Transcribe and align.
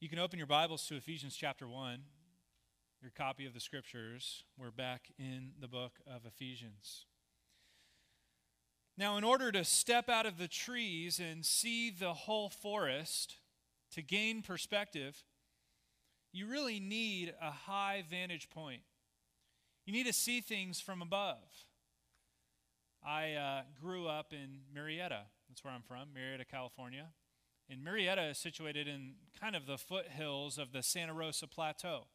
You 0.00 0.08
can 0.08 0.20
open 0.20 0.38
your 0.38 0.46
Bibles 0.46 0.86
to 0.86 0.94
Ephesians 0.94 1.34
chapter 1.34 1.66
1, 1.66 1.98
your 3.02 3.10
copy 3.10 3.46
of 3.46 3.52
the 3.52 3.58
scriptures. 3.58 4.44
We're 4.56 4.70
back 4.70 5.10
in 5.18 5.50
the 5.60 5.66
book 5.66 5.94
of 6.06 6.24
Ephesians. 6.24 7.06
Now, 8.96 9.16
in 9.16 9.24
order 9.24 9.50
to 9.50 9.64
step 9.64 10.08
out 10.08 10.24
of 10.24 10.38
the 10.38 10.46
trees 10.46 11.18
and 11.18 11.44
see 11.44 11.90
the 11.90 12.14
whole 12.14 12.48
forest, 12.48 13.38
to 13.90 14.00
gain 14.00 14.40
perspective, 14.40 15.24
you 16.32 16.46
really 16.46 16.78
need 16.78 17.34
a 17.42 17.50
high 17.50 18.04
vantage 18.08 18.50
point. 18.50 18.82
You 19.84 19.92
need 19.92 20.06
to 20.06 20.12
see 20.12 20.40
things 20.40 20.80
from 20.80 21.02
above. 21.02 21.66
I 23.04 23.32
uh, 23.32 23.62
grew 23.82 24.06
up 24.06 24.32
in 24.32 24.60
Murrieta. 24.72 25.22
That's 25.48 25.64
where 25.64 25.72
I'm 25.72 25.82
from, 25.82 26.10
Murrieta, 26.16 26.46
California. 26.48 27.06
And 27.70 27.84
Murrieta 27.84 28.30
is 28.30 28.38
situated 28.38 28.88
in 28.88 29.14
kind 29.38 29.54
of 29.54 29.66
the 29.66 29.76
foothills 29.76 30.58
of 30.58 30.72
the 30.72 30.82
Santa 30.82 31.12
Rosa 31.12 31.46
Plateau. 31.46 32.06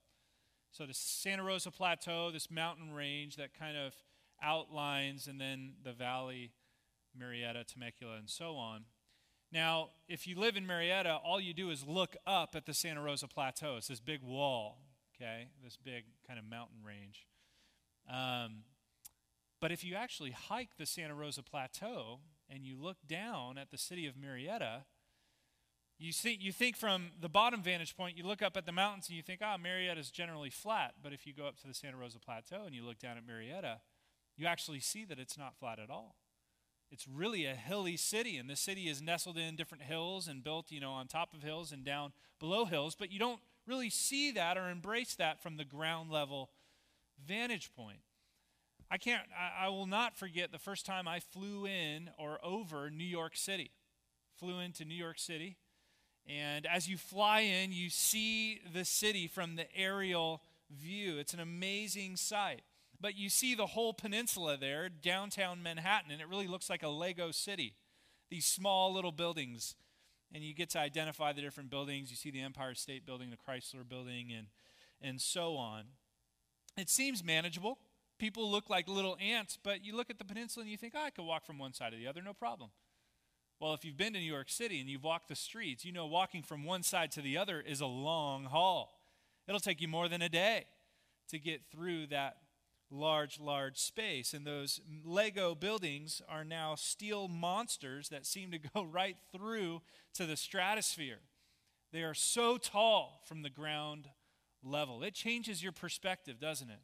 So, 0.71 0.88
the 0.88 0.93
Santa 0.93 1.43
Rosa 1.43 1.70
Plateau, 1.70 2.31
this 2.31 2.49
mountain 2.49 2.91
range 2.91 3.35
that 3.35 3.57
kind 3.57 3.77
of 3.77 3.93
outlines, 4.41 5.27
and 5.27 5.39
then 5.39 5.73
the 5.84 5.93
valley, 5.93 6.52
Murrieta, 7.17 7.66
Temecula, 7.66 8.16
and 8.16 8.29
so 8.29 8.55
on. 8.55 8.85
Now, 9.52 9.89
if 10.07 10.26
you 10.26 10.39
live 10.39 10.57
in 10.57 10.66
Murrieta, 10.66 11.20
all 11.23 11.39
you 11.39 11.54
do 11.54 11.70
is 11.70 11.85
look 11.85 12.17
up 12.26 12.55
at 12.55 12.65
the 12.65 12.73
Santa 12.73 13.01
Rosa 13.01 13.27
Plateau. 13.27 13.76
It's 13.77 13.88
this 13.88 13.99
big 13.99 14.23
wall, 14.23 14.79
okay? 15.15 15.49
This 15.63 15.77
big 15.77 16.05
kind 16.27 16.40
of 16.40 16.45
mountain 16.45 16.77
range. 16.84 17.27
Um, 18.12 18.63
but 19.62 19.71
if 19.71 19.84
you 19.84 19.93
actually 19.93 20.31
hike 20.31 20.77
the 20.77 20.88
Santa 20.88 21.13
Rosa 21.13 21.43
Plateau 21.43 22.21
and 22.49 22.65
you 22.65 22.76
look 22.81 22.98
down 23.07 23.59
at 23.59 23.70
the 23.70 23.77
city 23.77 24.07
of 24.07 24.15
Murrieta, 24.15 24.85
you, 25.99 26.11
see, 26.11 26.38
you 26.39 26.52
think 26.52 26.75
from 26.75 27.11
the 27.20 27.29
bottom 27.29 27.61
vantage 27.61 27.95
point, 27.95 28.17
you 28.17 28.25
look 28.25 28.41
up 28.41 28.57
at 28.57 28.65
the 28.65 28.71
mountains 28.71 29.07
and 29.07 29.15
you 29.15 29.23
think, 29.23 29.41
ah, 29.43 29.57
Murrieta 29.57 29.97
is 29.97 30.12
generally 30.12 30.49
flat. 30.49 30.95
But 31.01 31.13
if 31.13 31.26
you 31.26 31.34
go 31.34 31.45
up 31.45 31.57
to 31.62 31.68
the 31.68 31.73
Santa 31.73 31.98
Rosa 31.98 32.20
Plateau 32.20 32.63
and 32.65 32.76
you 32.76 32.84
look 32.84 32.99
down 32.99 33.18
at 33.18 33.26
Murrieta, 33.26 33.77
you 34.35 34.48
actually 34.48 34.79
see 34.79 35.05
that 35.05 35.20
it's 35.20 35.37
not 35.37 35.55
flat 35.55 35.79
at 35.79 35.90
all. 35.90 36.15
It's 36.91 37.07
really 37.07 37.45
a 37.45 37.55
hilly 37.55 37.98
city, 37.98 38.37
and 38.37 38.48
the 38.48 38.55
city 38.55 38.87
is 38.87 39.01
nestled 39.01 39.37
in 39.37 39.55
different 39.55 39.84
hills 39.84 40.27
and 40.27 40.43
built, 40.43 40.71
you 40.71 40.79
know, 40.79 40.91
on 40.91 41.07
top 41.07 41.34
of 41.34 41.41
hills 41.41 41.71
and 41.71 41.84
down 41.84 42.13
below 42.40 42.65
hills, 42.65 42.93
but 42.93 43.12
you 43.12 43.18
don't 43.18 43.40
really 43.65 43.90
see 43.90 44.31
that 44.31 44.57
or 44.57 44.70
embrace 44.70 45.15
that 45.15 45.41
from 45.41 45.57
the 45.57 45.65
ground 45.65 46.12
level 46.12 46.51
vantage 47.25 47.71
point. 47.75 48.01
I 48.91 48.98
can't, 48.98 49.23
I, 49.35 49.65
I 49.65 49.70
will 49.70 49.87
not 49.87 50.15
forget 50.15 50.51
the 50.51 50.59
first 50.59 50.85
time 50.85 51.07
I 51.07 51.20
flew 51.20 51.65
in 51.65 52.12
or 52.20 52.37
over 52.43 52.91
New 52.91 53.03
York 53.03 53.35
City. 53.35 53.71
Flew 54.37 54.59
into 54.59 54.85
New 54.85 54.93
York 54.93 55.18
City 55.18 55.57
and 56.27 56.66
as 56.66 56.88
you 56.88 56.98
fly 56.98 57.41
in, 57.41 57.71
you 57.71 57.90
see 57.90 58.62
the 58.74 58.85
city 58.85 59.27
from 59.27 59.55
the 59.55 59.66
aerial 59.76 60.41
view. 60.70 61.18
It's 61.18 61.34
an 61.34 61.40
amazing 61.40 62.15
sight. 62.15 62.62
But 62.99 63.18
you 63.18 63.30
see 63.30 63.54
the 63.54 63.65
whole 63.65 63.93
peninsula 63.93 64.56
there, 64.57 64.88
downtown 64.88 65.62
Manhattan, 65.62 66.12
and 66.12 66.22
it 66.22 66.30
really 66.30 66.47
looks 66.47 66.69
like 66.69 66.84
a 66.84 66.88
Lego 66.88 67.31
city. 67.31 67.74
These 68.30 68.46
small 68.46 68.94
little 68.94 69.12
buildings. 69.12 69.75
And 70.34 70.44
you 70.44 70.53
get 70.53 70.69
to 70.72 70.80
identify 70.80 71.34
the 71.34 71.41
different 71.41 71.69
buildings. 71.69 72.09
You 72.09 72.16
see 72.16 72.31
the 72.31 72.41
Empire 72.41 72.74
State 72.74 73.06
Building, 73.06 73.30
the 73.30 73.38
Chrysler 73.38 73.88
Building, 73.88 74.31
and, 74.35 74.47
and 75.02 75.19
so 75.19 75.58
on. 75.58 75.84
It 76.78 76.90
seems 76.90 77.24
manageable. 77.24 77.78
People 78.18 78.50
look 78.50 78.69
like 78.69 78.88
little 78.88 79.18
ants, 79.22 79.58
but 79.62 79.84
you 79.84 79.96
look 79.96 80.09
at 80.09 80.18
the 80.18 80.25
peninsula 80.25 80.63
and 80.63 80.72
you 80.72 80.78
think, 80.78 80.94
oh, 80.96 81.03
I 81.03 81.09
could 81.09 81.25
walk 81.25 81.46
from 81.46 81.59
one 81.59 81.74
side 81.74 81.91
to 81.91 81.97
the 81.97 82.08
other, 82.08 82.22
no 82.22 82.34
problem. 82.34 82.69
Well, 83.63 83.73
if 83.73 83.85
you've 83.85 83.95
been 83.95 84.11
to 84.11 84.19
New 84.19 84.25
York 84.25 84.50
City 84.50 84.81
and 84.81 84.89
you've 84.89 85.06
walked 85.06 85.29
the 85.29 85.38
streets, 85.38 85.85
you 85.85 85.94
know 85.94 86.06
walking 86.06 86.44
from 86.44 86.66
one 86.66 86.83
side 86.83 87.11
to 87.11 87.22
the 87.22 87.38
other 87.38 87.61
is 87.61 87.79
a 87.79 87.85
long 87.85 88.44
haul. 88.44 89.00
It'll 89.47 89.61
take 89.61 89.79
you 89.79 89.88
more 89.88 90.09
than 90.09 90.22
a 90.22 90.28
day 90.28 90.66
to 91.29 91.39
get 91.39 91.61
through 91.72 92.07
that 92.07 92.35
large, 92.91 93.39
large 93.39 93.78
space. 93.78 94.34
And 94.34 94.46
those 94.46 94.81
Lego 95.06 95.56
buildings 95.56 96.22
are 96.28 96.44
now 96.44 96.75
steel 96.75 97.29
monsters 97.29 98.09
that 98.09 98.25
seem 98.25 98.52
to 98.52 98.59
go 98.75 98.84
right 98.84 99.16
through 99.31 99.81
to 100.16 100.25
the 100.25 100.35
stratosphere. 100.35 101.22
They 101.94 102.03
are 102.03 102.13
so 102.13 102.57
tall 102.57 103.22
from 103.23 103.44
the 103.44 103.50
ground 103.50 104.09
level. 104.62 105.03
It 105.03 105.13
changes 105.13 105.63
your 105.63 105.72
perspective, 105.72 106.38
doesn't 106.38 106.69
it? 106.69 106.81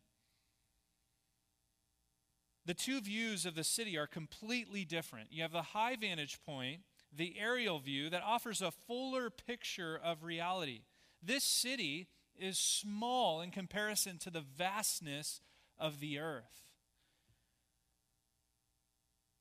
The 2.69 2.75
two 2.75 3.02
views 3.02 3.47
of 3.47 3.56
the 3.56 3.63
city 3.63 3.97
are 3.97 4.06
completely 4.06 4.85
different. 4.85 5.34
You 5.34 5.41
have 5.41 5.52
the 5.52 5.63
high 5.63 5.96
vantage 5.96 6.38
point, 6.46 6.81
the 7.12 7.34
aerial 7.40 7.80
view, 7.80 8.12
that 8.12 8.22
offers 8.22 8.62
a 8.62 8.69
fuller 8.69 9.31
picture 9.31 10.00
of 10.03 10.24
reality. 10.24 10.81
This 11.19 11.44
city 11.44 12.09
is 12.38 12.59
small 12.59 13.41
in 13.41 13.50
comparison 13.50 14.19
to 14.19 14.30
the 14.30 14.44
vastness 14.56 15.41
of 15.80 16.00
the 16.00 16.19
earth. 16.19 16.69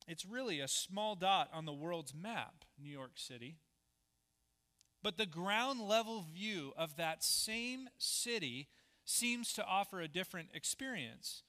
It's 0.06 0.24
really 0.24 0.60
a 0.60 0.66
small 0.66 1.14
dot 1.14 1.50
on 1.52 1.66
the 1.66 1.72
world's 1.74 2.14
map, 2.14 2.64
New 2.82 2.90
York 2.90 3.16
City. 3.16 3.56
But 5.02 5.18
the 5.18 5.26
ground 5.26 5.82
level 5.82 6.24
view 6.34 6.72
of 6.78 6.96
that 6.96 7.22
same 7.22 7.90
city 7.98 8.68
seems 9.04 9.52
to 9.52 9.66
offer 9.66 10.00
a 10.00 10.08
different 10.08 10.48
experience. 10.54 11.42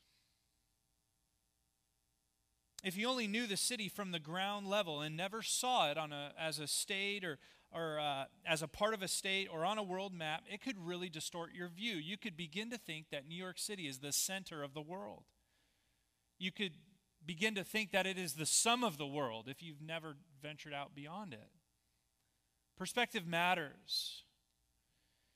If 2.84 2.96
you 2.96 3.10
only 3.10 3.28
knew 3.28 3.46
the 3.46 3.58
city 3.58 3.90
from 3.90 4.12
the 4.12 4.20
ground 4.20 4.68
level 4.68 5.02
and 5.02 5.18
never 5.18 5.42
saw 5.42 5.92
it 5.92 5.98
on 5.98 6.14
a, 6.14 6.32
as 6.40 6.60
a 6.60 6.68
state 6.68 7.26
or, 7.26 7.38
or 7.72 8.00
uh, 8.00 8.26
as 8.46 8.62
a 8.62 8.68
part 8.68 8.94
of 8.94 9.04
a 9.04 9.08
state 9.08 9.50
or 9.52 9.66
on 9.66 9.78
a 9.78 9.84
world 9.84 10.14
map, 10.14 10.44
it 10.52 10.62
could 10.62 10.78
really 10.78 11.10
distort 11.10 11.54
your 11.54 11.68
view. 11.68 11.96
You 11.96 12.18
could 12.18 12.38
begin 12.38 12.70
to 12.72 12.78
think 12.78 13.10
that 13.12 13.28
New 13.28 13.36
York 13.36 13.60
City 13.60 13.88
is 13.88 13.98
the 13.98 14.14
center 14.14 14.64
of 14.64 14.74
the 14.74 14.82
world. 14.82 15.24
You 16.38 16.52
could 16.52 16.74
begin 17.26 17.54
to 17.56 17.66
think 17.66 17.92
that 17.92 18.08
it 18.08 18.18
is 18.18 18.34
the 18.34 18.46
sum 18.46 18.84
of 18.84 18.98
the 18.98 19.06
world 19.06 19.48
if 19.50 19.62
you've 19.62 19.82
never 19.82 20.16
ventured 20.42 20.74
out 20.74 20.96
beyond 20.96 21.34
it. 21.34 21.50
Perspective 22.78 23.28
matters. 23.28 24.24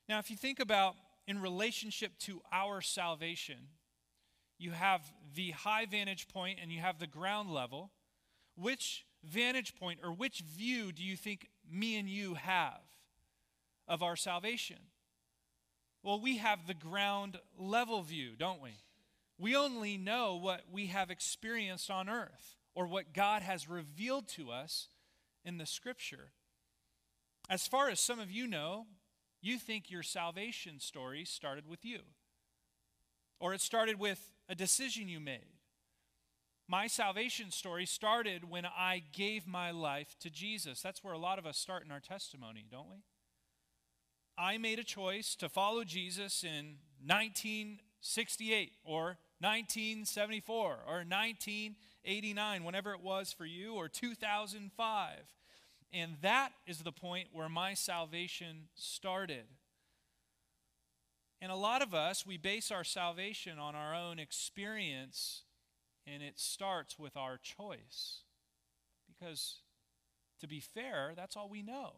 Now, 0.07 0.19
if 0.19 0.31
you 0.31 0.37
think 0.37 0.61
about 0.61 0.95
in 1.27 1.41
relationship 1.41 2.17
to 2.19 2.41
our 2.53 2.81
salvation, 2.81 3.67
you 4.63 4.71
have 4.71 5.11
the 5.35 5.51
high 5.51 5.85
vantage 5.85 6.27
point 6.27 6.59
and 6.61 6.71
you 6.71 6.79
have 6.79 6.99
the 6.99 7.07
ground 7.07 7.51
level. 7.51 7.91
Which 8.55 9.05
vantage 9.23 9.75
point 9.75 9.99
or 10.03 10.11
which 10.11 10.39
view 10.39 10.91
do 10.91 11.03
you 11.03 11.15
think 11.15 11.49
me 11.69 11.97
and 11.97 12.07
you 12.07 12.35
have 12.35 12.81
of 13.87 14.01
our 14.01 14.15
salvation? 14.15 14.77
Well, 16.01 16.19
we 16.19 16.37
have 16.37 16.67
the 16.67 16.73
ground 16.73 17.37
level 17.57 18.01
view, 18.01 18.31
don't 18.37 18.61
we? 18.61 18.71
We 19.37 19.55
only 19.55 19.97
know 19.97 20.35
what 20.35 20.61
we 20.71 20.87
have 20.87 21.09
experienced 21.09 21.89
on 21.89 22.07
earth 22.07 22.55
or 22.75 22.87
what 22.87 23.13
God 23.13 23.41
has 23.41 23.69
revealed 23.69 24.27
to 24.29 24.51
us 24.51 24.89
in 25.43 25.57
the 25.57 25.65
scripture. 25.65 26.31
As 27.49 27.67
far 27.67 27.89
as 27.89 27.99
some 27.99 28.19
of 28.19 28.31
you 28.31 28.47
know, 28.47 28.85
you 29.41 29.57
think 29.57 29.91
your 29.91 30.03
salvation 30.03 30.79
story 30.79 31.25
started 31.25 31.67
with 31.67 31.83
you. 31.83 31.99
Or 33.43 33.53
it 33.53 33.59
started 33.59 33.99
with 33.99 34.31
a 34.47 34.55
decision 34.55 35.09
you 35.09 35.19
made. 35.19 35.59
My 36.69 36.87
salvation 36.87 37.51
story 37.51 37.85
started 37.85 38.49
when 38.49 38.65
I 38.65 39.03
gave 39.11 39.45
my 39.45 39.69
life 39.69 40.15
to 40.21 40.29
Jesus. 40.29 40.81
That's 40.81 41.03
where 41.03 41.13
a 41.13 41.17
lot 41.17 41.39
of 41.39 41.45
us 41.45 41.57
start 41.57 41.83
in 41.83 41.91
our 41.91 41.99
testimony, 41.99 42.63
don't 42.71 42.89
we? 42.89 43.03
I 44.37 44.57
made 44.57 44.79
a 44.79 44.83
choice 44.85 45.35
to 45.35 45.49
follow 45.49 45.83
Jesus 45.83 46.45
in 46.45 46.77
1968 47.05 48.71
or 48.85 49.17
1974 49.41 50.55
or 50.87 51.03
1989, 51.05 52.63
whenever 52.63 52.93
it 52.93 53.03
was 53.03 53.33
for 53.33 53.45
you, 53.45 53.73
or 53.73 53.89
2005. 53.89 55.17
And 55.91 56.15
that 56.21 56.53
is 56.65 56.79
the 56.79 56.93
point 56.93 57.27
where 57.33 57.49
my 57.49 57.73
salvation 57.73 58.69
started. 58.73 59.43
And 61.43 61.51
a 61.51 61.57
lot 61.57 61.81
of 61.81 61.93
us, 61.93 62.25
we 62.25 62.37
base 62.37 62.71
our 62.71 62.85
salvation 62.85 63.59
on 63.59 63.75
our 63.75 63.93
own 63.93 64.17
experience, 64.17 65.41
and 66.07 66.23
it 66.23 66.39
starts 66.39 66.97
with 66.97 67.17
our 67.17 67.37
choice. 67.37 68.21
Because, 69.09 69.57
to 70.39 70.47
be 70.47 70.61
fair, 70.61 71.11
that's 71.17 71.35
all 71.35 71.49
we 71.49 71.61
know. 71.61 71.95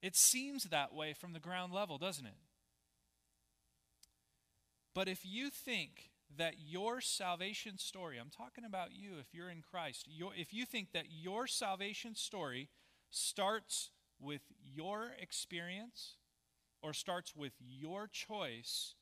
It 0.00 0.16
seems 0.16 0.64
that 0.64 0.94
way 0.94 1.12
from 1.12 1.34
the 1.34 1.38
ground 1.38 1.74
level, 1.74 1.98
doesn't 1.98 2.24
it? 2.24 2.38
But 4.94 5.06
if 5.06 5.26
you 5.26 5.50
think 5.50 6.12
that 6.38 6.54
your 6.66 7.02
salvation 7.02 7.76
story, 7.76 8.16
I'm 8.16 8.30
talking 8.30 8.64
about 8.64 8.92
you 8.94 9.18
if 9.20 9.34
you're 9.34 9.50
in 9.50 9.60
Christ, 9.60 10.06
your, 10.08 10.32
if 10.34 10.54
you 10.54 10.64
think 10.64 10.92
that 10.92 11.08
your 11.10 11.46
salvation 11.46 12.14
story 12.14 12.70
starts 13.10 13.90
with 14.18 14.40
your 14.64 15.10
experience, 15.20 16.14
or 16.82 16.92
starts 16.92 17.34
with 17.36 17.52
your 17.60 18.06
choice, 18.06 18.94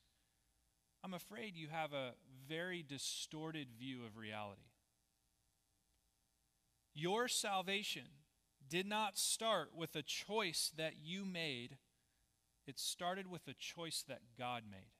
I'm 1.03 1.13
afraid 1.13 1.55
you 1.55 1.67
have 1.71 1.93
a 1.93 2.11
very 2.47 2.83
distorted 2.83 3.67
view 3.77 4.05
of 4.05 4.17
reality. 4.17 4.61
Your 6.93 7.27
salvation 7.27 8.07
did 8.69 8.85
not 8.85 9.17
start 9.17 9.71
with 9.75 9.95
a 9.95 10.03
choice 10.03 10.71
that 10.77 10.93
you 11.01 11.25
made 11.25 11.77
it 12.67 12.79
started 12.79 13.27
with 13.27 13.47
a 13.47 13.53
choice 13.53 14.03
that 14.07 14.21
God 14.37 14.63
made. 14.69 14.91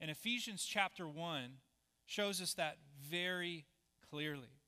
And 0.00 0.10
Ephesians 0.10 0.64
chapter 0.64 1.08
1 1.08 1.58
shows 2.06 2.40
us 2.40 2.54
that 2.54 2.78
very 3.00 3.66
clearly. 4.10 4.60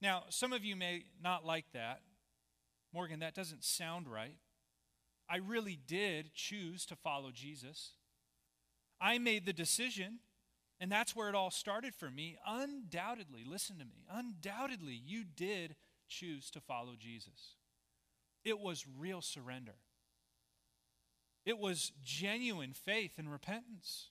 Now, 0.00 0.24
some 0.28 0.52
of 0.52 0.64
you 0.64 0.76
may 0.76 1.04
not 1.22 1.44
like 1.44 1.66
that. 1.72 2.02
Morgan, 2.92 3.20
that 3.20 3.34
doesn't 3.34 3.64
sound 3.64 4.06
right. 4.06 4.36
I 5.28 5.36
really 5.36 5.78
did 5.86 6.34
choose 6.34 6.86
to 6.86 6.96
follow 6.96 7.30
Jesus. 7.32 7.92
I 9.00 9.18
made 9.18 9.46
the 9.46 9.52
decision, 9.52 10.20
and 10.80 10.90
that's 10.90 11.14
where 11.14 11.28
it 11.28 11.34
all 11.34 11.50
started 11.50 11.94
for 11.94 12.10
me. 12.10 12.38
Undoubtedly, 12.46 13.44
listen 13.46 13.78
to 13.78 13.84
me, 13.84 14.04
undoubtedly, 14.10 15.00
you 15.04 15.24
did 15.24 15.76
choose 16.08 16.50
to 16.50 16.60
follow 16.60 16.94
Jesus. 16.98 17.56
It 18.44 18.58
was 18.58 18.86
real 18.98 19.20
surrender, 19.20 19.76
it 21.44 21.58
was 21.58 21.92
genuine 22.02 22.72
faith 22.72 23.12
and 23.18 23.30
repentance. 23.30 24.10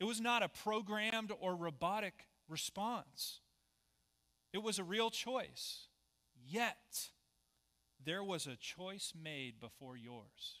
It 0.00 0.04
was 0.04 0.20
not 0.20 0.42
a 0.42 0.48
programmed 0.48 1.32
or 1.40 1.54
robotic 1.54 2.26
response. 2.48 3.40
It 4.52 4.62
was 4.62 4.78
a 4.78 4.84
real 4.84 5.08
choice. 5.08 5.86
Yet, 6.46 7.10
there 8.04 8.24
was 8.24 8.46
a 8.46 8.56
choice 8.56 9.12
made 9.20 9.60
before 9.60 9.96
yours. 9.96 10.60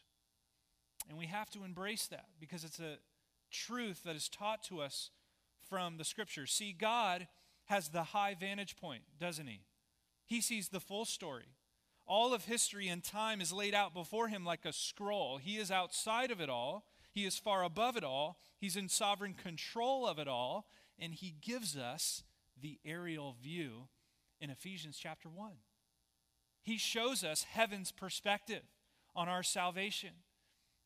And 1.08 1.18
we 1.18 1.26
have 1.26 1.50
to 1.50 1.64
embrace 1.64 2.06
that 2.06 2.26
because 2.40 2.64
it's 2.64 2.80
a 2.80 2.98
truth 3.50 4.02
that 4.04 4.16
is 4.16 4.28
taught 4.28 4.62
to 4.64 4.80
us 4.80 5.10
from 5.68 5.96
the 5.96 6.04
scriptures. 6.04 6.52
See, 6.52 6.72
God 6.72 7.28
has 7.66 7.88
the 7.88 8.02
high 8.04 8.34
vantage 8.34 8.76
point, 8.76 9.02
doesn't 9.18 9.46
he? 9.46 9.60
He 10.26 10.40
sees 10.40 10.68
the 10.68 10.80
full 10.80 11.04
story. 11.04 11.56
All 12.06 12.34
of 12.34 12.44
history 12.44 12.88
and 12.88 13.02
time 13.02 13.40
is 13.40 13.52
laid 13.52 13.74
out 13.74 13.94
before 13.94 14.28
him 14.28 14.44
like 14.44 14.64
a 14.64 14.72
scroll. 14.72 15.38
He 15.38 15.56
is 15.56 15.70
outside 15.70 16.30
of 16.30 16.40
it 16.40 16.50
all, 16.50 16.84
he 17.10 17.24
is 17.24 17.38
far 17.38 17.62
above 17.62 17.96
it 17.96 18.04
all, 18.04 18.38
he's 18.58 18.76
in 18.76 18.88
sovereign 18.88 19.34
control 19.34 20.06
of 20.06 20.18
it 20.18 20.28
all, 20.28 20.66
and 20.98 21.14
he 21.14 21.34
gives 21.40 21.76
us 21.76 22.22
the 22.60 22.78
aerial 22.84 23.36
view 23.42 23.88
in 24.40 24.50
Ephesians 24.50 24.98
chapter 25.00 25.28
1. 25.28 25.52
He 26.64 26.78
shows 26.78 27.22
us 27.22 27.42
heaven's 27.44 27.92
perspective 27.92 28.62
on 29.14 29.28
our 29.28 29.42
salvation. 29.42 30.10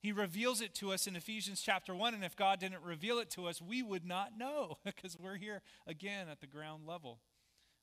He 0.00 0.10
reveals 0.10 0.60
it 0.60 0.74
to 0.76 0.92
us 0.92 1.06
in 1.06 1.14
Ephesians 1.14 1.62
chapter 1.62 1.94
1, 1.94 2.14
and 2.14 2.24
if 2.24 2.34
God 2.34 2.58
didn't 2.58 2.82
reveal 2.82 3.20
it 3.20 3.30
to 3.30 3.46
us, 3.46 3.62
we 3.62 3.82
would 3.82 4.04
not 4.04 4.36
know 4.36 4.78
because 4.84 5.16
we're 5.16 5.36
here 5.36 5.62
again 5.86 6.26
at 6.28 6.40
the 6.40 6.46
ground 6.48 6.84
level. 6.84 7.20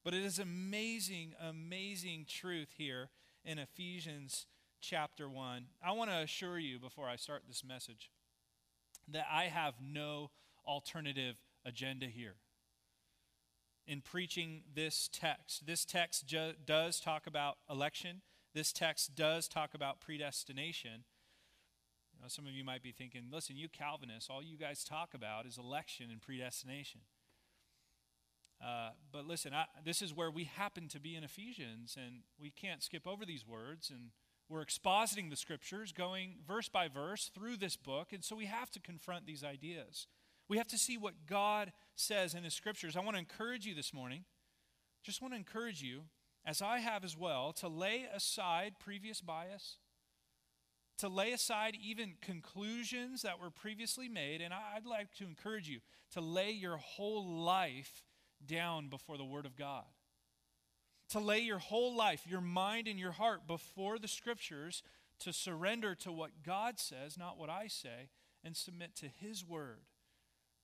But 0.03 0.13
it 0.13 0.23
is 0.23 0.39
amazing, 0.39 1.33
amazing 1.41 2.25
truth 2.27 2.73
here 2.77 3.09
in 3.45 3.59
Ephesians 3.59 4.45
chapter 4.81 5.29
1. 5.29 5.65
I 5.83 5.93
want 5.93 6.09
to 6.09 6.17
assure 6.17 6.59
you 6.59 6.79
before 6.79 7.07
I 7.07 7.15
start 7.15 7.43
this 7.47 7.63
message 7.63 8.11
that 9.07 9.25
I 9.31 9.45
have 9.45 9.75
no 9.81 10.31
alternative 10.67 11.37
agenda 11.65 12.07
here 12.07 12.35
in 13.87 14.01
preaching 14.01 14.63
this 14.73 15.09
text. 15.11 15.65
This 15.65 15.85
text 15.85 16.25
ju- 16.27 16.53
does 16.65 16.99
talk 16.99 17.27
about 17.27 17.57
election, 17.69 18.21
this 18.53 18.71
text 18.71 19.15
does 19.15 19.47
talk 19.47 19.73
about 19.73 19.99
predestination. 19.99 21.03
You 22.13 22.21
know, 22.21 22.29
some 22.29 22.47
of 22.47 22.53
you 22.53 22.63
might 22.63 22.81
be 22.81 22.93
thinking, 22.93 23.23
listen, 23.31 23.57
you 23.57 23.67
Calvinists, 23.67 24.29
all 24.29 24.41
you 24.41 24.57
guys 24.57 24.85
talk 24.85 25.13
about 25.13 25.45
is 25.45 25.57
election 25.57 26.07
and 26.09 26.21
predestination. 26.21 27.01
Uh, 28.63 28.91
but 29.11 29.27
listen, 29.27 29.53
I, 29.53 29.65
this 29.83 30.01
is 30.01 30.13
where 30.13 30.31
we 30.31 30.45
happen 30.45 30.87
to 30.87 30.99
be 30.99 31.15
in 31.15 31.25
Ephesians, 31.25 31.97
and 32.01 32.21
we 32.39 32.49
can't 32.49 32.81
skip 32.81 33.05
over 33.05 33.25
these 33.25 33.45
words. 33.45 33.89
And 33.89 34.11
we're 34.49 34.63
expositing 34.63 35.29
the 35.29 35.35
scriptures, 35.35 35.91
going 35.91 36.35
verse 36.47 36.69
by 36.69 36.87
verse 36.87 37.29
through 37.33 37.57
this 37.57 37.75
book, 37.75 38.13
and 38.13 38.23
so 38.23 38.35
we 38.35 38.45
have 38.45 38.71
to 38.71 38.79
confront 38.79 39.25
these 39.25 39.43
ideas. 39.43 40.07
We 40.47 40.57
have 40.57 40.67
to 40.67 40.77
see 40.77 40.97
what 40.97 41.25
God 41.27 41.71
says 41.95 42.33
in 42.35 42.43
His 42.43 42.53
scriptures. 42.53 42.95
I 42.95 43.01
want 43.01 43.15
to 43.15 43.19
encourage 43.19 43.65
you 43.65 43.73
this 43.73 43.93
morning, 43.93 44.25
just 45.03 45.21
want 45.21 45.33
to 45.33 45.37
encourage 45.37 45.81
you, 45.81 46.03
as 46.45 46.61
I 46.61 46.79
have 46.79 47.03
as 47.03 47.17
well, 47.17 47.53
to 47.53 47.67
lay 47.67 48.05
aside 48.13 48.73
previous 48.79 49.21
bias, 49.21 49.77
to 50.99 51.07
lay 51.07 51.31
aside 51.31 51.75
even 51.81 52.13
conclusions 52.21 53.23
that 53.23 53.39
were 53.41 53.49
previously 53.49 54.07
made. 54.07 54.41
And 54.41 54.53
I'd 54.53 54.85
like 54.85 55.13
to 55.15 55.25
encourage 55.25 55.67
you 55.67 55.79
to 56.11 56.21
lay 56.21 56.51
your 56.51 56.77
whole 56.77 57.25
life 57.25 58.03
down 58.45 58.87
before 58.87 59.17
the 59.17 59.25
Word 59.25 59.45
of 59.45 59.55
God. 59.55 59.85
To 61.09 61.19
lay 61.19 61.39
your 61.39 61.59
whole 61.59 61.95
life, 61.95 62.25
your 62.27 62.41
mind 62.41 62.87
and 62.87 62.99
your 62.99 63.11
heart 63.11 63.47
before 63.47 63.97
the 63.97 64.07
Scriptures, 64.07 64.83
to 65.19 65.33
surrender 65.33 65.95
to 65.95 66.11
what 66.11 66.43
God 66.43 66.79
says, 66.79 67.17
not 67.17 67.37
what 67.37 67.49
I 67.49 67.67
say, 67.67 68.09
and 68.43 68.55
submit 68.55 68.95
to 68.97 69.07
His 69.07 69.43
Word 69.43 69.79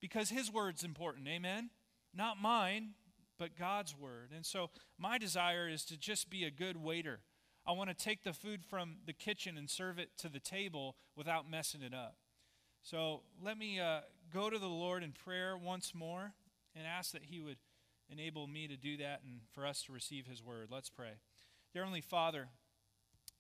because 0.01 0.29
His 0.29 0.51
word's 0.51 0.83
important. 0.83 1.27
Amen? 1.27 1.69
Not 2.13 2.41
mine, 2.41 2.95
but 3.37 3.55
God's 3.57 3.95
word. 3.97 4.31
And 4.35 4.45
so 4.45 4.69
my 4.97 5.17
desire 5.17 5.69
is 5.69 5.85
to 5.85 5.97
just 5.97 6.29
be 6.29 6.43
a 6.43 6.51
good 6.51 6.77
waiter. 6.77 7.19
I 7.65 7.73
want 7.73 7.89
to 7.89 7.95
take 7.95 8.23
the 8.23 8.33
food 8.33 8.65
from 8.65 8.97
the 9.05 9.13
kitchen 9.13 9.57
and 9.57 9.69
serve 9.69 9.99
it 9.99 10.09
to 10.17 10.29
the 10.29 10.39
table 10.39 10.95
without 11.15 11.49
messing 11.49 11.81
it 11.81 11.93
up. 11.93 12.15
So 12.83 13.21
let 13.41 13.57
me 13.57 13.79
uh, 13.79 14.01
go 14.33 14.49
to 14.49 14.57
the 14.57 14.67
Lord 14.67 15.03
in 15.03 15.11
prayer 15.11 15.55
once 15.55 15.93
more 15.93 16.33
and 16.75 16.87
ask 16.87 17.11
that 17.11 17.25
He 17.25 17.39
would 17.39 17.57
enable 18.11 18.47
me 18.47 18.67
to 18.67 18.75
do 18.75 18.97
that 18.97 19.21
and 19.23 19.41
for 19.53 19.65
us 19.65 19.83
to 19.83 19.91
receive 19.91 20.25
His 20.25 20.43
word. 20.43 20.67
Let's 20.71 20.89
pray. 20.89 21.13
Dear 21.73 21.83
Heavenly 21.83 22.01
Father, 22.01 22.49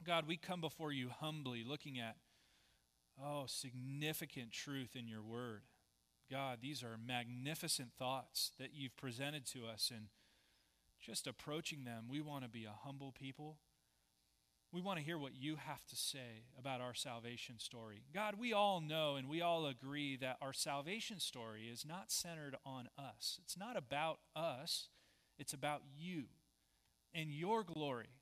God, 0.03 0.27
we 0.27 0.37
come 0.37 0.61
before 0.61 0.91
you 0.91 1.09
humbly 1.09 1.63
looking 1.67 1.99
at, 1.99 2.15
oh, 3.21 3.45
significant 3.47 4.51
truth 4.51 4.95
in 4.95 5.07
your 5.07 5.21
word. 5.21 5.63
God, 6.31 6.59
these 6.61 6.81
are 6.81 6.97
magnificent 7.05 7.89
thoughts 7.99 8.51
that 8.57 8.69
you've 8.73 8.95
presented 8.95 9.45
to 9.47 9.65
us. 9.65 9.91
And 9.93 10.07
just 11.01 11.27
approaching 11.27 11.83
them, 11.83 12.05
we 12.09 12.21
want 12.21 12.43
to 12.43 12.49
be 12.49 12.63
a 12.63 12.73
humble 12.85 13.11
people. 13.11 13.57
We 14.71 14.79
want 14.79 14.99
to 14.99 15.03
hear 15.03 15.17
what 15.17 15.35
you 15.35 15.57
have 15.57 15.85
to 15.87 15.95
say 15.97 16.45
about 16.57 16.79
our 16.79 16.93
salvation 16.93 17.59
story. 17.59 18.03
God, 18.13 18.35
we 18.39 18.53
all 18.53 18.79
know 18.79 19.17
and 19.17 19.27
we 19.27 19.41
all 19.41 19.65
agree 19.65 20.15
that 20.17 20.37
our 20.41 20.53
salvation 20.53 21.19
story 21.19 21.63
is 21.63 21.85
not 21.85 22.09
centered 22.09 22.55
on 22.65 22.87
us. 22.97 23.37
It's 23.43 23.57
not 23.57 23.75
about 23.75 24.19
us, 24.33 24.87
it's 25.37 25.53
about 25.53 25.81
you 25.99 26.25
and 27.13 27.33
your 27.33 27.65
glory 27.65 28.21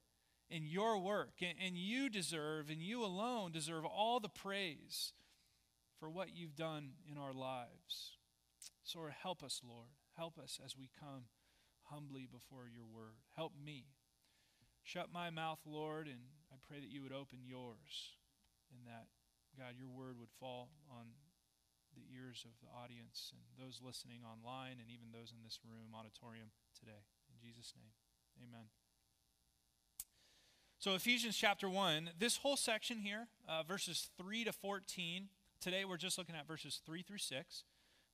and 0.50 0.66
your 0.66 0.98
work. 0.98 1.42
And, 1.42 1.78
you 1.78 2.10
deserve, 2.10 2.72
and 2.72 2.82
you 2.82 3.06
alone 3.06 3.52
deserve 3.52 3.86
all 3.86 4.20
the 4.20 4.30
praise 4.30 5.14
for 6.00 6.10
what 6.10 6.36
you've 6.36 6.56
done 6.56 6.92
in 7.10 7.18
our 7.18 7.34
lives. 7.34 8.18
So 8.84 9.08
help 9.22 9.44
us, 9.44 9.62
Lord. 9.64 9.90
Help 10.18 10.38
us 10.38 10.60
as 10.64 10.78
we 10.78 10.90
come 11.00 11.26
humbly 11.84 12.28
before 12.30 12.68
your 12.68 12.86
word. 12.86 13.20
Help 13.36 13.54
me. 13.54 13.86
Shut 14.84 15.14
my 15.14 15.30
mouth, 15.30 15.60
Lord, 15.66 16.08
and 16.08 16.20
I 16.52 16.56
pray 16.68 16.80
that 16.80 16.90
you 16.90 17.04
would 17.04 17.14
open 17.14 17.40
yours 17.46 18.18
and 18.74 18.88
that, 18.88 19.08
God, 19.58 19.76
your 19.78 19.90
word 19.90 20.18
would 20.20 20.32
fall 20.40 20.70
on 20.90 21.14
the 21.96 22.06
ears 22.14 22.46
of 22.46 22.54
the 22.62 22.72
audience 22.72 23.34
and 23.34 23.42
those 23.58 23.82
listening 23.84 24.22
online 24.24 24.78
and 24.80 24.90
even 24.90 25.12
those 25.12 25.34
in 25.36 25.44
this 25.44 25.60
room, 25.66 25.94
auditorium 25.94 26.50
today. 26.78 27.04
In 27.30 27.38
Jesus' 27.42 27.74
name, 27.76 27.92
amen. 28.42 28.70
So, 30.80 30.96
Ephesians 30.96 31.36
chapter 31.36 31.70
1, 31.70 32.12
this 32.18 32.38
whole 32.38 32.56
section 32.56 33.00
here, 33.00 33.28
uh, 33.50 33.64
verses 33.64 34.10
3 34.18 34.46
to 34.46 34.54
14, 34.54 35.28
Today 35.62 35.84
we're 35.86 35.98
just 35.98 36.18
looking 36.18 36.36
at 36.36 36.48
verses 36.48 36.82
3 36.86 37.02
through 37.02 37.18
6. 37.18 37.64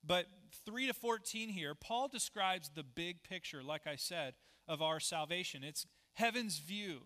But 0.04 0.26
3 0.64 0.86
to 0.86 0.94
14 0.94 1.48
here, 1.48 1.74
Paul 1.74 2.08
describes 2.08 2.70
the 2.70 2.82
big 2.84 3.22
picture, 3.22 3.62
like 3.62 3.86
I 3.86 3.96
said, 3.96 4.34
of 4.68 4.82
our 4.82 5.00
salvation. 5.00 5.64
It's 5.64 5.86
heaven's 6.14 6.58
view 6.58 7.02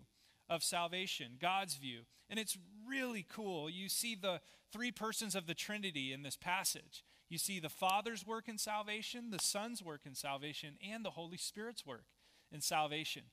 of 0.49 0.63
salvation, 0.63 1.33
God's 1.39 1.75
view. 1.75 2.01
And 2.29 2.39
it's 2.39 2.57
really 2.87 3.25
cool. 3.27 3.69
You 3.69 3.89
see 3.89 4.15
the 4.15 4.41
three 4.71 4.91
persons 4.91 5.35
of 5.35 5.47
the 5.47 5.53
Trinity 5.53 6.13
in 6.13 6.23
this 6.23 6.35
passage. 6.35 7.03
You 7.29 7.37
see 7.37 7.59
the 7.59 7.69
Father's 7.69 8.25
work 8.25 8.47
in 8.47 8.57
salvation, 8.57 9.31
the 9.31 9.39
Son's 9.39 9.81
work 9.81 10.01
in 10.05 10.15
salvation, 10.15 10.75
and 10.87 11.05
the 11.05 11.11
Holy 11.11 11.37
Spirit's 11.37 11.85
work 11.85 12.05
in 12.51 12.61
salvation. 12.61 13.23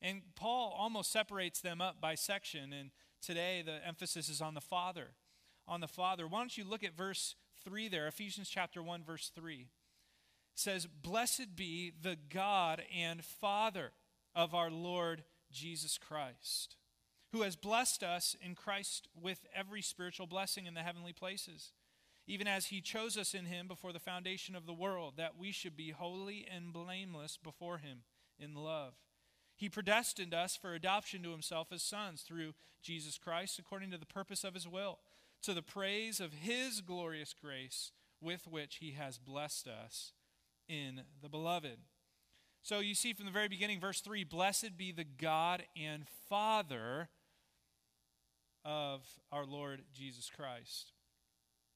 And 0.00 0.22
Paul 0.34 0.74
almost 0.76 1.12
separates 1.12 1.60
them 1.60 1.80
up 1.80 2.00
by 2.00 2.14
section. 2.14 2.72
And 2.72 2.90
today 3.20 3.62
the 3.64 3.86
emphasis 3.86 4.28
is 4.28 4.40
on 4.40 4.54
the 4.54 4.60
Father 4.60 5.10
on 5.66 5.80
the 5.80 5.88
Father. 5.88 6.26
Why 6.26 6.38
don't 6.38 6.56
you 6.56 6.64
look 6.64 6.84
at 6.84 6.96
verse 6.96 7.34
3 7.64 7.88
there, 7.88 8.06
Ephesians 8.06 8.48
chapter 8.48 8.82
1, 8.82 9.04
verse 9.04 9.30
3. 9.34 9.60
It 9.60 9.66
says, 10.54 10.86
Blessed 10.86 11.56
be 11.56 11.92
the 12.02 12.16
God 12.28 12.82
and 12.94 13.24
Father 13.24 13.92
of 14.34 14.54
our 14.54 14.70
Lord 14.70 15.24
Jesus 15.50 15.98
Christ, 15.98 16.76
who 17.32 17.42
has 17.42 17.56
blessed 17.56 18.02
us 18.02 18.36
in 18.40 18.54
Christ 18.54 19.08
with 19.20 19.46
every 19.54 19.82
spiritual 19.82 20.26
blessing 20.26 20.66
in 20.66 20.74
the 20.74 20.82
heavenly 20.82 21.12
places, 21.12 21.72
even 22.26 22.46
as 22.46 22.66
he 22.66 22.80
chose 22.80 23.16
us 23.16 23.34
in 23.34 23.46
him 23.46 23.68
before 23.68 23.92
the 23.92 23.98
foundation 23.98 24.54
of 24.54 24.66
the 24.66 24.72
world, 24.72 25.14
that 25.16 25.38
we 25.38 25.52
should 25.52 25.76
be 25.76 25.90
holy 25.90 26.46
and 26.50 26.72
blameless 26.72 27.38
before 27.42 27.78
him 27.78 28.02
in 28.38 28.54
love. 28.54 28.94
He 29.56 29.68
predestined 29.68 30.34
us 30.34 30.56
for 30.56 30.74
adoption 30.74 31.22
to 31.22 31.30
himself 31.30 31.68
as 31.72 31.82
sons 31.82 32.22
through 32.22 32.54
Jesus 32.82 33.18
Christ, 33.18 33.58
according 33.58 33.90
to 33.92 33.98
the 33.98 34.06
purpose 34.06 34.44
of 34.44 34.54
his 34.54 34.66
will 34.66 34.98
to 35.42 35.54
the 35.54 35.62
praise 35.62 36.20
of 36.20 36.32
his 36.32 36.80
glorious 36.80 37.34
grace 37.34 37.92
with 38.20 38.46
which 38.46 38.76
he 38.76 38.92
has 38.92 39.18
blessed 39.18 39.68
us 39.68 40.12
in 40.68 41.02
the 41.20 41.28
beloved. 41.28 41.78
So 42.62 42.78
you 42.78 42.94
see 42.94 43.12
from 43.12 43.26
the 43.26 43.32
very 43.32 43.48
beginning, 43.48 43.80
verse 43.80 44.00
3 44.00 44.24
Blessed 44.24 44.76
be 44.76 44.92
the 44.92 45.04
God 45.04 45.64
and 45.76 46.04
Father 46.28 47.08
of 48.64 49.02
our 49.32 49.44
Lord 49.44 49.82
Jesus 49.92 50.30
Christ. 50.30 50.92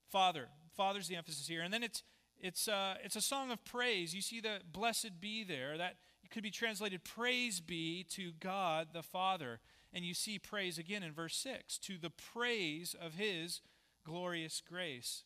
Father. 0.08 0.48
Father's 0.76 1.08
the 1.08 1.16
emphasis 1.16 1.48
here. 1.48 1.62
And 1.62 1.74
then 1.74 1.82
it's, 1.82 2.04
it's, 2.38 2.68
uh, 2.68 2.94
it's 3.02 3.16
a 3.16 3.20
song 3.20 3.50
of 3.50 3.64
praise. 3.64 4.14
You 4.14 4.22
see 4.22 4.40
the 4.40 4.60
blessed 4.72 5.20
be 5.20 5.42
there. 5.42 5.76
That 5.76 5.96
could 6.30 6.42
be 6.42 6.50
translated 6.50 7.02
praise 7.02 7.60
be 7.60 8.04
to 8.10 8.32
God 8.38 8.88
the 8.92 9.02
Father. 9.02 9.60
And 9.92 10.04
you 10.04 10.14
see 10.14 10.38
praise 10.38 10.78
again 10.78 11.02
in 11.02 11.12
verse 11.12 11.36
6 11.36 11.78
to 11.78 11.98
the 11.98 12.10
praise 12.10 12.94
of 13.00 13.14
his 13.14 13.60
glorious 14.04 14.62
grace. 14.66 15.24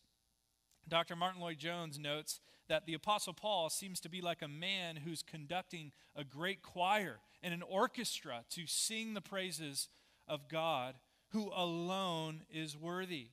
Dr. 0.87 1.15
Martyn 1.15 1.41
Lloyd-Jones 1.41 1.99
notes 1.99 2.39
that 2.67 2.85
the 2.85 2.93
Apostle 2.93 3.33
Paul 3.33 3.69
seems 3.69 3.99
to 3.99 4.09
be 4.09 4.21
like 4.21 4.41
a 4.41 4.47
man 4.47 4.97
who's 4.97 5.23
conducting 5.23 5.91
a 6.15 6.23
great 6.23 6.61
choir 6.61 7.19
and 7.43 7.53
an 7.53 7.63
orchestra 7.63 8.43
to 8.51 8.65
sing 8.65 9.13
the 9.13 9.21
praises 9.21 9.89
of 10.27 10.47
God, 10.47 10.95
who 11.29 11.51
alone 11.53 12.43
is 12.49 12.77
worthy. 12.77 13.29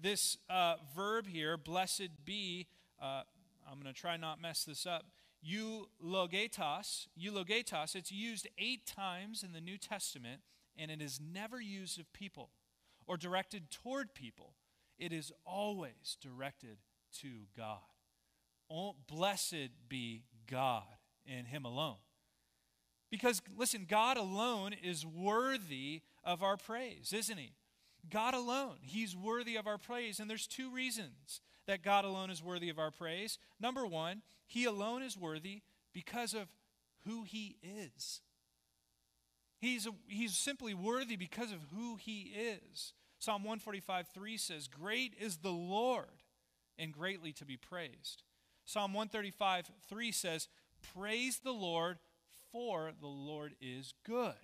This 0.00 0.36
uh, 0.50 0.76
verb 0.96 1.26
here, 1.26 1.56
blessed 1.56 2.24
be, 2.24 2.66
uh, 3.00 3.22
I'm 3.70 3.80
going 3.80 3.92
to 3.92 3.98
try 3.98 4.16
not 4.16 4.40
mess 4.40 4.64
this 4.64 4.86
up. 4.86 5.06
Eulogetos, 5.46 7.06
eulogetos, 7.20 7.94
it's 7.94 8.10
used 8.10 8.48
eight 8.58 8.86
times 8.86 9.42
in 9.42 9.52
the 9.52 9.60
New 9.60 9.76
Testament, 9.76 10.40
and 10.76 10.90
it 10.90 11.02
is 11.02 11.20
never 11.20 11.60
used 11.60 12.00
of 12.00 12.12
people 12.12 12.50
or 13.06 13.16
directed 13.16 13.70
toward 13.70 14.14
people. 14.14 14.54
It 14.98 15.12
is 15.12 15.32
always 15.44 16.16
directed 16.20 16.78
to 17.20 17.28
God. 17.56 17.78
Blessed 19.06 19.70
be 19.88 20.24
God 20.50 20.84
and 21.26 21.46
Him 21.46 21.64
alone. 21.64 21.96
Because, 23.10 23.42
listen, 23.56 23.86
God 23.88 24.16
alone 24.16 24.72
is 24.72 25.06
worthy 25.06 26.02
of 26.24 26.42
our 26.42 26.56
praise, 26.56 27.12
isn't 27.12 27.38
He? 27.38 27.52
God 28.10 28.34
alone. 28.34 28.76
He's 28.80 29.14
worthy 29.14 29.56
of 29.56 29.66
our 29.66 29.78
praise. 29.78 30.18
And 30.18 30.28
there's 30.28 30.46
two 30.46 30.70
reasons 30.70 31.40
that 31.66 31.82
God 31.82 32.04
alone 32.04 32.30
is 32.30 32.42
worthy 32.42 32.68
of 32.68 32.78
our 32.78 32.90
praise. 32.90 33.38
Number 33.60 33.86
one, 33.86 34.22
He 34.46 34.64
alone 34.64 35.02
is 35.02 35.16
worthy 35.16 35.62
because 35.92 36.34
of 36.34 36.48
who 37.06 37.24
He 37.24 37.56
is. 37.62 38.20
He's, 39.58 39.86
a, 39.86 39.92
he's 40.08 40.36
simply 40.36 40.74
worthy 40.74 41.16
because 41.16 41.50
of 41.50 41.58
who 41.74 41.96
He 41.96 42.34
is. 42.36 42.92
Psalm 43.18 43.42
145 43.42 44.08
3 44.08 44.36
says, 44.36 44.68
Great 44.68 45.14
is 45.18 45.38
the 45.38 45.50
Lord 45.50 46.22
and 46.78 46.92
greatly 46.92 47.32
to 47.32 47.44
be 47.44 47.56
praised. 47.56 48.22
Psalm 48.64 48.92
135 48.92 49.70
3 49.88 50.12
says, 50.12 50.48
Praise 50.94 51.38
the 51.38 51.52
Lord, 51.52 51.98
for 52.52 52.92
the 53.00 53.06
Lord 53.06 53.54
is 53.60 53.94
good. 54.04 54.34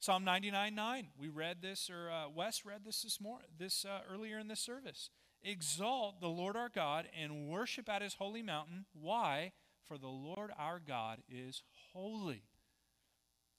Psalm 0.00 0.24
99 0.24 0.74
9, 0.74 1.08
we 1.18 1.28
read 1.28 1.62
this, 1.62 1.88
or 1.88 2.10
uh, 2.10 2.28
Wes 2.28 2.64
read 2.64 2.84
this 2.84 3.02
this 3.02 3.20
morning, 3.20 3.48
this 3.58 3.84
uh, 3.84 4.00
earlier 4.12 4.38
in 4.38 4.48
this 4.48 4.60
service. 4.60 5.10
Exalt 5.44 6.20
the 6.20 6.28
Lord 6.28 6.56
our 6.56 6.68
God 6.68 7.06
and 7.18 7.48
worship 7.48 7.88
at 7.88 8.02
his 8.02 8.14
holy 8.14 8.42
mountain. 8.42 8.86
Why? 8.92 9.52
For 9.86 9.98
the 9.98 10.08
Lord 10.08 10.50
our 10.58 10.78
God 10.78 11.18
is 11.28 11.62
holy. 11.92 12.44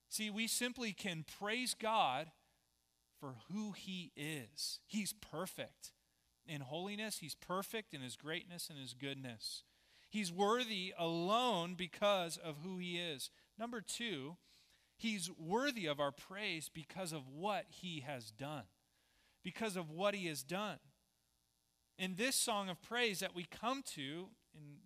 See, 0.10 0.30
we 0.30 0.48
simply 0.48 0.94
can 0.94 1.26
praise 1.40 1.76
God 1.80 2.32
for 3.20 3.36
who 3.52 3.72
he 3.72 4.12
is. 4.16 4.80
He's 4.86 5.14
perfect 5.14 5.92
in 6.46 6.62
holiness, 6.62 7.20
he's 7.20 7.36
perfect 7.36 7.94
in 7.94 8.02
his 8.02 8.16
greatness 8.16 8.70
and 8.70 8.78
his 8.78 8.94
goodness. 8.94 9.64
He's 10.10 10.32
worthy 10.32 10.94
alone 10.98 11.76
because 11.76 12.38
of 12.38 12.58
who 12.64 12.78
he 12.78 13.00
is. 13.00 13.30
Number 13.58 13.82
two, 13.82 14.38
He's 15.04 15.30
worthy 15.38 15.88
of 15.88 16.00
our 16.00 16.12
praise 16.12 16.70
because 16.74 17.12
of 17.12 17.28
what 17.28 17.66
he 17.70 18.02
has 18.02 18.32
done. 18.32 18.64
Because 19.44 19.76
of 19.76 19.90
what 19.90 20.16
he 20.16 20.28
has 20.28 20.44
done. 20.44 20.78
In 21.98 22.16
this 22.16 22.36
song 22.36 22.70
of 22.70 22.82
praise 22.82 23.20
that 23.20 23.36
we 23.36 23.46
come 23.46 23.84
to, 23.94 24.28
in 24.56 24.78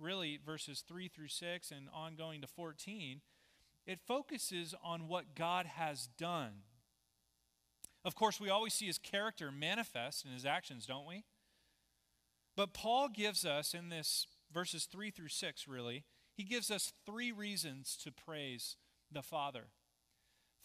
really 0.00 0.38
verses 0.44 0.82
3 0.86 1.08
through 1.08 1.28
6 1.28 1.70
and 1.70 1.88
ongoing 1.92 2.40
to 2.40 2.46
14, 2.46 3.20
it 3.86 4.00
focuses 4.00 4.74
on 4.82 5.08
what 5.08 5.34
God 5.34 5.66
has 5.66 6.08
done. 6.18 6.62
Of 8.04 8.14
course, 8.14 8.40
we 8.40 8.50
always 8.50 8.74
see 8.74 8.86
his 8.86 8.98
character 8.98 9.50
manifest 9.50 10.24
in 10.24 10.32
his 10.32 10.46
actions, 10.46 10.86
don't 10.86 11.06
we? 11.06 11.24
But 12.56 12.72
Paul 12.72 13.08
gives 13.08 13.44
us 13.44 13.74
in 13.74 13.88
this 13.88 14.26
verses 14.52 14.84
3 14.84 15.10
through 15.10 15.28
6, 15.28 15.68
really, 15.68 16.04
he 16.36 16.44
gives 16.44 16.70
us 16.70 16.92
three 17.04 17.30
reasons 17.30 17.96
to 18.02 18.10
praise 18.10 18.76
the 19.10 19.22
Father. 19.22 19.66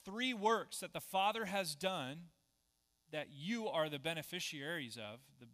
Three 0.05 0.33
works 0.33 0.79
that 0.79 0.93
the 0.93 1.01
Father 1.01 1.45
has 1.45 1.75
done 1.75 2.29
that 3.11 3.27
you 3.31 3.67
are 3.67 3.89
the 3.89 3.99
beneficiaries 3.99 4.97
of, 4.97 5.19
the, 5.39 5.47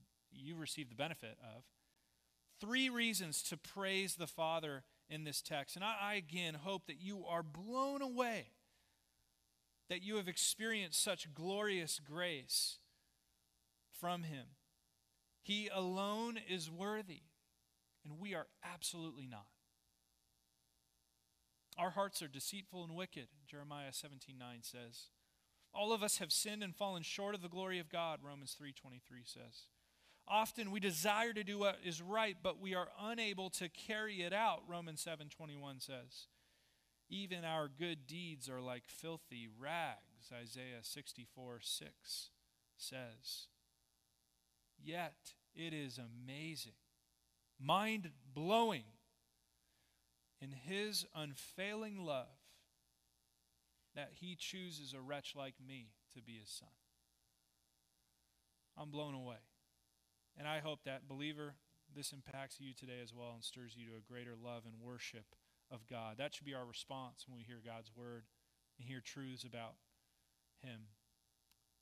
you 0.46 0.56
receive 0.56 0.90
the 0.90 0.96
benefit 0.96 1.38
of. 1.42 1.64
Three 2.60 2.90
reasons 2.90 3.42
to 3.44 3.58
praise 3.58 4.16
the 4.16 4.28
Father 4.28 4.84
in 5.10 5.24
this 5.24 5.42
text. 5.42 5.76
And 5.76 5.84
I, 5.84 5.96
I 6.02 6.14
again 6.16 6.56
hope 6.56 6.88
that 6.88 7.02
you 7.02 7.26
are 7.26 7.44
blown 7.44 8.02
away, 8.02 8.48
that 9.90 10.02
you 10.02 10.16
have 10.16 10.28
experienced 10.28 11.04
such 11.04 11.34
glorious 11.34 12.00
grace 12.00 12.78
from 14.00 14.24
Him. 14.24 14.46
He 15.42 15.70
alone 15.74 16.40
is 16.50 16.72
worthy, 16.72 17.22
and 18.04 18.20
we 18.20 18.34
are 18.34 18.48
absolutely 18.64 19.28
not. 19.28 19.46
Our 21.78 21.92
hearts 21.92 22.22
are 22.22 22.28
deceitful 22.28 22.84
and 22.84 22.96
wicked, 22.96 23.28
Jeremiah 23.48 23.92
17 23.92 24.38
9 24.38 24.60
says. 24.62 25.10
All 25.74 25.92
of 25.92 26.02
us 26.02 26.20
have 26.20 26.32
sinned 26.32 26.64
and 26.64 26.74
fallen 26.74 27.04
short 27.04 27.36
of 27.36 27.42
the 27.42 27.50
glory 27.50 27.80
of 27.80 27.90
God, 27.90 28.20
Romans 28.24 28.56
3:23 28.56 29.26
says. 29.26 29.68
Often 30.28 30.72
we 30.72 30.80
desire 30.80 31.34
to 31.34 31.44
do 31.44 31.60
what 31.60 31.78
is 31.84 32.02
right, 32.02 32.36
but 32.42 32.60
we 32.60 32.74
are 32.74 32.90
unable 33.00 33.50
to 33.52 33.70
carry 33.70 34.24
it 34.24 34.34
out, 34.34 34.64
Romans 34.68 35.02
7:21 35.02 35.80
says. 35.80 36.28
Even 37.08 37.46
our 37.46 37.68
good 37.68 38.08
deeds 38.08 38.50
are 38.50 38.62
like 38.62 38.88
filthy 38.88 39.48
rags, 39.48 40.32
Isaiah 40.34 40.84
64 40.84 41.60
6 41.62 42.32
says. 42.76 43.48
Yet 44.78 45.36
it 45.54 45.74
is 45.74 46.00
amazing, 46.00 46.78
mind 47.60 48.12
blowing 48.34 48.86
in 50.42 50.52
his 50.52 51.06
unfailing 51.14 52.04
love 52.04 52.40
that 53.94 54.12
he 54.16 54.36
chooses 54.36 54.94
a 54.94 55.02
wretch 55.02 55.36
like 55.36 55.56
me 55.66 55.92
to 56.14 56.22
be 56.22 56.38
his 56.40 56.50
son. 56.50 56.68
I'm 58.78 58.92
blown 58.92 59.14
away. 59.14 59.38
And 60.38 60.48
I 60.48 60.60
hope 60.60 60.80
that, 60.86 61.08
believer, 61.08 61.56
this 61.96 62.12
impacts 62.12 62.60
you 62.60 62.74
today 62.74 63.00
as 63.04 63.14
well 63.14 63.32
and 63.34 63.44
stirs 63.44 63.76
you 63.78 63.86
to 63.86 63.98
a 63.98 64.12
greater 64.12 64.34
love 64.42 64.64
and 64.66 64.76
worship 64.82 65.36
of 65.72 65.88
God. 65.88 66.16
That 66.18 66.34
should 66.34 66.46
be 66.46 66.54
our 66.54 66.66
response 66.66 67.26
when 67.28 67.38
we 67.38 67.44
hear 67.44 67.62
God's 67.66 67.92
word 67.96 68.24
and 68.78 68.88
hear 68.88 69.02
truths 69.02 69.44
about 69.44 69.76
him. 70.62 70.88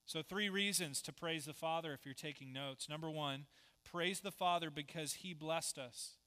So, 0.05 0.21
three 0.21 0.49
reasons 0.49 1.01
to 1.03 1.13
praise 1.13 1.45
the 1.45 1.53
Father 1.53 1.93
if 1.93 2.05
you're 2.05 2.13
taking 2.13 2.51
notes. 2.51 2.89
Number 2.89 3.09
one, 3.09 3.45
praise 3.89 4.19
the 4.19 4.31
Father 4.31 4.69
because 4.69 5.13
he 5.13 5.33
blessed 5.33 5.77
us. 5.77 6.17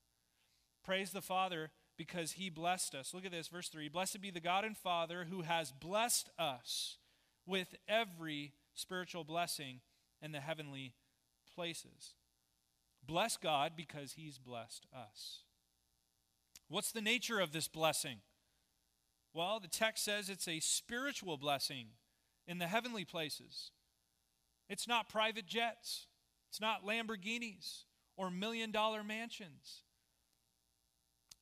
Praise 0.84 1.10
the 1.10 1.22
Father 1.22 1.70
because 1.96 2.32
he 2.32 2.48
blessed 2.48 2.94
us. 2.94 3.12
Look 3.12 3.24
at 3.24 3.32
this, 3.32 3.48
verse 3.48 3.68
3 3.68 3.88
Blessed 3.88 4.20
be 4.20 4.30
the 4.30 4.40
God 4.40 4.64
and 4.64 4.76
Father 4.76 5.26
who 5.30 5.42
has 5.42 5.72
blessed 5.72 6.30
us 6.38 6.96
with 7.46 7.74
every 7.88 8.52
spiritual 8.74 9.24
blessing 9.24 9.80
in 10.22 10.32
the 10.32 10.40
heavenly 10.40 10.94
places. 11.56 12.14
Bless 13.04 13.36
God 13.36 13.72
because 13.76 14.12
he's 14.12 14.38
blessed 14.38 14.86
us. 14.94 15.40
What's 16.68 16.92
the 16.92 17.00
nature 17.00 17.40
of 17.40 17.52
this 17.52 17.66
blessing? 17.68 18.18
Well, 19.32 19.58
the 19.60 19.68
text 19.68 20.04
says 20.04 20.28
it's 20.28 20.48
a 20.48 20.60
spiritual 20.60 21.36
blessing 21.36 21.88
in 22.46 22.58
the 22.58 22.66
heavenly 22.66 23.04
places. 23.04 23.70
It's 24.68 24.86
not 24.86 25.08
private 25.08 25.46
jets, 25.46 26.06
it's 26.50 26.60
not 26.60 26.84
Lamborghinis 26.84 27.84
or 28.16 28.30
million 28.30 28.70
dollar 28.70 29.02
mansions. 29.02 29.82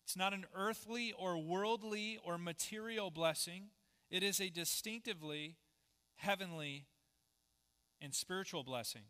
It's 0.05 0.17
not 0.17 0.35
an 0.35 0.45
earthly 0.55 1.15
or 1.19 1.39
worldly 1.39 2.19
or 2.23 2.37
material 2.37 3.11
blessing, 3.11 3.71
it 4.11 4.23
is 4.23 4.41
a 4.41 4.51
distinctively 4.51 5.57
heavenly 6.17 6.87
and 8.01 8.15
spiritual 8.15 8.63
blessing. 8.63 9.05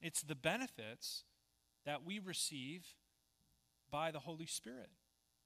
It's 0.00 0.22
the 0.22 0.34
benefits 0.34 1.24
that 1.84 2.04
we 2.04 2.18
receive 2.18 2.86
by 3.90 4.10
the 4.10 4.20
Holy 4.20 4.46
Spirit. 4.46 4.90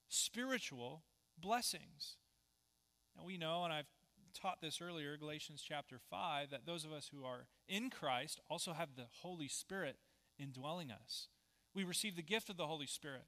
Spiritual 0.09 1.03
blessings. 1.39 2.17
And 3.17 3.27
we 3.27 3.37
know, 3.37 3.65
and 3.65 3.73
I've 3.73 3.89
taught 4.35 4.61
this 4.61 4.81
earlier, 4.81 5.17
Galatians 5.17 5.65
chapter 5.67 5.99
5, 6.11 6.51
that 6.51 6.67
those 6.67 6.85
of 6.85 6.93
us 6.93 7.11
who 7.15 7.25
are 7.25 7.47
in 7.69 7.91
Christ 7.91 8.41
also 8.51 8.73
have 8.73 8.97
the 8.97 9.07
Holy 9.23 9.49
Spirit 9.49 9.97
indwelling 10.39 10.91
us. 10.91 11.29
We 11.75 11.85
receive 11.85 12.17
the 12.17 12.23
gift 12.23 12.51
of 12.51 12.57
the 12.57 12.67
Holy 12.67 12.87
Spirit. 12.87 13.27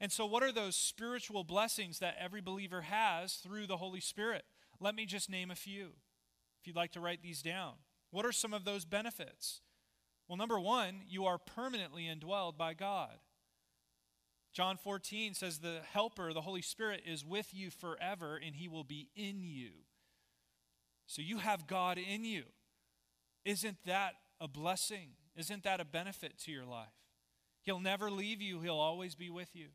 And 0.00 0.10
so, 0.10 0.26
what 0.26 0.42
are 0.42 0.52
those 0.52 0.76
spiritual 0.76 1.44
blessings 1.44 1.98
that 2.00 2.16
every 2.18 2.40
believer 2.40 2.82
has 2.82 3.34
through 3.34 3.66
the 3.66 3.76
Holy 3.76 4.00
Spirit? 4.00 4.44
Let 4.80 4.94
me 4.94 5.06
just 5.06 5.30
name 5.30 5.50
a 5.50 5.56
few. 5.56 5.92
If 6.60 6.66
you'd 6.66 6.76
like 6.76 6.92
to 6.92 7.00
write 7.00 7.22
these 7.22 7.42
down, 7.42 7.74
what 8.10 8.26
are 8.26 8.32
some 8.32 8.52
of 8.52 8.64
those 8.64 8.84
benefits? 8.84 9.60
Well, 10.28 10.38
number 10.38 10.58
one, 10.58 11.02
you 11.08 11.26
are 11.26 11.38
permanently 11.38 12.04
indwelled 12.04 12.56
by 12.56 12.74
God. 12.74 13.18
John 14.52 14.76
14 14.76 15.34
says, 15.34 15.58
The 15.58 15.80
Helper, 15.92 16.32
the 16.32 16.40
Holy 16.40 16.62
Spirit, 16.62 17.02
is 17.04 17.24
with 17.24 17.52
you 17.52 17.70
forever, 17.70 18.40
and 18.42 18.54
he 18.54 18.68
will 18.68 18.84
be 18.84 19.08
in 19.16 19.42
you. 19.42 19.70
So 21.06 21.20
you 21.20 21.38
have 21.38 21.66
God 21.66 21.98
in 21.98 22.24
you. 22.24 22.44
Isn't 23.44 23.78
that 23.84 24.14
a 24.40 24.48
blessing? 24.48 25.10
Isn't 25.36 25.64
that 25.64 25.80
a 25.80 25.84
benefit 25.84 26.38
to 26.44 26.52
your 26.52 26.64
life? 26.64 26.86
He'll 27.62 27.80
never 27.80 28.10
leave 28.10 28.40
you, 28.40 28.60
He'll 28.60 28.74
always 28.74 29.14
be 29.14 29.28
with 29.28 29.54
you. 29.54 29.68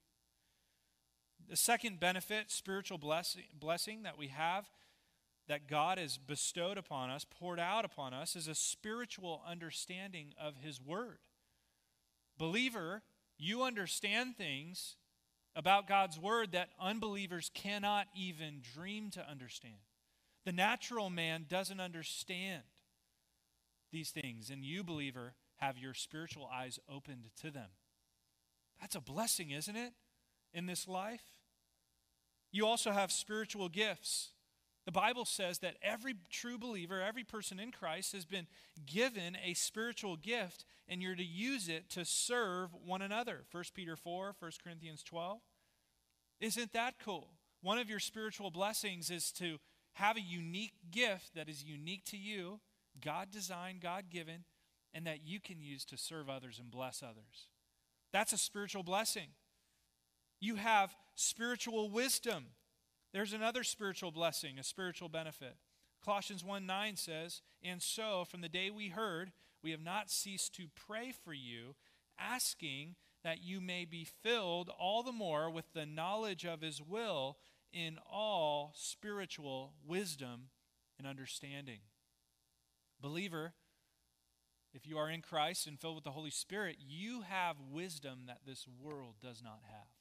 The 1.49 1.57
second 1.57 1.99
benefit, 1.99 2.51
spiritual 2.51 2.97
blessing, 2.97 3.43
blessing 3.59 4.03
that 4.03 4.17
we 4.17 4.27
have, 4.27 4.69
that 5.49 5.67
God 5.67 5.97
has 5.97 6.17
bestowed 6.17 6.77
upon 6.77 7.09
us, 7.09 7.25
poured 7.25 7.59
out 7.59 7.83
upon 7.83 8.13
us, 8.13 8.35
is 8.35 8.47
a 8.47 8.55
spiritual 8.55 9.41
understanding 9.45 10.33
of 10.39 10.53
His 10.63 10.79
Word. 10.79 11.17
Believer, 12.37 13.01
you 13.37 13.63
understand 13.63 14.37
things 14.37 14.95
about 15.55 15.87
God's 15.87 16.19
Word 16.19 16.51
that 16.51 16.69
unbelievers 16.79 17.49
cannot 17.53 18.05
even 18.15 18.61
dream 18.75 19.09
to 19.09 19.27
understand. 19.27 19.73
The 20.45 20.51
natural 20.51 21.09
man 21.09 21.47
doesn't 21.49 21.79
understand 21.79 22.63
these 23.91 24.11
things, 24.11 24.51
and 24.51 24.63
you, 24.63 24.83
believer, 24.83 25.33
have 25.57 25.79
your 25.79 25.95
spiritual 25.95 26.47
eyes 26.53 26.79
opened 26.87 27.31
to 27.41 27.49
them. 27.49 27.69
That's 28.79 28.95
a 28.95 29.01
blessing, 29.01 29.49
isn't 29.49 29.75
it, 29.75 29.93
in 30.53 30.67
this 30.67 30.87
life? 30.87 31.23
You 32.51 32.67
also 32.67 32.91
have 32.91 33.11
spiritual 33.11 33.67
gifts. 33.67 34.29
The 34.85 34.91
Bible 34.91 35.25
says 35.25 35.59
that 35.59 35.75
every 35.83 36.15
true 36.31 36.57
believer, 36.57 37.01
every 37.01 37.23
person 37.23 37.59
in 37.59 37.71
Christ, 37.71 38.13
has 38.13 38.25
been 38.25 38.47
given 38.85 39.37
a 39.43 39.53
spiritual 39.53 40.15
gift, 40.15 40.65
and 40.87 41.01
you're 41.01 41.15
to 41.15 41.23
use 41.23 41.69
it 41.69 41.89
to 41.91 42.05
serve 42.05 42.71
one 42.73 43.01
another. 43.01 43.43
1 43.51 43.63
Peter 43.75 43.95
4, 43.95 44.35
1 44.39 44.51
Corinthians 44.63 45.03
12. 45.03 45.39
Isn't 46.39 46.73
that 46.73 46.95
cool? 47.03 47.33
One 47.61 47.77
of 47.77 47.89
your 47.89 47.99
spiritual 47.99 48.51
blessings 48.51 49.11
is 49.11 49.31
to 49.33 49.59
have 49.93 50.15
a 50.15 50.21
unique 50.21 50.73
gift 50.91 51.35
that 51.35 51.49
is 51.49 51.63
unique 51.63 52.05
to 52.05 52.17
you, 52.17 52.61
God 53.01 53.31
designed, 53.31 53.81
God 53.81 54.05
given, 54.09 54.45
and 54.93 55.05
that 55.05 55.25
you 55.25 55.39
can 55.39 55.59
use 55.59 55.85
to 55.85 55.97
serve 55.97 56.29
others 56.29 56.57
and 56.59 56.71
bless 56.71 57.03
others. 57.03 57.47
That's 58.11 58.33
a 58.33 58.37
spiritual 58.37 58.83
blessing. 58.83 59.27
You 60.39 60.55
have 60.55 60.95
spiritual 61.15 61.89
wisdom. 61.89 62.45
There's 63.11 63.33
another 63.33 63.63
spiritual 63.63 64.11
blessing, 64.11 64.59
a 64.59 64.63
spiritual 64.63 65.09
benefit. 65.09 65.55
Colossians 66.03 66.43
1 66.43 66.65
9 66.65 66.95
says, 66.95 67.41
And 67.63 67.81
so, 67.81 68.25
from 68.25 68.41
the 68.41 68.49
day 68.49 68.69
we 68.69 68.89
heard, 68.89 69.31
we 69.63 69.71
have 69.71 69.83
not 69.83 70.09
ceased 70.09 70.55
to 70.55 70.67
pray 70.75 71.11
for 71.11 71.33
you, 71.33 71.75
asking 72.17 72.95
that 73.23 73.43
you 73.43 73.59
may 73.59 73.85
be 73.85 74.05
filled 74.23 74.69
all 74.79 75.03
the 75.03 75.11
more 75.11 75.49
with 75.49 75.73
the 75.73 75.85
knowledge 75.85 76.45
of 76.45 76.61
his 76.61 76.81
will 76.81 77.37
in 77.73 77.97
all 78.09 78.73
spiritual 78.75 79.73
wisdom 79.85 80.49
and 80.97 81.07
understanding. 81.07 81.79
Believer, 83.01 83.53
if 84.73 84.87
you 84.87 84.97
are 84.97 85.09
in 85.09 85.21
Christ 85.21 85.67
and 85.67 85.79
filled 85.79 85.95
with 85.95 86.03
the 86.03 86.11
Holy 86.11 86.31
Spirit, 86.31 86.77
you 86.79 87.21
have 87.21 87.55
wisdom 87.71 88.23
that 88.27 88.41
this 88.45 88.65
world 88.81 89.15
does 89.21 89.41
not 89.43 89.59
have. 89.69 89.98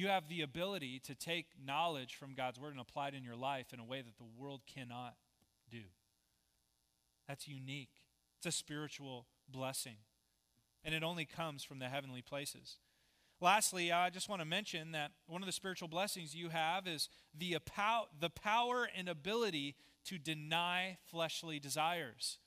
You 0.00 0.08
have 0.08 0.30
the 0.30 0.40
ability 0.40 0.98
to 1.00 1.14
take 1.14 1.48
knowledge 1.62 2.14
from 2.14 2.32
God's 2.32 2.58
Word 2.58 2.70
and 2.70 2.80
apply 2.80 3.08
it 3.08 3.14
in 3.14 3.22
your 3.22 3.36
life 3.36 3.74
in 3.74 3.80
a 3.80 3.84
way 3.84 4.00
that 4.00 4.16
the 4.16 4.24
world 4.38 4.62
cannot 4.66 5.14
do. 5.70 5.82
That's 7.28 7.46
unique. 7.46 7.90
It's 8.38 8.46
a 8.46 8.50
spiritual 8.50 9.26
blessing. 9.46 9.96
And 10.86 10.94
it 10.94 11.02
only 11.02 11.26
comes 11.26 11.64
from 11.64 11.80
the 11.80 11.90
heavenly 11.90 12.22
places. 12.22 12.78
Lastly, 13.42 13.92
I 13.92 14.08
just 14.08 14.30
want 14.30 14.40
to 14.40 14.46
mention 14.46 14.92
that 14.92 15.10
one 15.26 15.42
of 15.42 15.46
the 15.46 15.52
spiritual 15.52 15.88
blessings 15.88 16.34
you 16.34 16.48
have 16.48 16.86
is 16.86 17.10
the, 17.38 17.58
the 18.18 18.30
power 18.30 18.88
and 18.96 19.06
ability 19.06 19.76
to 20.06 20.16
deny 20.16 20.96
fleshly 21.10 21.58
desires. 21.60 22.38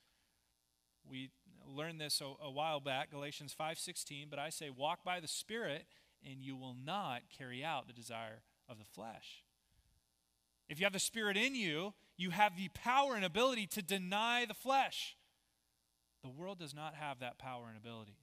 We 1.07 1.29
learned 1.67 2.01
this 2.01 2.19
a, 2.19 2.33
a 2.43 2.49
while 2.49 2.79
back, 2.79 3.11
Galatians 3.11 3.55
5:16, 3.59 4.27
but 4.31 4.39
I 4.39 4.49
say 4.49 4.71
walk 4.71 5.03
by 5.03 5.19
the 5.19 5.27
spirit 5.27 5.85
and 6.29 6.41
you 6.41 6.55
will 6.55 6.75
not 6.85 7.23
carry 7.37 7.63
out 7.63 7.87
the 7.87 7.93
desire 7.93 8.41
of 8.69 8.77
the 8.77 8.85
flesh. 8.85 9.43
If 10.69 10.79
you 10.79 10.85
have 10.85 10.93
the 10.93 10.99
spirit 10.99 11.37
in 11.37 11.55
you, 11.55 11.93
you 12.17 12.29
have 12.29 12.55
the 12.55 12.69
power 12.69 13.15
and 13.15 13.25
ability 13.25 13.67
to 13.67 13.81
deny 13.81 14.45
the 14.45 14.53
flesh. 14.53 15.17
The 16.23 16.29
world 16.29 16.59
does 16.59 16.73
not 16.73 16.95
have 16.95 17.19
that 17.19 17.37
power 17.37 17.65
and 17.67 17.77
ability. 17.77 18.17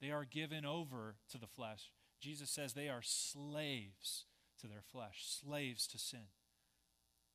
They 0.00 0.10
are 0.10 0.24
given 0.24 0.64
over 0.64 1.16
to 1.30 1.38
the 1.38 1.46
flesh. 1.46 1.90
Jesus 2.20 2.50
says 2.50 2.72
they 2.72 2.88
are 2.88 3.02
slaves 3.02 4.24
to 4.60 4.66
their 4.66 4.82
flesh, 4.82 5.24
slaves 5.24 5.86
to 5.88 5.98
sin. 5.98 6.26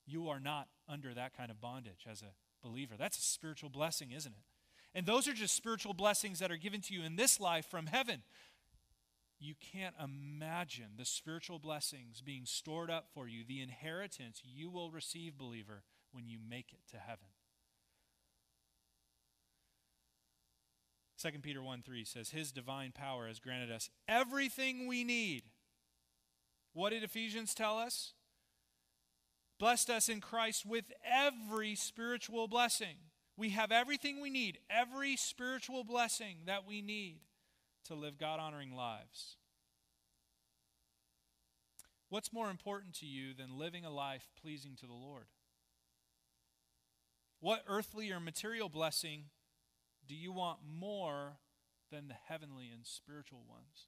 You 0.05 0.29
are 0.29 0.39
not 0.39 0.67
under 0.87 1.13
that 1.13 1.35
kind 1.35 1.51
of 1.51 1.61
bondage 1.61 2.05
as 2.09 2.21
a 2.21 2.33
believer. 2.65 2.95
That's 2.97 3.17
a 3.17 3.21
spiritual 3.21 3.69
blessing, 3.69 4.11
isn't 4.11 4.31
it? 4.31 4.43
And 4.95 5.05
those 5.05 5.27
are 5.27 5.33
just 5.33 5.55
spiritual 5.55 5.93
blessings 5.93 6.39
that 6.39 6.51
are 6.51 6.57
given 6.57 6.81
to 6.81 6.93
you 6.93 7.03
in 7.03 7.17
this 7.17 7.39
life 7.39 7.65
from 7.69 7.87
heaven. 7.87 8.23
You 9.39 9.53
can't 9.59 9.95
imagine 10.03 10.91
the 10.97 11.05
spiritual 11.05 11.59
blessings 11.59 12.21
being 12.21 12.45
stored 12.45 12.89
up 12.89 13.07
for 13.13 13.27
you, 13.27 13.43
the 13.47 13.61
inheritance 13.61 14.41
you 14.43 14.69
will 14.69 14.89
receive, 14.91 15.37
believer, 15.37 15.83
when 16.11 16.27
you 16.27 16.39
make 16.39 16.73
it 16.73 16.89
to 16.91 16.97
heaven. 16.97 17.27
2 21.21 21.29
Peter 21.41 21.61
1 21.61 21.81
3 21.81 22.05
says, 22.05 22.29
His 22.29 22.51
divine 22.51 22.91
power 22.91 23.27
has 23.27 23.39
granted 23.39 23.71
us 23.71 23.89
everything 24.07 24.87
we 24.87 25.03
need. 25.03 25.43
What 26.73 26.91
did 26.91 27.03
Ephesians 27.03 27.53
tell 27.53 27.77
us? 27.77 28.13
blessed 29.59 29.89
us 29.89 30.09
in 30.09 30.21
Christ 30.21 30.65
with 30.65 30.85
every 31.03 31.75
spiritual 31.75 32.47
blessing. 32.47 32.97
We 33.35 33.49
have 33.49 33.71
everything 33.71 34.21
we 34.21 34.29
need, 34.29 34.59
every 34.69 35.15
spiritual 35.15 35.83
blessing 35.83 36.37
that 36.45 36.67
we 36.67 36.81
need 36.81 37.19
to 37.87 37.95
live 37.95 38.17
God 38.17 38.39
honoring 38.39 38.75
lives. 38.75 39.37
What's 42.09 42.31
more 42.31 42.49
important 42.49 42.93
to 42.95 43.05
you 43.05 43.33
than 43.33 43.57
living 43.57 43.83
a 43.83 43.89
life 43.89 44.29
pleasing 44.41 44.75
to 44.79 44.85
the 44.85 44.93
Lord? 44.93 45.25
What 47.39 47.63
earthly 47.67 48.11
or 48.11 48.19
material 48.19 48.69
blessing 48.69 49.25
do 50.07 50.15
you 50.15 50.31
want 50.31 50.59
more 50.65 51.37
than 51.91 52.07
the 52.07 52.15
heavenly 52.27 52.69
and 52.73 52.85
spiritual 52.85 53.43
ones? 53.47 53.87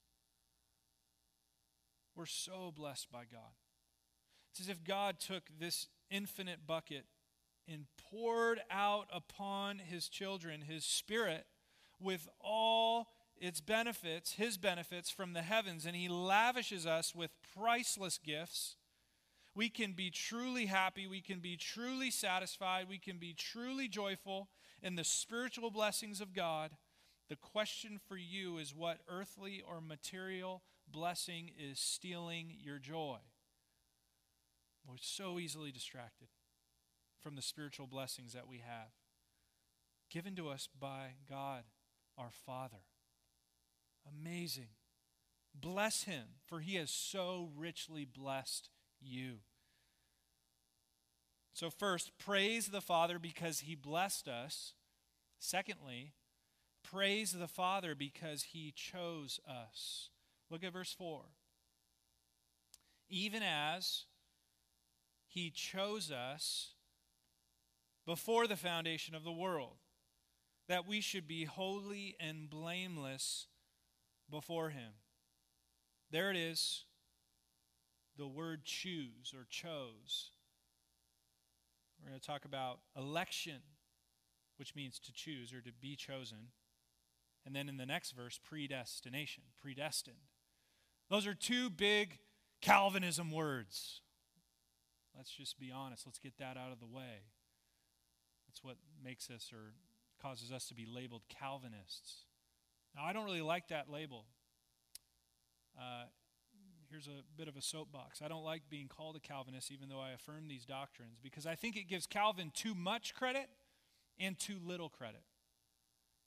We're 2.15 2.25
so 2.25 2.73
blessed 2.75 3.11
by 3.11 3.23
God. 3.31 3.53
It's 4.51 4.59
as 4.59 4.69
if 4.69 4.83
God 4.83 5.19
took 5.19 5.43
this 5.57 5.87
infinite 6.11 6.67
bucket 6.67 7.05
and 7.67 7.85
poured 8.09 8.59
out 8.69 9.07
upon 9.13 9.79
his 9.79 10.09
children 10.09 10.61
his 10.61 10.83
spirit 10.83 11.45
with 11.99 12.27
all 12.41 13.07
its 13.39 13.61
benefits, 13.61 14.33
his 14.33 14.57
benefits 14.57 15.09
from 15.09 15.33
the 15.33 15.41
heavens, 15.41 15.85
and 15.85 15.95
he 15.95 16.07
lavishes 16.07 16.85
us 16.85 17.15
with 17.15 17.31
priceless 17.55 18.17
gifts. 18.17 18.75
We 19.55 19.69
can 19.69 19.93
be 19.93 20.09
truly 20.09 20.67
happy, 20.67 21.07
we 21.07 21.21
can 21.21 21.39
be 21.39 21.57
truly 21.57 22.11
satisfied, 22.11 22.87
we 22.87 22.99
can 22.99 23.17
be 23.17 23.33
truly 23.33 23.87
joyful 23.87 24.49
in 24.81 24.95
the 24.95 25.03
spiritual 25.03 25.71
blessings 25.71 26.21
of 26.21 26.33
God. 26.33 26.71
The 27.29 27.35
question 27.35 27.99
for 28.07 28.17
you 28.17 28.57
is 28.57 28.73
what 28.73 28.99
earthly 29.07 29.61
or 29.67 29.81
material 29.81 30.63
blessing 30.87 31.51
is 31.57 31.79
stealing 31.79 32.55
your 32.59 32.79
joy? 32.79 33.17
We're 34.87 34.95
so 34.99 35.39
easily 35.39 35.71
distracted 35.71 36.29
from 37.21 37.35
the 37.35 37.41
spiritual 37.41 37.87
blessings 37.87 38.33
that 38.33 38.47
we 38.47 38.57
have 38.57 38.91
given 40.09 40.35
to 40.35 40.49
us 40.49 40.67
by 40.79 41.13
God 41.29 41.63
our 42.17 42.31
Father. 42.45 42.88
Amazing. 44.09 44.69
Bless 45.53 46.03
him, 46.03 46.25
for 46.45 46.59
he 46.59 46.75
has 46.75 46.89
so 46.89 47.49
richly 47.57 48.05
blessed 48.05 48.69
you. 49.01 49.39
So, 51.53 51.69
first, 51.69 52.11
praise 52.17 52.67
the 52.67 52.81
Father 52.81 53.19
because 53.19 53.61
he 53.61 53.75
blessed 53.75 54.27
us. 54.27 54.73
Secondly, 55.39 56.13
praise 56.83 57.33
the 57.33 57.47
Father 57.47 57.95
because 57.95 58.43
he 58.43 58.71
chose 58.71 59.39
us. 59.47 60.09
Look 60.49 60.63
at 60.63 60.73
verse 60.73 60.93
4. 60.93 61.23
even 63.09 63.41
as 63.43 64.05
he 65.27 65.49
chose 65.49 66.11
us 66.11 66.73
before 68.05 68.47
the 68.47 68.55
foundation 68.55 69.15
of 69.15 69.23
the 69.23 69.31
world, 69.31 69.77
that 70.67 70.87
we 70.87 71.01
should 71.01 71.27
be 71.27 71.45
holy 71.45 72.15
and 72.19 72.49
blameless 72.49 73.47
before 74.29 74.69
him. 74.69 74.91
There 76.11 76.31
it 76.31 76.37
is, 76.37 76.85
the 78.17 78.27
word 78.27 78.65
choose 78.65 79.33
or 79.33 79.45
chose. 79.49 80.31
We're 82.01 82.09
going 82.09 82.19
to 82.19 82.25
talk 82.25 82.45
about 82.45 82.79
election, 82.97 83.61
which 84.57 84.75
means 84.75 84.99
to 84.99 85.13
choose 85.13 85.53
or 85.53 85.61
to 85.61 85.71
be 85.71 85.95
chosen. 85.95 86.49
And 87.45 87.55
then 87.55 87.69
in 87.69 87.77
the 87.77 87.85
next 87.85 88.11
verse, 88.11 88.39
predestination, 88.43 89.43
predestined. 89.61 90.17
Those 91.09 91.25
are 91.25 91.33
two 91.33 91.69
big 91.69 92.19
Calvinism 92.61 93.31
words. 93.31 94.01
Let's 95.15 95.31
just 95.31 95.59
be 95.59 95.71
honest. 95.71 96.05
Let's 96.05 96.19
get 96.19 96.37
that 96.37 96.57
out 96.57 96.71
of 96.71 96.79
the 96.79 96.85
way. 96.85 97.23
That's 98.47 98.63
what 98.63 98.77
makes 99.03 99.29
us 99.29 99.51
or 99.53 99.73
causes 100.21 100.51
us 100.51 100.67
to 100.67 100.73
be 100.73 100.85
labeled 100.85 101.23
Calvinists. 101.29 102.25
Now, 102.95 103.03
I 103.05 103.13
don't 103.13 103.25
really 103.25 103.41
like 103.41 103.69
that 103.69 103.89
label. 103.89 104.25
Uh, 105.77 106.05
here's 106.89 107.07
a 107.07 107.23
bit 107.37 107.47
of 107.47 107.55
a 107.55 107.61
soapbox. 107.61 108.21
I 108.21 108.27
don't 108.27 108.43
like 108.43 108.63
being 108.69 108.87
called 108.87 109.15
a 109.15 109.19
Calvinist, 109.19 109.71
even 109.71 109.89
though 109.89 110.01
I 110.01 110.11
affirm 110.11 110.47
these 110.47 110.65
doctrines, 110.65 111.19
because 111.21 111.45
I 111.45 111.55
think 111.55 111.75
it 111.75 111.87
gives 111.87 112.07
Calvin 112.07 112.51
too 112.53 112.75
much 112.75 113.13
credit 113.13 113.49
and 114.19 114.37
too 114.37 114.57
little 114.63 114.89
credit. 114.89 115.21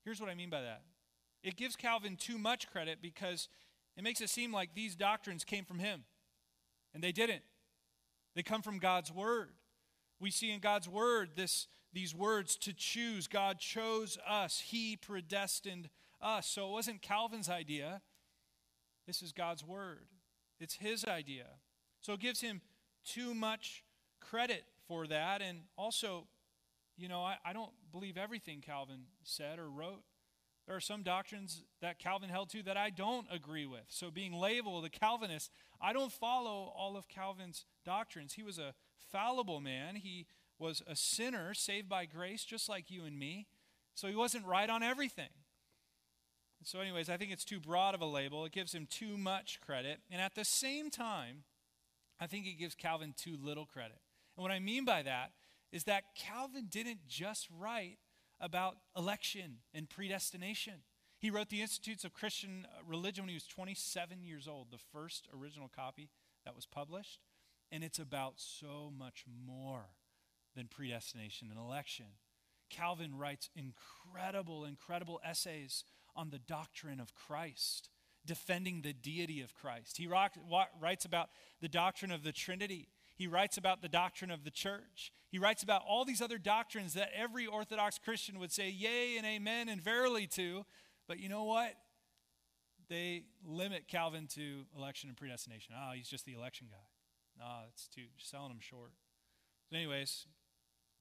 Here's 0.05 0.21
what 0.21 0.31
I 0.31 0.35
mean 0.35 0.51
by 0.51 0.63
that 0.63 0.83
it 1.43 1.57
gives 1.57 1.75
Calvin 1.77 2.17
too 2.17 2.39
much 2.39 2.71
credit 2.71 2.99
because 3.03 3.49
it 3.97 4.05
makes 4.05 4.21
it 4.21 4.31
seem 4.31 4.53
like 4.53 4.75
these 4.75 4.95
doctrines 4.95 5.45
came 5.45 5.65
from 5.65 5.79
him, 5.79 6.05
and 6.95 7.03
they 7.03 7.13
didn't. 7.13 7.43
They 8.35 8.43
come 8.43 8.63
from 8.63 8.79
God's 8.79 9.13
Word. 9.13 9.51
We 10.21 10.31
see 10.31 10.51
in 10.53 10.61
God's 10.61 10.89
Word 10.89 11.31
this, 11.37 11.67
these 11.93 12.15
words 12.15 12.57
to 12.59 12.73
choose. 12.73 13.27
God 13.27 13.59
chose 13.59 14.17
us, 14.27 14.61
He 14.61 14.97
predestined 14.97 15.91
us. 16.23 16.47
So 16.47 16.69
it 16.69 16.73
wasn't 16.73 17.03
Calvin's 17.03 17.49
idea. 17.49 18.01
This 19.07 19.23
is 19.23 19.33
God's 19.33 19.65
Word, 19.65 20.07
it's 20.61 20.75
His 20.75 21.05
idea. 21.05 21.47
So 22.01 22.15
it 22.15 22.21
gives 22.21 22.41
him 22.41 22.61
too 23.05 23.33
much 23.33 23.85
credit 24.21 24.65
for 24.89 25.07
that. 25.07 25.41
And 25.41 25.61
also, 25.79 26.27
you 26.97 27.09
know, 27.09 27.21
I, 27.21 27.37
I 27.45 27.53
don't 27.53 27.71
believe 27.93 28.17
everything 28.17 28.61
Calvin 28.61 29.05
said 29.23 29.59
or 29.59 29.71
wrote. 29.71 30.03
There 30.67 30.77
are 30.77 30.81
some 30.81 31.03
doctrines 31.03 31.65
that 31.81 31.99
Calvin 31.99 32.29
held 32.29 32.51
to 32.51 32.63
that 32.65 32.77
I 32.77 32.91
don't 32.91 33.27
agree 33.31 33.67
with. 33.67 33.85
So, 33.89 34.11
being 34.11 34.33
labeled 34.33 34.85
a 34.85 34.89
Calvinist, 34.89 35.51
I 35.81 35.93
don't 35.93 36.13
follow 36.13 36.73
all 36.77 36.97
of 36.97 37.09
Calvin's 37.09 37.67
doctrines. 37.85 38.35
He 38.35 38.45
was 38.45 38.59
a 38.59 38.75
fallible 39.11 39.61
man, 39.61 39.97
he 39.97 40.27
was 40.59 40.81
a 40.87 40.95
sinner 40.95 41.53
saved 41.53 41.89
by 41.89 42.05
grace, 42.05 42.45
just 42.45 42.69
like 42.69 42.91
you 42.91 43.05
and 43.05 43.19
me. 43.19 43.49
So, 43.95 44.07
he 44.07 44.15
wasn't 44.15 44.47
right 44.47 44.71
on 44.71 44.85
everything. 44.85 45.31
So, 46.65 46.81
anyways, 46.81 47.09
I 47.09 47.17
think 47.17 47.33
it's 47.33 47.45
too 47.45 47.61
broad 47.61 47.95
of 47.95 48.01
a 48.01 48.07
label. 48.07 48.45
It 48.45 48.53
gives 48.53 48.75
him 48.75 48.87
too 48.87 49.17
much 49.17 49.61
credit. 49.61 50.01
And 50.11 50.21
at 50.21 50.35
the 50.35 50.45
same 50.45 50.91
time, 50.91 51.45
I 52.21 52.27
think 52.27 52.47
it 52.47 52.59
gives 52.59 52.75
Calvin 52.75 53.15
too 53.17 53.37
little 53.41 53.67
credit. 53.67 53.99
And 54.37 54.43
what 54.43 54.53
I 54.53 54.61
mean 54.61 54.85
by 54.85 55.03
that 55.03 55.33
is 55.73 55.85
that 55.85 56.15
Calvin 56.15 56.67
didn't 56.71 57.07
just 57.09 57.49
write 57.51 57.99
about 58.41 58.77
election 58.97 59.59
and 59.75 59.89
predestination. 59.89 60.83
He 61.19 61.31
wrote 61.31 61.49
the 61.49 61.63
Institutes 61.63 62.05
of 62.05 62.13
Christian 62.13 62.67
uh, 62.67 62.83
Religion 62.87 63.25
when 63.25 63.29
he 63.29 63.37
was 63.37 63.47
27 63.47 64.23
years 64.23 64.49
old, 64.49 64.69
the 64.71 64.79
first 64.93 65.29
original 65.35 65.71
copy 65.75 66.11
that 66.45 66.55
was 66.55 66.67
published. 66.67 67.21
And 67.71 67.83
it's 67.83 67.99
about 67.99 68.35
so 68.37 68.93
much 68.97 69.25
more 69.47 69.87
than 70.55 70.67
predestination 70.67 71.49
and 71.51 71.59
election. 71.59 72.07
Calvin 72.71 73.17
writes 73.17 73.51
incredible, 73.55 74.65
incredible 74.65 75.21
essays 75.25 75.85
on 76.15 76.31
the 76.31 76.39
doctrine 76.39 77.01
of 77.01 77.15
Christ, 77.15 77.89
defending 78.25 78.83
the 78.83 78.93
deity 78.93 79.41
of 79.41 79.55
Christ. 79.55 79.97
He 79.97 80.07
writes 80.07 81.05
about 81.05 81.31
the 81.61 81.69
doctrine 81.69 82.11
of 82.11 82.23
the 82.23 82.33
Trinity. 82.33 82.89
He 83.15 83.27
writes 83.27 83.57
about 83.57 83.83
the 83.83 83.89
doctrine 83.89 84.31
of 84.31 84.45
the 84.45 84.51
church. 84.51 85.13
He 85.29 85.39
writes 85.39 85.63
about 85.63 85.83
all 85.89 86.05
these 86.05 86.21
other 86.23 86.39
doctrines 86.39 86.95
that 86.95 87.11
every 87.15 87.47
Orthodox 87.47 87.99
Christian 87.99 88.39
would 88.39 88.53
say 88.53 88.69
yea 88.71 89.17
and 89.17 89.27
amen 89.27 89.69
and 89.69 89.81
verily 89.81 90.27
to. 90.29 90.65
But 91.09 91.19
you 91.19 91.29
know 91.29 91.45
what? 91.45 91.75
They 92.89 93.25
limit 93.45 93.89
Calvin 93.89 94.27
to 94.35 94.67
election 94.77 95.09
and 95.09 95.17
predestination. 95.17 95.75
Oh, 95.77 95.93
he's 95.95 96.09
just 96.09 96.27
the 96.27 96.35
election 96.35 96.67
guy. 96.71 96.77
Ah, 97.41 97.61
no, 97.61 97.67
that's 97.67 97.89
too 97.89 98.03
selling 98.19 98.51
him 98.51 98.61
short. 98.61 98.93
So, 99.71 99.77
anyways, 99.77 100.27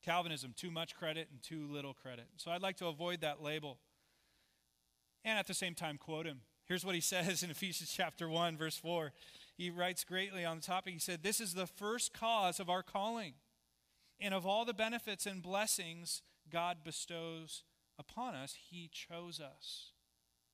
Calvinism, 0.01 0.53
too 0.55 0.71
much 0.71 0.95
credit 0.95 1.27
and 1.31 1.41
too 1.41 1.67
little 1.67 1.93
credit. 1.93 2.27
So 2.37 2.51
I'd 2.51 2.61
like 2.61 2.77
to 2.77 2.87
avoid 2.87 3.21
that 3.21 3.41
label 3.41 3.79
and 5.23 5.37
at 5.37 5.47
the 5.47 5.53
same 5.53 5.75
time 5.75 5.97
quote 5.97 6.25
him. 6.25 6.41
Here's 6.65 6.85
what 6.85 6.95
he 6.95 7.01
says 7.01 7.43
in 7.43 7.49
Ephesians 7.49 7.93
chapter 7.95 8.29
1, 8.29 8.57
verse 8.57 8.77
4. 8.77 9.11
He 9.57 9.69
writes 9.69 10.03
greatly 10.03 10.45
on 10.45 10.57
the 10.57 10.63
topic. 10.63 10.93
He 10.93 10.99
said, 10.99 11.23
This 11.23 11.39
is 11.39 11.53
the 11.53 11.67
first 11.67 12.13
cause 12.13 12.59
of 12.59 12.69
our 12.69 12.83
calling, 12.83 13.33
and 14.19 14.33
of 14.33 14.45
all 14.45 14.65
the 14.65 14.73
benefits 14.73 15.25
and 15.25 15.41
blessings 15.41 16.21
God 16.51 16.77
bestows 16.83 17.63
upon 17.99 18.35
us, 18.35 18.55
He 18.69 18.89
chose 18.91 19.39
us. 19.39 19.91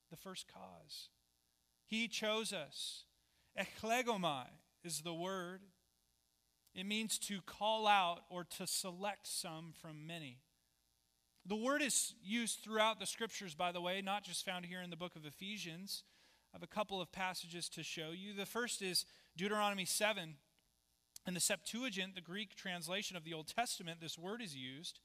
The 0.09 0.17
first 0.17 0.45
cause. 0.51 1.09
He 1.85 2.07
chose 2.07 2.53
us. 2.53 3.03
Eklegomai 3.57 4.47
is 4.83 5.01
the 5.01 5.13
word. 5.13 5.61
It 6.75 6.85
means 6.85 7.17
to 7.19 7.41
call 7.41 7.87
out 7.87 8.21
or 8.29 8.43
to 8.57 8.67
select 8.67 9.27
some 9.27 9.73
from 9.81 10.05
many. 10.05 10.37
The 11.47 11.55
word 11.55 11.81
is 11.81 12.13
used 12.21 12.59
throughout 12.59 12.99
the 12.99 13.05
scriptures, 13.05 13.55
by 13.55 13.71
the 13.71 13.79
way, 13.79 14.01
not 14.01 14.25
just 14.25 14.43
found 14.43 14.65
here 14.65 14.81
in 14.81 14.89
the 14.89 14.97
book 14.97 15.15
of 15.15 15.25
Ephesians. 15.25 16.03
I 16.53 16.57
have 16.57 16.63
a 16.63 16.67
couple 16.67 16.99
of 16.99 17.13
passages 17.13 17.69
to 17.69 17.83
show 17.83 18.09
you. 18.11 18.33
The 18.33 18.45
first 18.45 18.81
is 18.81 19.05
Deuteronomy 19.37 19.85
7. 19.85 20.35
In 21.25 21.33
the 21.33 21.39
Septuagint, 21.39 22.15
the 22.15 22.21
Greek 22.21 22.55
translation 22.55 23.15
of 23.15 23.23
the 23.23 23.33
Old 23.33 23.47
Testament, 23.47 24.01
this 24.01 24.17
word 24.17 24.41
is 24.41 24.57
used. 24.57 24.99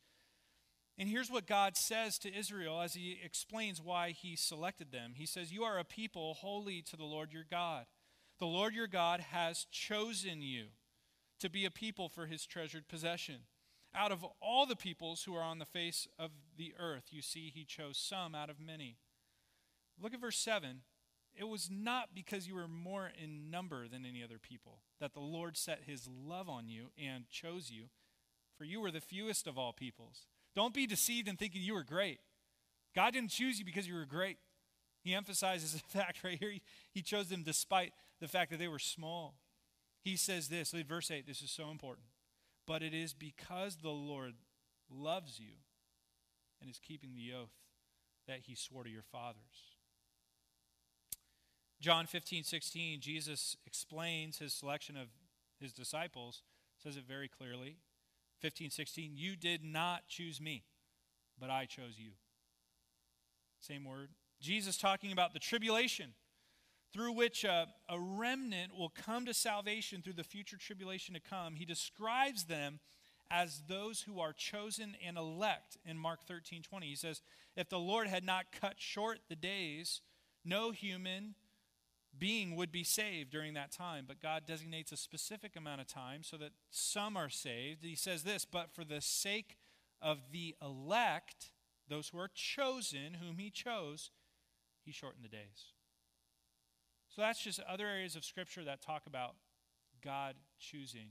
And 0.99 1.09
here's 1.09 1.31
what 1.31 1.47
God 1.47 1.77
says 1.77 2.19
to 2.19 2.37
Israel 2.37 2.81
as 2.81 2.95
he 2.95 3.21
explains 3.25 3.81
why 3.81 4.11
he 4.11 4.35
selected 4.35 4.91
them. 4.91 5.13
He 5.17 5.27
says, 5.27 5.53
You 5.53 5.63
are 5.63 5.79
a 5.79 5.85
people 5.85 6.35
holy 6.35 6.83
to 6.83 6.97
the 6.97 7.05
Lord 7.05 7.33
your 7.33 7.47
God. 7.49 7.87
The 8.41 8.47
Lord 8.47 8.75
your 8.75 8.89
God 8.89 9.21
has 9.21 9.67
chosen 9.71 10.43
you 10.43 10.67
to 11.39 11.49
be 11.49 11.65
a 11.65 11.71
people 11.71 12.09
for 12.09 12.27
his 12.27 12.45
treasured 12.47 12.89
possession. 12.89 13.43
Out 13.95 14.13
of 14.13 14.25
all 14.41 14.65
the 14.65 14.77
peoples 14.77 15.25
who 15.25 15.35
are 15.35 15.43
on 15.43 15.59
the 15.59 15.67
face 15.67 16.09
of 16.19 16.31
the 16.57 16.75
earth, 16.79 17.09
you 17.11 17.21
see, 17.21 17.53
he 17.55 17.65
chose 17.65 17.99
some 17.99 18.35
out 18.35 18.49
of 18.49 18.59
many. 18.59 18.97
Look 20.01 20.15
at 20.15 20.21
verse 20.21 20.39
7. 20.39 20.81
It 21.35 21.45
was 21.45 21.69
not 21.71 22.15
because 22.15 22.47
you 22.47 22.55
were 22.55 22.69
more 22.69 23.11
in 23.23 23.51
number 23.51 23.89
than 23.89 24.05
any 24.05 24.23
other 24.23 24.39
people 24.39 24.81
that 25.01 25.15
the 25.15 25.21
Lord 25.21 25.57
set 25.57 25.81
his 25.87 26.09
love 26.09 26.49
on 26.49 26.69
you 26.69 26.87
and 27.03 27.29
chose 27.29 27.71
you, 27.71 27.85
for 28.57 28.65
you 28.65 28.81
were 28.81 28.91
the 28.91 29.01
fewest 29.01 29.47
of 29.47 29.59
all 29.59 29.73
peoples. 29.73 30.27
Don't 30.55 30.75
be 30.75 30.87
deceived 30.87 31.29
in 31.29 31.37
thinking 31.37 31.63
you 31.63 31.75
were 31.75 31.85
great. 31.85 32.21
God 32.95 33.15
didn't 33.15 33.31
choose 33.31 33.59
you 33.59 33.65
because 33.65 33.89
you 33.89 33.95
were 33.95 34.05
great. 34.05 34.39
He 35.03 35.15
emphasizes 35.15 35.73
the 35.93 35.99
fact 35.99 36.25
right 36.25 36.39
here, 36.39 36.55
he 36.93 37.03
chose 37.03 37.29
them 37.29 37.43
despite 37.43 37.93
the 38.21 38.29
fact 38.29 38.51
that 38.51 38.59
they 38.59 38.69
were 38.69 38.79
small. 38.79 39.35
He 40.03 40.17
says 40.17 40.49
this, 40.49 40.73
verse 40.87 41.11
8, 41.11 41.27
this 41.27 41.43
is 41.43 41.51
so 41.51 41.71
important 41.71 42.07
but 42.67 42.83
it 42.83 42.95
is 42.95 43.13
because 43.13 43.77
the 43.77 43.91
Lord 43.91 44.35
loves 44.91 45.39
you 45.39 45.55
and 46.61 46.71
is 46.71 46.79
keeping 46.79 47.15
the 47.15 47.33
oath 47.35 47.53
that 48.27 48.41
he 48.43 48.55
swore 48.55 48.85
to 48.85 48.91
your 48.91 49.03
fathers. 49.03 49.77
John 51.81 52.07
15, 52.07 52.45
16, 52.45 53.01
Jesus 53.01 53.57
explains 53.67 54.39
his 54.39 54.55
selection 54.55 54.97
of 54.97 55.09
his 55.61 55.73
disciples, 55.73 56.43
says 56.81 56.97
it 56.97 57.05
very 57.07 57.29
clearly. 57.29 57.79
15, 58.41 58.71
16, 58.71 59.13
you 59.15 59.35
did 59.35 59.65
not 59.65 60.07
choose 60.07 60.41
me, 60.41 60.65
but 61.41 61.51
I 61.51 61.65
chose 61.65 61.95
you. 61.99 62.13
Same 63.61 63.85
word. 63.85 64.11
Jesus 64.41 64.77
talking 64.77 65.13
about 65.13 65.33
the 65.33 65.39
tribulation 65.39 66.15
through 66.93 67.13
which 67.13 67.45
a, 67.45 67.69
a, 67.89 67.99
remnant 67.99 68.77
will 68.77 68.91
come 68.91 69.25
to 69.27 69.35
salvation 69.35 70.03
through 70.03 70.13
the 70.13 70.25
future 70.25 70.57
tribulation 70.59 71.15
to 71.15 71.21
come. 71.21 71.55
He 71.55 71.65
describes 71.65 72.45
them 72.45 72.81
as 73.31 73.63
those 73.67 74.03
who 74.03 74.21
are 74.21 74.35
chosen 74.35 74.95
and 75.05 75.17
elect 75.17 75.79
in 75.87 75.97
Mark 75.97 76.25
13 76.27 76.63
20. 76.63 76.87
He 76.87 76.97
says, 76.97 77.23
If 77.57 77.69
the 77.69 77.79
Lord 77.79 78.09
had 78.09 78.25
not 78.25 78.53
cut 78.53 78.75
short 78.77 79.21
the 79.29 79.37
days, 79.37 80.03
no 80.45 80.71
human 80.71 81.35
being 82.19 82.57
would 82.57 82.71
be 82.71 82.85
saved 82.85 83.31
during 83.31 83.55
that 83.55 83.73
time. 83.73 84.05
But 84.07 84.21
God 84.21 84.43
designates 84.47 84.93
a 84.93 84.97
specific 84.99 85.57
amount 85.57 85.81
of 85.81 85.87
time 85.87 86.23
so 86.23 86.37
that 86.37 86.53
some 86.71 87.17
are 87.17 87.31
saved. 87.31 87.83
He 87.83 87.97
says 87.97 88.23
this, 88.23 88.45
but 88.45 88.75
for 88.75 88.85
the 88.85 89.01
sake 89.01 89.57
of 90.03 90.19
the 90.31 90.55
elect, 90.61 91.53
those 91.89 92.09
who 92.09 92.19
are 92.19 92.31
chosen, 92.35 93.15
whom 93.15 93.39
He 93.39 93.51
chose, 93.51 94.11
He 94.85 94.93
shortened 94.93 95.25
the 95.25 95.29
days. 95.29 95.73
So 97.15 97.21
that's 97.21 97.43
just 97.43 97.61
other 97.69 97.87
areas 97.87 98.17
of 98.17 98.25
Scripture 98.25 98.65
that 98.65 98.81
talk 98.81 99.03
about 99.07 99.35
God 100.03 100.35
choosing 100.59 101.09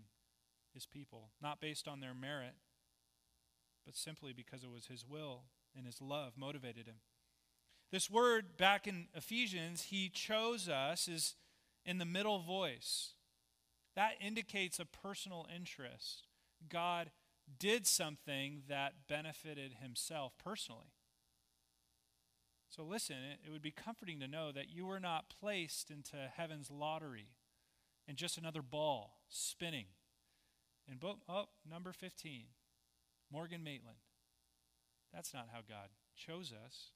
his 0.73 0.87
people, 0.87 1.29
not 1.41 1.61
based 1.61 1.87
on 1.87 1.99
their 1.99 2.15
merit, 2.15 2.55
but 3.85 3.95
simply 3.95 4.33
because 4.33 4.63
it 4.63 4.71
was 4.71 4.87
his 4.87 5.05
will 5.07 5.43
and 5.75 5.85
his 5.85 6.01
love 6.01 6.33
motivated 6.35 6.87
him. 6.87 7.01
This 7.91 8.09
word 8.09 8.57
back 8.57 8.87
in 8.87 9.07
Ephesians, 9.13 9.83
he 9.83 10.09
chose 10.09 10.67
us, 10.67 11.07
is 11.07 11.35
in 11.85 11.97
the 11.97 12.05
middle 12.05 12.39
voice. 12.39 13.13
That 13.95 14.13
indicates 14.19 14.79
a 14.79 14.85
personal 14.85 15.45
interest. 15.53 16.27
God 16.69 17.11
did 17.59 17.85
something 17.85 18.63
that 18.69 19.07
benefited 19.07 19.75
himself 19.81 20.33
personally. 20.43 20.93
So 22.71 22.83
listen, 22.83 23.17
it, 23.45 23.51
would 23.51 23.61
be 23.61 23.71
comforting 23.71 24.21
to 24.21 24.29
know 24.29 24.53
that 24.53 24.69
you 24.69 24.85
were 24.85 24.99
not 24.99 25.33
placed 25.41 25.91
into 25.91 26.15
heaven's 26.33 26.71
lottery 26.71 27.27
and 28.07 28.15
just 28.15 28.37
another 28.37 28.61
ball 28.61 29.17
spinning. 29.27 29.87
And 30.89 30.97
bo- 30.97 31.19
oh, 31.27 31.47
number 31.69 31.91
15, 31.91 32.45
Morgan 33.29 33.61
Maitland. 33.61 33.97
That's 35.13 35.33
not 35.33 35.49
how 35.51 35.59
God 35.67 35.89
chose 36.15 36.53
us. 36.53 36.91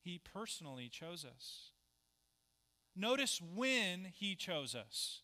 He 0.00 0.20
personally 0.22 0.88
chose 0.88 1.24
us. 1.24 1.72
Notice 2.94 3.42
when 3.42 4.04
He 4.14 4.36
chose 4.36 4.76
us. 4.76 5.22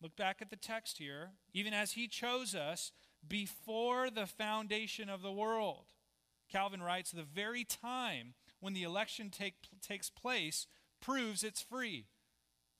Look 0.00 0.16
back 0.16 0.38
at 0.40 0.48
the 0.48 0.56
text 0.56 0.96
here. 0.96 1.32
Even 1.52 1.74
as 1.74 1.92
He 1.92 2.08
chose 2.08 2.54
us 2.54 2.92
before 3.26 4.08
the 4.08 4.26
foundation 4.26 5.10
of 5.10 5.20
the 5.20 5.32
world. 5.32 5.92
Calvin 6.50 6.82
writes, 6.82 7.10
the 7.10 7.22
very 7.22 7.64
time 7.64 8.34
when 8.60 8.72
the 8.72 8.82
election 8.82 9.30
take, 9.30 9.54
takes 9.80 10.10
place 10.10 10.66
proves 11.00 11.42
it's 11.42 11.62
free. 11.62 12.06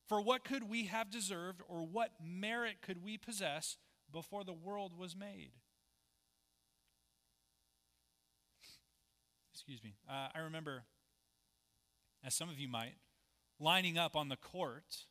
For 0.09 0.21
what 0.21 0.43
could 0.43 0.71
we 0.71 0.87
have 0.87 1.11
deserved, 1.11 1.61
or 1.69 1.83
what 1.87 2.13
merit 2.23 2.77
could 2.81 3.05
we 3.05 3.19
possess 3.19 3.77
before 4.11 4.43
the 4.43 4.55
world 4.55 4.97
was 4.99 5.15
made? 5.15 5.51
Excuse 9.53 9.85
me. 9.85 9.97
Uh, 10.09 10.29
I 10.35 10.39
remember, 10.39 10.85
as 12.25 12.35
some 12.35 12.49
of 12.49 12.59
you 12.59 12.69
might, 12.69 12.95
lining 13.61 13.99
up 13.99 14.17
on 14.17 14.31
the 14.31 14.37
court 14.37 15.05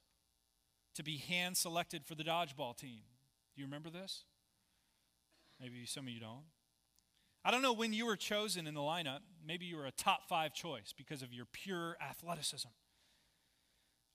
to 0.95 1.03
be 1.03 1.17
hand 1.17 1.57
selected 1.57 2.05
for 2.05 2.15
the 2.15 2.23
dodgeball 2.23 2.75
team. 2.75 3.01
Do 3.55 3.61
you 3.61 3.65
remember 3.65 3.91
this? 3.91 4.23
Maybe 5.59 5.85
some 5.85 6.07
of 6.07 6.09
you 6.09 6.19
don't. 6.19 6.45
I 7.43 7.51
don't 7.51 7.61
know 7.61 7.73
when 7.73 7.93
you 7.93 8.05
were 8.05 8.15
chosen 8.15 8.67
in 8.67 8.73
the 8.73 8.81
lineup. 8.81 9.19
Maybe 9.45 9.65
you 9.65 9.77
were 9.77 9.85
a 9.85 9.91
top 9.91 10.27
five 10.27 10.53
choice 10.53 10.93
because 10.95 11.21
of 11.21 11.33
your 11.33 11.45
pure 11.45 11.97
athleticism. 12.01 12.69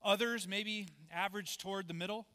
Others 0.03 0.47
maybe 0.47 0.89
average 1.11 1.57
toward 1.57 1.87
the 1.87 1.93
middle. 1.93 2.27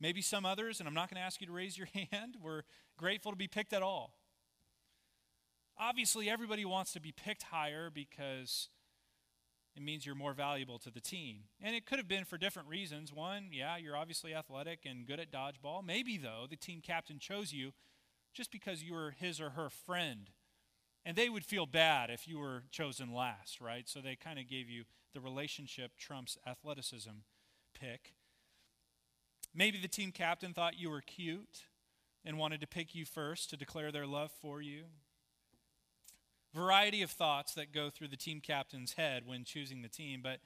Maybe 0.00 0.22
some 0.22 0.44
others, 0.44 0.78
and 0.78 0.88
I'm 0.88 0.94
not 0.94 1.10
going 1.10 1.20
to 1.20 1.26
ask 1.26 1.40
you 1.40 1.46
to 1.46 1.52
raise 1.52 1.76
your 1.76 1.88
hand, 2.12 2.36
were 2.40 2.64
grateful 2.96 3.32
to 3.32 3.36
be 3.36 3.48
picked 3.48 3.72
at 3.72 3.82
all. 3.82 4.14
Obviously, 5.78 6.28
everybody 6.28 6.64
wants 6.64 6.92
to 6.92 7.00
be 7.00 7.12
picked 7.12 7.44
higher 7.44 7.90
because 7.90 8.68
it 9.76 9.82
means 9.82 10.04
you're 10.04 10.16
more 10.16 10.34
valuable 10.34 10.78
to 10.80 10.90
the 10.90 11.00
team. 11.00 11.44
And 11.60 11.74
it 11.76 11.86
could 11.86 11.98
have 11.98 12.08
been 12.08 12.24
for 12.24 12.36
different 12.36 12.68
reasons. 12.68 13.12
One, 13.12 13.50
yeah, 13.52 13.76
you're 13.76 13.96
obviously 13.96 14.34
athletic 14.34 14.80
and 14.84 15.06
good 15.06 15.20
at 15.20 15.30
dodgeball. 15.30 15.84
Maybe, 15.84 16.18
though, 16.18 16.46
the 16.50 16.56
team 16.56 16.80
captain 16.80 17.20
chose 17.20 17.52
you 17.52 17.72
just 18.34 18.50
because 18.52 18.82
you 18.82 18.94
were 18.94 19.12
his 19.18 19.40
or 19.40 19.50
her 19.50 19.68
friend. 19.68 20.30
And 21.04 21.16
they 21.16 21.28
would 21.28 21.44
feel 21.44 21.66
bad 21.66 22.10
if 22.10 22.28
you 22.28 22.38
were 22.38 22.64
chosen 22.70 23.14
last, 23.14 23.60
right? 23.60 23.88
So 23.88 24.00
they 24.00 24.16
kind 24.16 24.38
of 24.38 24.48
gave 24.48 24.68
you 24.68 24.84
the 25.14 25.20
relationship 25.20 25.92
trumps 25.96 26.36
athleticism 26.46 27.22
pick. 27.78 28.14
Maybe 29.54 29.78
the 29.80 29.88
team 29.88 30.12
captain 30.12 30.52
thought 30.52 30.78
you 30.78 30.90
were 30.90 31.00
cute 31.00 31.64
and 32.24 32.38
wanted 32.38 32.60
to 32.60 32.66
pick 32.66 32.94
you 32.94 33.04
first 33.04 33.48
to 33.50 33.56
declare 33.56 33.90
their 33.90 34.06
love 34.06 34.30
for 34.30 34.60
you. 34.60 34.84
Variety 36.54 37.02
of 37.02 37.10
thoughts 37.10 37.54
that 37.54 37.72
go 37.72 37.90
through 37.90 38.08
the 38.08 38.16
team 38.16 38.40
captain's 38.40 38.94
head 38.94 39.22
when 39.26 39.44
choosing 39.44 39.82
the 39.82 39.88
team, 39.88 40.20
but 40.22 40.40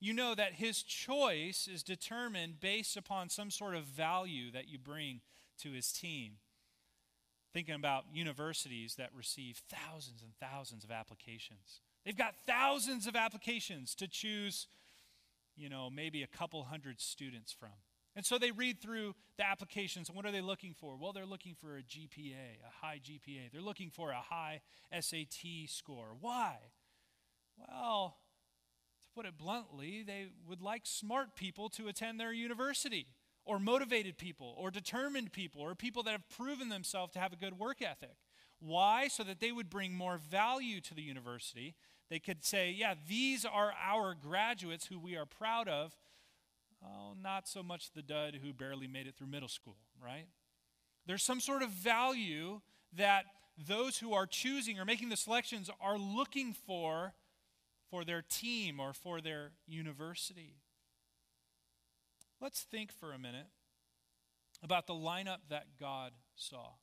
you 0.00 0.12
know 0.12 0.34
that 0.34 0.54
his 0.54 0.82
choice 0.82 1.68
is 1.72 1.82
determined 1.82 2.60
based 2.60 2.96
upon 2.96 3.28
some 3.30 3.50
sort 3.50 3.74
of 3.74 3.84
value 3.84 4.50
that 4.52 4.68
you 4.68 4.78
bring 4.78 5.20
to 5.58 5.72
his 5.72 5.92
team 5.92 6.34
thinking 7.52 7.74
about 7.74 8.04
universities 8.12 8.94
that 8.96 9.10
receive 9.14 9.62
thousands 9.68 10.22
and 10.22 10.32
thousands 10.40 10.84
of 10.84 10.90
applications. 10.90 11.80
They've 12.04 12.16
got 12.16 12.34
thousands 12.46 13.06
of 13.06 13.16
applications 13.16 13.94
to 13.96 14.08
choose, 14.08 14.68
you 15.56 15.68
know, 15.68 15.90
maybe 15.90 16.22
a 16.22 16.26
couple 16.26 16.64
hundred 16.64 17.00
students 17.00 17.52
from. 17.52 17.70
And 18.16 18.26
so 18.26 18.38
they 18.38 18.50
read 18.50 18.80
through 18.80 19.14
the 19.36 19.46
applications, 19.46 20.08
and 20.08 20.16
what 20.16 20.26
are 20.26 20.32
they 20.32 20.40
looking 20.40 20.74
for? 20.74 20.96
Well, 20.96 21.12
they're 21.12 21.26
looking 21.26 21.54
for 21.54 21.76
a 21.76 21.82
GPA, 21.82 22.58
a 22.66 22.84
high 22.84 22.98
GPA. 22.98 23.52
They're 23.52 23.60
looking 23.60 23.90
for 23.90 24.10
a 24.10 24.20
high 24.20 24.60
SAT 24.92 25.68
score. 25.68 26.16
Why? 26.20 26.56
Well, 27.56 28.16
to 29.02 29.08
put 29.14 29.26
it 29.26 29.38
bluntly, 29.38 30.02
they 30.02 30.28
would 30.48 30.60
like 30.60 30.82
smart 30.84 31.36
people 31.36 31.68
to 31.70 31.88
attend 31.88 32.18
their 32.18 32.32
university 32.32 33.06
or 33.48 33.58
motivated 33.58 34.18
people 34.18 34.54
or 34.58 34.70
determined 34.70 35.32
people 35.32 35.62
or 35.62 35.74
people 35.74 36.02
that 36.02 36.10
have 36.12 36.28
proven 36.28 36.68
themselves 36.68 37.14
to 37.14 37.18
have 37.18 37.32
a 37.32 37.36
good 37.36 37.58
work 37.58 37.80
ethic. 37.80 38.16
Why? 38.60 39.08
So 39.08 39.24
that 39.24 39.40
they 39.40 39.52
would 39.52 39.70
bring 39.70 39.94
more 39.94 40.18
value 40.18 40.82
to 40.82 40.94
the 40.94 41.00
university. 41.02 41.74
They 42.10 42.18
could 42.18 42.44
say, 42.44 42.70
yeah, 42.70 42.94
these 43.08 43.46
are 43.46 43.72
our 43.82 44.14
graduates 44.14 44.86
who 44.86 44.98
we 44.98 45.16
are 45.16 45.24
proud 45.24 45.66
of. 45.66 45.96
Oh, 46.84 47.14
not 47.20 47.48
so 47.48 47.62
much 47.62 47.90
the 47.92 48.02
dud 48.02 48.38
who 48.42 48.52
barely 48.52 48.86
made 48.86 49.06
it 49.06 49.16
through 49.16 49.28
middle 49.28 49.48
school, 49.48 49.78
right? 50.02 50.26
There's 51.06 51.22
some 51.22 51.40
sort 51.40 51.62
of 51.62 51.70
value 51.70 52.60
that 52.96 53.24
those 53.66 53.98
who 53.98 54.12
are 54.12 54.26
choosing 54.26 54.78
or 54.78 54.84
making 54.84 55.08
the 55.08 55.16
selections 55.16 55.70
are 55.80 55.96
looking 55.96 56.52
for 56.52 57.14
for 57.90 58.04
their 58.04 58.22
team 58.22 58.78
or 58.78 58.92
for 58.92 59.22
their 59.22 59.52
university. 59.66 60.56
Let's 62.40 62.62
think 62.62 62.92
for 62.92 63.12
a 63.12 63.18
minute 63.18 63.46
about 64.62 64.86
the 64.86 64.94
lineup 64.94 65.38
that 65.50 65.78
God 65.78 66.12
saw. 66.36 66.74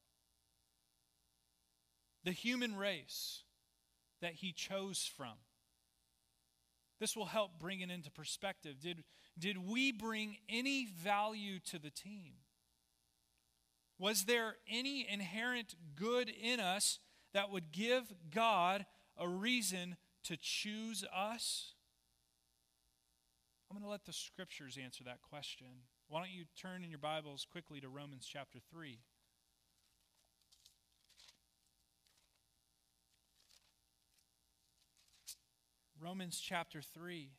The 2.23 2.31
human 2.31 2.75
race 2.75 3.43
that 4.21 4.33
he 4.33 4.51
chose 4.51 5.09
from. 5.15 5.33
This 6.99 7.15
will 7.15 7.25
help 7.25 7.59
bring 7.59 7.81
it 7.81 7.91
into 7.91 8.09
perspective. 8.09 8.79
Did, 8.79 9.03
did 9.37 9.57
we 9.57 9.91
bring 9.91 10.37
any 10.49 10.85
value 10.85 11.59
to 11.71 11.79
the 11.79 11.89
team? 11.89 12.33
Was 13.99 14.25
there 14.25 14.55
any 14.69 15.07
inherent 15.09 15.75
good 15.95 16.29
in 16.29 16.59
us 16.59 16.99
that 17.33 17.51
would 17.51 17.71
give 17.71 18.13
God 18.33 18.85
a 19.17 19.27
reason 19.27 19.97
to 20.23 20.37
choose 20.37 21.03
us? 21.15 21.74
I'm 23.75 23.81
going 23.81 23.89
to 23.89 23.91
let 23.91 24.05
the 24.05 24.13
scriptures 24.13 24.77
answer 24.81 25.03
that 25.03 25.19
question. 25.21 25.67
Why 26.07 26.19
don't 26.19 26.31
you 26.31 26.45
turn 26.55 26.85
in 26.85 26.89
your 26.89 26.97
Bibles 26.97 27.45
quickly 27.51 27.81
to 27.81 27.89
Romans 27.89 28.25
chapter 28.25 28.59
3? 28.71 28.99
Romans 36.01 36.39
chapter 36.41 36.81
3. 36.81 37.31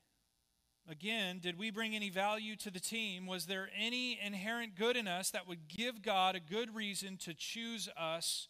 Again, 0.86 1.38
did 1.38 1.58
we 1.58 1.70
bring 1.70 1.96
any 1.96 2.10
value 2.10 2.54
to 2.56 2.70
the 2.70 2.80
team? 2.80 3.26
Was 3.26 3.46
there 3.46 3.70
any 3.74 4.20
inherent 4.22 4.74
good 4.74 4.98
in 4.98 5.08
us 5.08 5.30
that 5.30 5.48
would 5.48 5.68
give 5.68 6.02
God 6.02 6.36
a 6.36 6.40
good 6.40 6.74
reason 6.74 7.16
to 7.18 7.32
choose 7.32 7.88
us? 7.96 8.48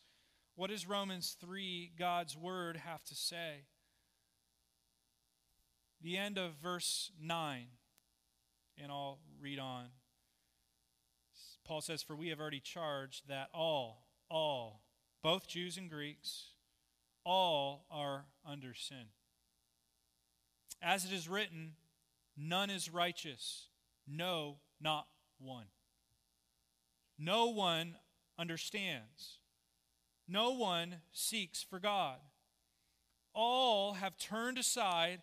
What 0.56 0.70
does 0.70 0.88
Romans 0.88 1.36
3, 1.40 1.92
God's 1.96 2.36
word, 2.36 2.78
have 2.78 3.04
to 3.04 3.14
say? 3.14 3.66
The 6.06 6.16
end 6.16 6.38
of 6.38 6.52
verse 6.62 7.10
9, 7.20 7.66
and 8.80 8.92
I'll 8.92 9.18
read 9.40 9.58
on. 9.58 9.86
Paul 11.66 11.80
says, 11.80 12.00
For 12.00 12.14
we 12.14 12.28
have 12.28 12.38
already 12.38 12.60
charged 12.60 13.26
that 13.26 13.48
all, 13.52 14.06
all, 14.30 14.82
both 15.20 15.48
Jews 15.48 15.76
and 15.76 15.90
Greeks, 15.90 16.52
all 17.24 17.86
are 17.90 18.26
under 18.48 18.72
sin. 18.72 19.06
As 20.80 21.04
it 21.04 21.12
is 21.12 21.28
written, 21.28 21.72
none 22.36 22.70
is 22.70 22.88
righteous, 22.88 23.66
no, 24.06 24.58
not 24.80 25.08
one. 25.40 25.66
No 27.18 27.46
one 27.46 27.96
understands. 28.38 29.40
No 30.28 30.52
one 30.52 30.98
seeks 31.10 31.64
for 31.64 31.80
God. 31.80 32.18
All 33.34 33.94
have 33.94 34.16
turned 34.16 34.56
aside 34.56 35.22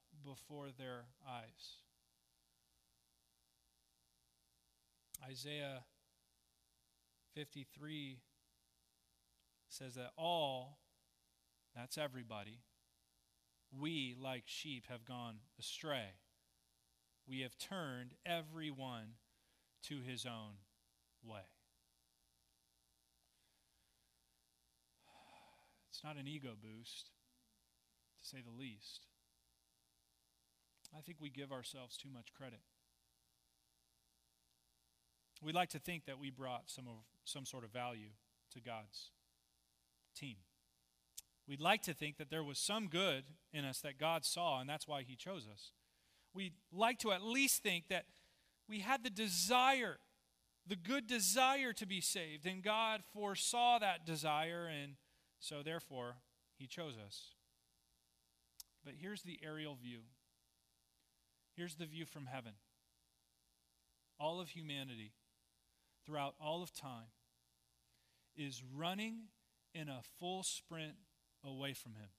before 0.23 0.67
their 0.77 1.05
eyes. 1.27 1.77
Isaiah 5.29 5.83
53 7.35 8.19
says 9.69 9.95
that 9.95 10.11
all, 10.17 10.79
that's 11.75 11.97
everybody, 11.97 12.59
we 13.71 14.15
like 14.21 14.43
sheep 14.45 14.85
have 14.89 15.05
gone 15.05 15.37
astray. 15.59 16.15
We 17.27 17.41
have 17.41 17.57
turned 17.57 18.15
everyone 18.25 19.13
to 19.83 20.01
his 20.01 20.25
own 20.25 20.55
way. 21.23 21.41
It's 25.89 26.03
not 26.03 26.17
an 26.17 26.27
ego 26.27 26.53
boost, 26.61 27.11
to 28.21 28.27
say 28.27 28.39
the 28.43 28.59
least. 28.59 29.07
I 30.97 31.01
think 31.01 31.17
we 31.21 31.29
give 31.29 31.51
ourselves 31.51 31.97
too 31.97 32.09
much 32.09 32.33
credit. 32.33 32.59
We 35.41 35.53
like 35.53 35.69
to 35.69 35.79
think 35.79 36.05
that 36.05 36.19
we 36.19 36.29
brought 36.29 36.69
some, 36.69 36.87
of, 36.87 36.95
some 37.25 37.45
sort 37.45 37.63
of 37.63 37.71
value 37.71 38.11
to 38.53 38.59
God's 38.59 39.09
team. 40.15 40.35
We'd 41.47 41.61
like 41.61 41.81
to 41.83 41.93
think 41.93 42.17
that 42.17 42.29
there 42.29 42.43
was 42.43 42.59
some 42.59 42.87
good 42.87 43.23
in 43.51 43.65
us 43.65 43.79
that 43.81 43.97
God 43.97 44.23
saw, 44.23 44.59
and 44.59 44.69
that's 44.69 44.87
why 44.87 45.01
He 45.01 45.15
chose 45.15 45.47
us. 45.51 45.71
We'd 46.33 46.53
like 46.71 46.99
to 46.99 47.11
at 47.11 47.23
least 47.23 47.63
think 47.63 47.87
that 47.89 48.05
we 48.69 48.79
had 48.79 49.03
the 49.03 49.09
desire, 49.09 49.97
the 50.67 50.75
good 50.75 51.07
desire 51.07 51.73
to 51.73 51.85
be 51.85 51.99
saved, 51.99 52.45
and 52.45 52.61
God 52.61 53.01
foresaw 53.13 53.79
that 53.79 54.05
desire, 54.05 54.67
and 54.67 54.93
so 55.39 55.63
therefore 55.63 56.17
He 56.57 56.67
chose 56.67 56.95
us. 57.03 57.33
But 58.85 58.93
here's 58.99 59.23
the 59.23 59.39
aerial 59.43 59.75
view. 59.75 60.01
Here's 61.55 61.75
the 61.75 61.85
view 61.85 62.05
from 62.05 62.27
heaven. 62.27 62.53
All 64.19 64.39
of 64.39 64.49
humanity 64.49 65.13
throughout 66.05 66.35
all 66.41 66.63
of 66.63 66.73
time 66.73 67.11
is 68.35 68.63
running 68.75 69.23
in 69.73 69.89
a 69.89 70.01
full 70.19 70.43
sprint 70.43 70.93
away 71.43 71.73
from 71.73 71.93
Him. 71.93 72.09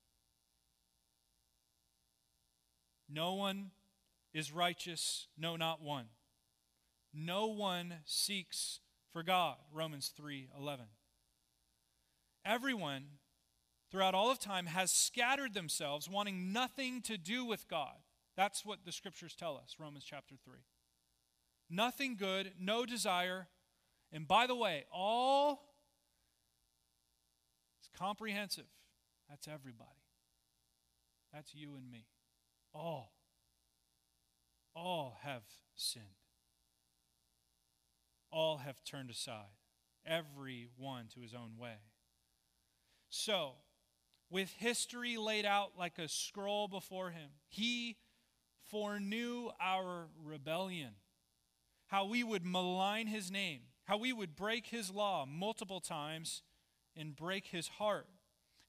No 3.09 3.35
one 3.35 3.71
is 4.33 4.53
righteous, 4.53 5.29
no, 5.37 5.57
not 5.57 5.83
one. 5.83 6.07
No 7.13 7.47
one 7.47 7.97
seeks 8.05 8.81
for 9.13 9.23
God, 9.23 9.57
Romans 9.73 10.13
3 10.17 10.49
11. 10.59 10.87
Everyone 12.45 13.05
throughout 13.91 14.15
all 14.15 14.31
of 14.31 14.39
time 14.39 14.67
has 14.67 14.91
scattered 14.91 15.53
themselves, 15.53 16.09
wanting 16.09 16.53
nothing 16.53 17.03
to 17.03 17.19
do 17.19 17.45
with 17.45 17.69
God. 17.69 17.97
That's 18.37 18.65
what 18.65 18.85
the 18.85 18.93
scriptures 18.93 19.35
tell 19.35 19.57
us, 19.57 19.77
Romans 19.79 20.05
chapter 20.05 20.35
3. 20.43 20.55
Nothing 21.69 22.17
good, 22.17 22.53
no 22.59 22.85
desire, 22.85 23.49
and 24.13 24.29
by 24.29 24.47
the 24.47 24.55
way, 24.55 24.85
all 24.93 25.75
is 27.83 27.89
comprehensive. 27.99 28.67
That's 29.29 29.49
everybody. 29.49 29.91
That's 31.33 31.55
you 31.55 31.75
and 31.77 31.91
me. 31.91 32.07
All. 32.75 33.13
All 34.75 35.19
have 35.23 35.43
sinned. 35.75 36.05
All 38.31 38.59
have 38.59 38.83
turned 38.85 39.11
aside. 39.11 39.57
Every 40.07 40.69
one 40.77 41.07
to 41.15 41.21
his 41.21 41.35
own 41.35 41.57
way. 41.59 41.77
So, 43.09 43.53
with 44.31 44.51
history 44.59 45.17
laid 45.17 45.45
out 45.45 45.73
like 45.79 45.99
a 45.99 46.09
scroll 46.09 46.67
before 46.69 47.11
him, 47.11 47.31
he 47.49 47.97
foreknew 48.73 49.51
our 49.61 50.09
rebellion, 50.25 50.95
how 51.89 52.07
we 52.07 52.25
would 52.25 52.45
malign 52.45 53.07
his 53.07 53.31
name, 53.31 53.61
how 53.85 53.99
we 53.99 54.13
would 54.13 54.35
break 54.35 54.67
his 54.67 54.91
law 54.91 55.27
multiple 55.27 55.81
times 55.81 56.43
and 56.97 57.15
break 57.15 57.49
his 57.49 57.69
heart, 57.69 58.09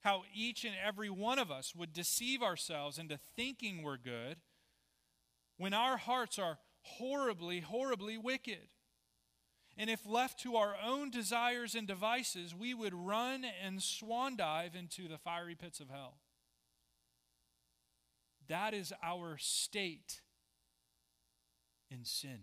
how 0.00 0.22
each 0.32 0.64
and 0.64 0.74
every 0.86 1.08
one 1.10 1.38
of 1.38 1.50
us 1.50 1.74
would 1.74 1.92
deceive 1.92 2.42
ourselves 2.42 2.98
into 2.98 3.18
thinking 3.34 3.82
we're 3.82 3.96
good 3.96 4.36
when 5.56 5.72
our 5.72 5.96
hearts 5.96 6.38
are 6.38 6.58
horribly, 6.82 7.60
horribly 7.60 8.18
wicked. 8.18 8.68
And 9.76 9.90
if 9.90 10.06
left 10.06 10.38
to 10.40 10.56
our 10.56 10.76
own 10.84 11.10
desires 11.10 11.74
and 11.74 11.88
devices, 11.88 12.54
we 12.54 12.74
would 12.74 12.94
run 12.94 13.44
and 13.44 13.82
swan 13.82 14.36
dive 14.36 14.76
into 14.76 15.08
the 15.08 15.18
fiery 15.18 15.54
pits 15.54 15.80
of 15.80 15.88
hell. 15.90 16.18
That 18.48 18.74
is 18.74 18.92
our 19.02 19.36
state 19.38 20.20
in 21.90 22.04
sin. 22.04 22.40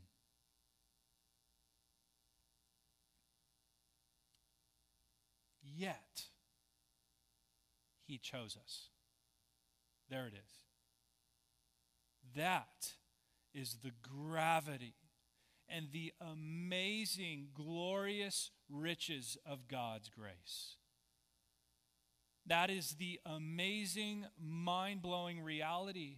Yet, 5.63 6.25
He 8.05 8.17
chose 8.17 8.57
us. 8.61 8.89
There 10.09 10.27
it 10.27 10.33
is. 10.33 10.65
That 12.35 12.93
is 13.53 13.77
the 13.83 13.91
gravity 14.01 14.95
and 15.67 15.87
the 15.91 16.11
amazing, 16.19 17.47
glorious 17.53 18.51
riches 18.69 19.37
of 19.45 19.67
God's 19.67 20.09
grace. 20.09 20.75
That 22.45 22.69
is 22.69 22.95
the 22.99 23.19
amazing, 23.25 24.25
mind 24.39 25.01
blowing 25.01 25.41
reality 25.41 26.17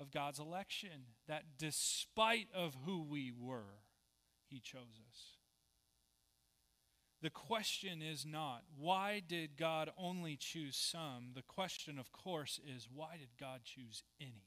of 0.00 0.10
God's 0.10 0.38
election, 0.38 1.06
that 1.26 1.42
despite 1.58 2.48
of 2.54 2.76
who 2.86 3.02
we 3.02 3.32
were, 3.36 3.82
He 4.48 4.60
chose 4.60 5.00
us. 5.08 5.38
The 7.20 7.30
question 7.30 8.00
is 8.00 8.24
not, 8.24 8.62
why 8.76 9.20
did 9.26 9.56
God 9.56 9.90
only 9.98 10.36
choose 10.36 10.76
some? 10.76 11.30
The 11.34 11.42
question, 11.42 11.98
of 11.98 12.12
course, 12.12 12.60
is, 12.64 12.88
why 12.94 13.16
did 13.18 13.30
God 13.40 13.62
choose 13.64 14.04
any? 14.20 14.46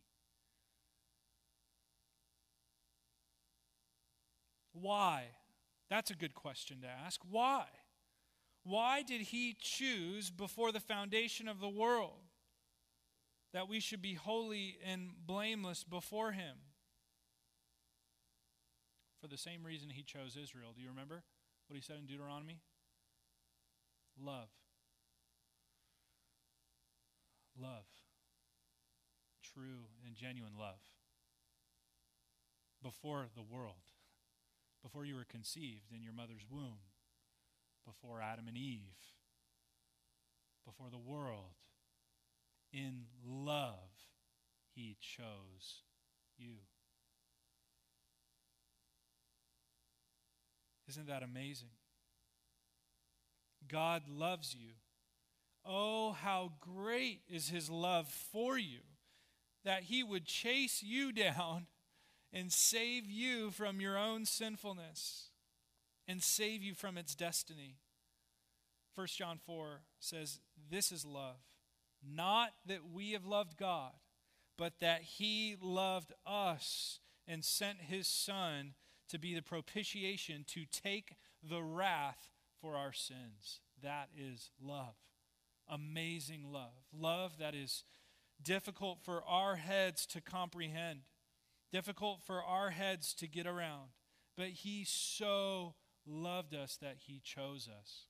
Why? 4.72 5.26
That's 5.90 6.12
a 6.12 6.16
good 6.16 6.34
question 6.34 6.80
to 6.82 6.88
ask. 6.88 7.20
Why? 7.30 7.66
Why 8.64 9.02
did 9.02 9.22
he 9.22 9.56
choose 9.60 10.30
before 10.30 10.72
the 10.72 10.80
foundation 10.80 11.48
of 11.48 11.60
the 11.60 11.70
world 11.70 12.20
that 13.54 13.68
we 13.68 13.80
should 13.80 14.02
be 14.02 14.14
holy 14.14 14.78
and 14.86 15.12
blameless 15.26 15.84
before 15.84 16.32
him? 16.32 16.58
For 19.20 19.28
the 19.28 19.38
same 19.38 19.64
reason 19.64 19.90
he 19.90 20.04
chose 20.04 20.38
Israel. 20.42 20.72
Do 20.76 20.82
you 20.82 20.90
remember 20.90 21.24
what 21.68 21.76
he 21.76 21.82
said 21.82 21.98
in 21.98 22.06
Deuteronomy? 22.06 22.62
Love. 24.20 24.50
Love. 27.60 27.86
True 29.54 29.88
and 30.06 30.16
genuine 30.16 30.54
love. 30.58 30.80
Before 32.82 33.28
the 33.36 33.44
world 33.44 33.92
before 34.82 35.06
you 35.06 35.16
were 35.16 35.26
conceived 35.26 35.92
in 35.96 36.02
your 36.02 36.14
mother's 36.14 36.46
womb, 36.50 36.80
before 37.86 38.22
Adam 38.22 38.48
and 38.48 38.58
Eve, 38.58 38.98
before 40.66 40.90
the 40.90 40.98
world. 40.98 41.56
In 42.74 43.06
love, 43.26 43.92
he 44.74 44.96
chose 45.02 45.84
you. 46.38 46.56
Isn't 50.88 51.08
that 51.08 51.24
amazing? 51.24 51.70
God 53.68 54.04
loves 54.10 54.56
you. 54.56 54.72
Oh, 55.66 56.12
how 56.12 56.54
great 56.60 57.22
is 57.30 57.50
his 57.50 57.70
love 57.70 58.08
for 58.08 58.58
you 58.58 58.80
that 59.64 59.84
he 59.84 60.04
would 60.04 60.26
chase 60.26 60.82
you 60.82 61.12
down 61.14 61.68
and 62.34 62.52
save 62.52 63.10
you 63.10 63.52
from 63.52 63.82
your 63.82 63.98
own 63.98 64.26
sinfulness 64.26 65.31
and 66.08 66.22
save 66.22 66.64
you 66.64 66.74
from 66.74 66.98
its 66.98 67.16
destiny. 67.16 67.78
1 68.96 69.08
John 69.08 69.40
4 69.46 69.82
says, 70.00 70.40
This 70.70 70.92
is 70.92 71.06
love, 71.06 71.42
not 72.04 72.52
that 72.66 72.90
we 72.92 73.12
have 73.12 73.26
loved 73.26 73.58
God, 73.58 73.94
but 74.58 74.80
that 74.80 75.02
He 75.02 75.56
loved 75.62 76.14
us 76.26 77.00
and 77.28 77.44
sent 77.44 77.82
His 77.82 78.08
Son 78.08 78.74
to 79.10 79.20
be 79.20 79.34
the 79.34 79.42
propitiation 79.42 80.44
to 80.48 80.66
take 80.66 81.16
the 81.42 81.62
wrath 81.62 82.30
for 82.60 82.76
our 82.76 82.94
sins. 82.94 83.62
That 83.82 84.10
is 84.18 84.52
love. 84.62 84.96
Amazing 85.68 86.52
love. 86.52 86.74
Love 86.94 87.38
that 87.40 87.56
is 87.56 87.84
difficult 88.42 89.00
for 89.04 89.24
our 89.24 89.56
heads 89.56 90.06
to 90.08 90.22
comprehend 90.22 91.02
difficult 91.72 92.22
for 92.22 92.44
our 92.44 92.72
heads 92.72 93.14
to 93.16 93.28
get 93.28 93.48
around, 93.48 93.90
but 94.38 94.48
He 94.48 94.84
so 94.86 95.76
loved 96.06 96.54
us 96.54 96.78
that 96.82 96.98
He 97.08 97.22
chose 97.24 97.68
us. 97.68 98.06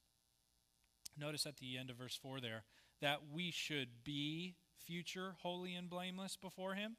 Notice 1.18 1.46
at 1.46 1.58
the 1.58 1.78
end 1.78 1.90
of 1.90 1.98
verse 1.98 2.16
4 2.16 2.40
there 2.40 2.64
that 3.02 3.20
we 3.34 3.52
should 3.52 4.04
be 4.04 4.56
future 4.86 5.36
holy 5.42 5.74
and 5.76 5.90
blameless 5.90 6.38
before 6.38 6.76
Him. 6.76 6.98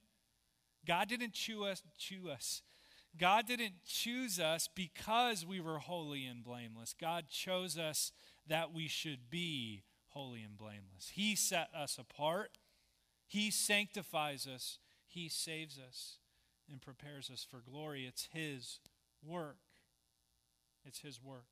God 0.87 1.09
didn't 1.09 1.33
chew 1.33 1.65
us, 1.65 1.83
chew 1.99 2.29
us. 2.29 2.63
God 3.19 3.47
didn't 3.47 3.85
choose 3.87 4.41
us 4.41 4.69
because 4.75 5.45
we 5.45 5.61
were 5.61 5.79
holy 5.79 6.25
and 6.25 6.43
blameless. 6.43 6.95
God 6.99 7.27
chose 7.29 7.77
us 7.79 8.11
that 8.49 8.73
we 8.73 8.89
should 8.89 9.31
be 9.31 9.83
holy 10.09 10.43
and 10.43 10.57
blameless. 10.57 11.13
He 11.15 11.37
set 11.37 11.69
us 11.77 11.99
apart. 11.99 12.59
He 13.27 13.51
sanctifies 13.51 14.47
us. 14.47 14.79
He 15.07 15.29
saves 15.29 15.79
us 15.79 16.19
and 16.71 16.81
prepares 16.81 17.31
us 17.31 17.47
for 17.49 17.59
glory. 17.59 18.07
It's 18.07 18.29
His 18.33 18.81
work. 19.23 19.59
It's 20.85 21.01
His 21.01 21.23
work. 21.23 21.47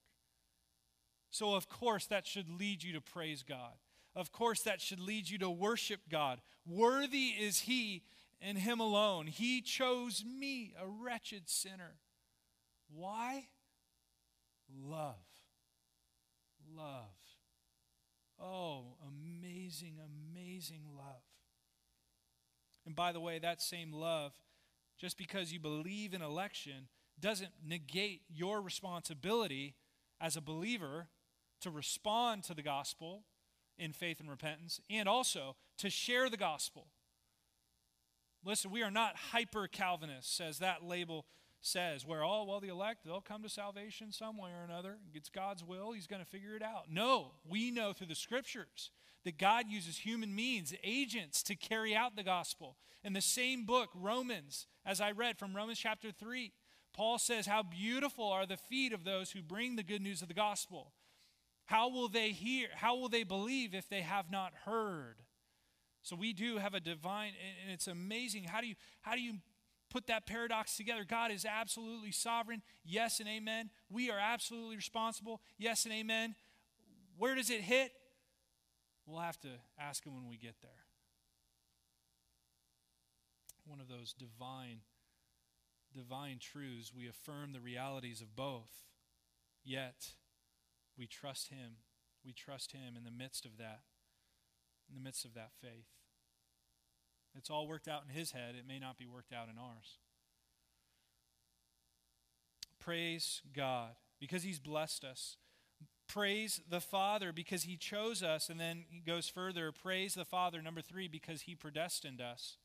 So, 1.30 1.54
of 1.54 1.68
course, 1.68 2.06
that 2.06 2.26
should 2.26 2.50
lead 2.50 2.82
you 2.82 2.92
to 2.94 3.00
praise 3.00 3.42
God. 3.42 3.74
Of 4.16 4.32
course, 4.32 4.62
that 4.62 4.80
should 4.80 5.00
lead 5.00 5.30
you 5.30 5.38
to 5.38 5.50
worship 5.50 6.00
God. 6.10 6.40
Worthy 6.66 7.28
is 7.28 7.60
He 7.60 8.02
and 8.40 8.58
Him 8.58 8.80
alone. 8.80 9.26
He 9.26 9.60
chose 9.60 10.24
me, 10.24 10.74
a 10.80 10.86
wretched 10.86 11.48
sinner. 11.48 11.98
Why? 12.92 13.46
Love. 14.84 15.14
Love. 16.76 17.06
Oh, 18.42 18.96
amazing, 19.06 19.98
amazing 19.98 20.82
love. 20.96 21.22
And 22.86 22.96
by 22.96 23.12
the 23.12 23.20
way, 23.20 23.38
that 23.38 23.60
same 23.60 23.92
love, 23.92 24.32
just 24.98 25.18
because 25.18 25.52
you 25.52 25.60
believe 25.60 26.14
in 26.14 26.22
election, 26.22 26.88
doesn't 27.20 27.52
negate 27.66 28.22
your 28.28 28.60
responsibility 28.60 29.74
as 30.20 30.36
a 30.36 30.40
believer 30.40 31.08
to 31.60 31.70
respond 31.70 32.44
to 32.44 32.54
the 32.54 32.62
gospel 32.62 33.24
in 33.78 33.92
faith 33.92 34.20
and 34.20 34.28
repentance 34.28 34.80
and 34.90 35.08
also 35.08 35.56
to 35.78 35.90
share 35.90 36.28
the 36.28 36.36
gospel. 36.36 36.88
Listen, 38.44 38.70
we 38.70 38.82
are 38.82 38.90
not 38.90 39.16
hyper 39.16 39.68
Calvinists, 39.68 40.40
as 40.40 40.58
that 40.58 40.82
label 40.82 41.26
says, 41.60 42.06
where, 42.06 42.24
oh, 42.24 42.44
well, 42.44 42.60
the 42.60 42.68
elect, 42.68 43.04
they'll 43.04 43.20
come 43.20 43.42
to 43.42 43.48
salvation 43.48 44.12
some 44.12 44.38
way 44.38 44.50
or 44.50 44.64
another. 44.64 44.96
It's 45.12 45.28
God's 45.28 45.62
will. 45.62 45.92
He's 45.92 46.06
going 46.06 46.22
to 46.22 46.28
figure 46.28 46.56
it 46.56 46.62
out. 46.62 46.90
No, 46.90 47.32
we 47.48 47.70
know 47.70 47.92
through 47.92 48.06
the 48.06 48.14
scriptures 48.14 48.90
that 49.24 49.36
God 49.36 49.66
uses 49.68 49.98
human 49.98 50.34
means, 50.34 50.74
agents, 50.82 51.42
to 51.44 51.54
carry 51.54 51.94
out 51.94 52.16
the 52.16 52.22
gospel. 52.22 52.76
In 53.04 53.12
the 53.12 53.20
same 53.20 53.66
book, 53.66 53.90
Romans, 53.94 54.66
as 54.86 55.00
I 55.00 55.10
read 55.10 55.38
from 55.38 55.54
Romans 55.54 55.78
chapter 55.78 56.10
3, 56.10 56.52
Paul 57.00 57.16
says, 57.18 57.46
How 57.46 57.62
beautiful 57.62 58.30
are 58.30 58.44
the 58.44 58.58
feet 58.58 58.92
of 58.92 59.04
those 59.04 59.30
who 59.30 59.40
bring 59.40 59.74
the 59.74 59.82
good 59.82 60.02
news 60.02 60.20
of 60.20 60.28
the 60.28 60.34
gospel. 60.34 60.92
How 61.64 61.88
will 61.88 62.08
they 62.08 62.28
hear? 62.28 62.68
How 62.74 62.94
will 62.94 63.08
they 63.08 63.22
believe 63.22 63.74
if 63.74 63.88
they 63.88 64.02
have 64.02 64.30
not 64.30 64.52
heard? 64.66 65.14
So 66.02 66.14
we 66.14 66.34
do 66.34 66.58
have 66.58 66.74
a 66.74 66.80
divine, 66.80 67.32
and 67.64 67.72
it's 67.72 67.86
amazing. 67.86 68.44
How 68.44 68.60
do 68.60 68.66
you 68.66 68.74
how 69.00 69.14
do 69.14 69.22
you 69.22 69.36
put 69.88 70.08
that 70.08 70.26
paradox 70.26 70.76
together? 70.76 71.06
God 71.08 71.30
is 71.30 71.46
absolutely 71.46 72.12
sovereign. 72.12 72.60
Yes 72.84 73.18
and 73.18 73.30
amen. 73.30 73.70
We 73.88 74.10
are 74.10 74.18
absolutely 74.18 74.76
responsible. 74.76 75.40
Yes 75.56 75.86
and 75.86 75.94
amen. 75.94 76.34
Where 77.16 77.34
does 77.34 77.48
it 77.48 77.62
hit? 77.62 77.92
We'll 79.06 79.20
have 79.20 79.40
to 79.40 79.48
ask 79.78 80.04
him 80.04 80.14
when 80.16 80.28
we 80.28 80.36
get 80.36 80.56
there. 80.60 80.84
One 83.64 83.80
of 83.80 83.88
those 83.88 84.12
divine 84.12 84.80
divine 85.94 86.38
truths, 86.38 86.92
we 86.94 87.08
affirm 87.08 87.52
the 87.52 87.60
realities 87.60 88.20
of 88.20 88.36
both. 88.36 88.84
Yet 89.64 90.12
we 90.96 91.06
trust 91.06 91.48
Him. 91.48 91.76
We 92.24 92.32
trust 92.32 92.72
Him 92.72 92.96
in 92.96 93.04
the 93.04 93.10
midst 93.10 93.44
of 93.44 93.58
that, 93.58 93.80
in 94.88 94.94
the 94.94 95.00
midst 95.00 95.24
of 95.24 95.34
that 95.34 95.50
faith. 95.60 95.88
It's 97.36 97.50
all 97.50 97.66
worked 97.66 97.88
out 97.88 98.02
in 98.08 98.14
His 98.14 98.32
head, 98.32 98.54
it 98.58 98.66
may 98.66 98.78
not 98.78 98.98
be 98.98 99.06
worked 99.06 99.32
out 99.32 99.48
in 99.48 99.58
ours. 99.58 99.98
Praise 102.78 103.42
God 103.54 103.90
because 104.18 104.42
He's 104.42 104.58
blessed 104.58 105.04
us. 105.04 105.36
Praise 106.08 106.60
the 106.68 106.80
Father 106.80 107.32
because 107.32 107.64
He 107.64 107.76
chose 107.76 108.22
us. 108.22 108.48
And 108.48 108.58
then 108.58 108.84
He 108.90 109.00
goes 109.00 109.28
further 109.28 109.70
praise 109.70 110.14
the 110.14 110.24
Father, 110.24 110.60
number 110.60 110.80
three, 110.80 111.06
because 111.06 111.42
He 111.42 111.54
predestined 111.54 112.20
us. 112.20 112.56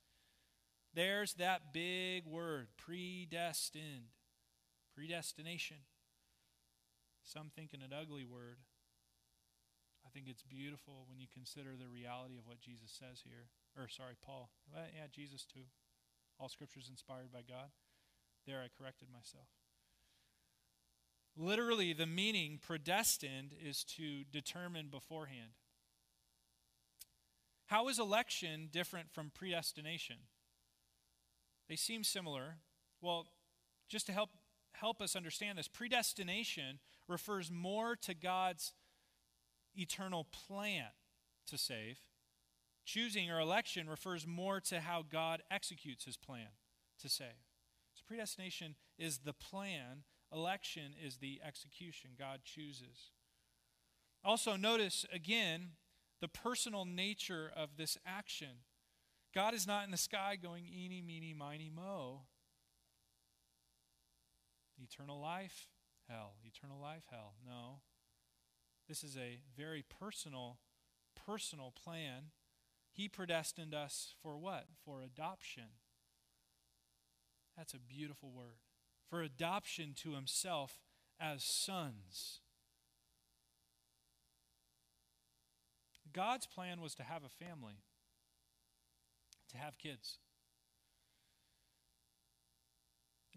There's 0.96 1.34
that 1.34 1.74
big 1.74 2.26
word, 2.26 2.70
predestined, 2.78 4.16
predestination. 4.96 5.78
Some 7.24 7.52
think 7.54 7.74
an 7.74 7.82
ugly 7.92 8.24
word. 8.24 8.60
I 10.06 10.10
think 10.10 10.28
it's 10.30 10.44
beautiful 10.44 11.06
when 11.10 11.20
you 11.20 11.28
consider 11.32 11.72
the 11.78 11.90
reality 11.90 12.38
of 12.38 12.48
what 12.48 12.62
Jesus 12.62 12.98
says 12.98 13.22
here. 13.26 13.50
Or, 13.78 13.90
sorry, 13.90 14.16
Paul. 14.26 14.52
Well, 14.74 14.86
yeah, 14.96 15.08
Jesus 15.12 15.44
too. 15.44 15.68
All 16.40 16.48
scripture 16.48 16.80
is 16.80 16.90
inspired 16.90 17.34
by 17.34 17.42
God. 17.42 17.72
There 18.48 18.62
I 18.62 18.68
corrected 18.82 19.10
myself. 19.12 19.48
Literally, 21.36 21.92
the 21.92 22.06
meaning 22.06 22.58
predestined 22.62 23.54
is 23.62 23.84
to 23.98 24.24
determine 24.32 24.88
beforehand. 24.88 25.52
How 27.66 27.90
is 27.90 28.00
election 28.00 28.70
different 28.72 29.12
from 29.12 29.32
predestination? 29.34 30.18
They 31.68 31.76
seem 31.76 32.04
similar. 32.04 32.58
Well, 33.02 33.28
just 33.90 34.06
to 34.08 34.12
help 34.12 34.30
help 34.74 35.02
us 35.02 35.16
understand 35.16 35.58
this, 35.58 35.68
predestination 35.68 36.80
refers 37.08 37.50
more 37.50 37.96
to 37.96 38.14
God's 38.14 38.74
eternal 39.74 40.26
plan 40.26 40.88
to 41.48 41.58
save. 41.58 42.00
Choosing 42.86 43.32
or 43.32 43.40
election 43.40 43.90
refers 43.90 44.28
more 44.28 44.60
to 44.62 44.82
how 44.82 45.04
God 45.10 45.42
executes 45.50 46.06
his 46.06 46.18
plan 46.18 46.50
to 47.00 47.10
save. 47.10 47.48
So 47.96 48.04
predestination 48.06 48.76
is 49.00 49.20
the 49.20 49.34
plan, 49.34 50.04
election 50.32 50.94
is 51.04 51.18
the 51.18 51.42
execution 51.46 52.12
God 52.18 52.42
chooses. 52.44 53.12
Also, 54.24 54.56
notice 54.56 55.06
again 55.12 55.72
the 56.22 56.28
personal 56.28 56.86
nature 56.86 57.52
of 57.56 57.78
this 57.78 57.98
action. 58.06 58.64
God 59.36 59.54
is 59.54 59.68
not 59.68 59.84
in 59.84 59.92
the 59.92 59.98
sky 59.98 60.38
going 60.42 60.64
eeny, 60.66 61.02
meeny, 61.02 61.34
miny, 61.34 61.70
mo. 61.70 62.22
Eternal 64.82 65.20
life, 65.20 65.68
hell. 66.10 66.36
Eternal 66.46 66.80
life, 66.82 67.04
hell. 67.12 67.34
No. 67.46 67.82
This 68.88 69.04
is 69.04 69.18
a 69.18 69.40
very 69.58 69.84
personal, 69.84 70.60
personal 71.26 71.72
plan. 71.72 72.32
He 72.94 73.10
predestined 73.10 73.74
us 73.74 74.14
for 74.22 74.38
what? 74.38 74.68
For 74.86 75.02
adoption. 75.02 75.80
That's 77.58 77.74
a 77.74 77.80
beautiful 77.80 78.32
word. 78.32 78.60
For 79.10 79.22
adoption 79.22 79.94
to 79.98 80.14
himself 80.14 80.80
as 81.20 81.44
sons. 81.44 82.40
God's 86.14 86.46
plan 86.48 86.80
was 86.80 86.96
to 86.96 87.04
have 87.04 87.24
a 87.26 87.46
family, 87.46 87.84
to 89.56 89.62
have 89.62 89.78
kids. 89.78 90.20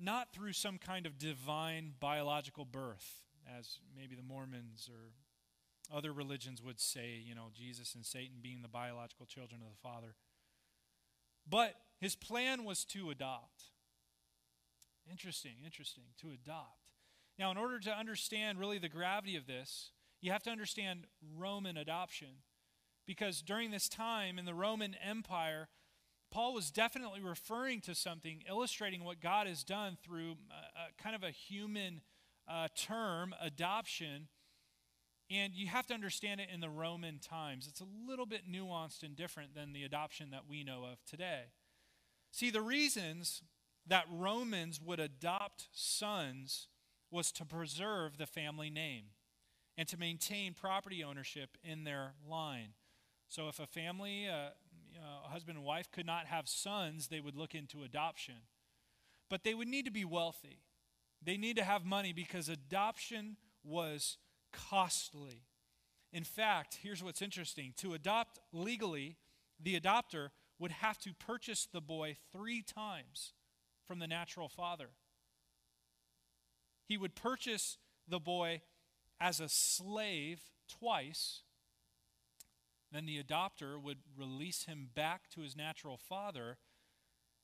not 0.00 0.32
through 0.32 0.52
some 0.52 0.78
kind 0.78 1.06
of 1.06 1.18
divine 1.18 1.92
biological 1.98 2.64
birth, 2.64 3.22
as 3.58 3.78
maybe 3.96 4.14
the 4.14 4.22
Mormons 4.22 4.88
or 4.90 5.96
other 5.96 6.12
religions 6.12 6.62
would 6.62 6.80
say, 6.80 7.20
you 7.24 7.34
know, 7.34 7.48
Jesus 7.54 7.94
and 7.94 8.04
Satan 8.04 8.36
being 8.42 8.62
the 8.62 8.68
biological 8.68 9.26
children 9.26 9.60
of 9.62 9.70
the 9.70 9.88
Father. 9.88 10.14
But 11.48 11.74
his 11.98 12.14
plan 12.14 12.64
was 12.64 12.84
to 12.86 13.10
adopt. 13.10 13.64
Interesting, 15.10 15.54
interesting, 15.64 16.04
to 16.20 16.28
adopt. 16.28 16.92
Now, 17.38 17.50
in 17.50 17.56
order 17.56 17.78
to 17.80 17.90
understand 17.90 18.58
really 18.58 18.78
the 18.78 18.88
gravity 18.88 19.36
of 19.36 19.46
this, 19.46 19.92
you 20.20 20.30
have 20.30 20.42
to 20.42 20.50
understand 20.50 21.06
Roman 21.36 21.76
adoption. 21.76 22.42
Because 23.06 23.40
during 23.40 23.70
this 23.70 23.88
time 23.88 24.38
in 24.38 24.44
the 24.44 24.54
Roman 24.54 24.94
Empire, 25.02 25.68
Paul 26.31 26.55
was 26.55 26.70
definitely 26.70 27.20
referring 27.20 27.81
to 27.83 27.95
something, 27.95 28.43
illustrating 28.49 29.03
what 29.03 29.20
God 29.20 29.47
has 29.47 29.64
done 29.64 29.97
through 30.03 30.37
a, 30.51 30.81
a 30.81 31.03
kind 31.03 31.16
of 31.16 31.22
a 31.22 31.31
human 31.31 32.03
uh, 32.47 32.68
term, 32.74 33.35
adoption. 33.41 34.29
And 35.31 35.55
you 35.55 35.66
have 35.68 35.87
to 35.89 35.95
understand 35.95 36.41
it 36.41 36.49
in 36.53 36.61
the 36.61 36.70
Roman 36.70 37.18
times. 37.18 37.66
It's 37.68 37.81
a 37.81 38.09
little 38.09 38.26
bit 38.26 38.51
nuanced 38.51 39.03
and 39.03 39.14
different 39.14 39.55
than 39.55 39.72
the 39.72 39.85
adoption 39.85 40.31
that 40.31 40.49
we 40.49 40.64
know 40.64 40.85
of 40.91 41.05
today. 41.05 41.45
See, 42.31 42.51
the 42.51 42.62
reasons 42.62 43.43
that 43.87 44.05
Romans 44.11 44.81
would 44.81 45.01
adopt 45.01 45.68
sons 45.72 46.68
was 47.11 47.33
to 47.33 47.45
preserve 47.45 48.18
the 48.18 48.26
family 48.26 48.70
name 48.70 49.05
and 49.76 49.89
to 49.89 49.97
maintain 49.97 50.55
property 50.55 51.03
ownership 51.03 51.57
in 51.62 51.85
their 51.85 52.12
line. 52.29 52.70
So 53.29 53.49
if 53.49 53.61
a 53.61 53.66
family, 53.66 54.26
uh, 54.26 54.51
uh, 54.99 55.28
husband 55.28 55.57
and 55.57 55.66
wife 55.66 55.90
could 55.90 56.07
not 56.07 56.26
have 56.26 56.49
sons, 56.49 57.09
they 57.09 57.20
would 57.20 57.36
look 57.36 57.55
into 57.55 57.82
adoption. 57.82 58.34
But 59.30 59.44
they 59.44 59.55
would 59.55 59.68
need 59.68 59.84
to 59.84 59.90
be 59.90 60.05
wealthy. 60.05 60.61
They 61.22 61.36
need 61.36 61.57
to 61.57 61.64
have 61.64 61.84
money 61.84 62.12
because 62.12 62.49
adoption 62.49 63.36
was 63.64 64.18
costly. 64.53 65.42
In 66.12 66.24
fact, 66.24 66.78
here's 66.82 67.03
what's 67.03 67.22
interesting 67.22 67.74
to 67.78 67.94
adopt 67.94 68.38
legally, 68.53 69.16
the 69.61 69.78
adopter 69.78 70.28
would 70.59 70.72
have 70.72 70.99
to 70.99 71.12
purchase 71.12 71.68
the 71.70 71.80
boy 71.80 72.16
three 72.32 72.62
times 72.62 73.34
from 73.86 73.99
the 73.99 74.07
natural 74.07 74.49
father. 74.49 74.90
He 76.86 76.96
would 76.96 77.14
purchase 77.14 77.76
the 78.09 78.18
boy 78.18 78.62
as 79.20 79.40
a 79.40 79.49
slave 79.49 80.40
twice. 80.68 81.42
Then 82.91 83.07
the 83.07 83.22
adopter 83.22 83.80
would 83.80 83.99
release 84.16 84.64
him 84.64 84.89
back 84.95 85.28
to 85.30 85.43
his 85.43 85.57
natural 85.57 85.97
father. 85.97 86.59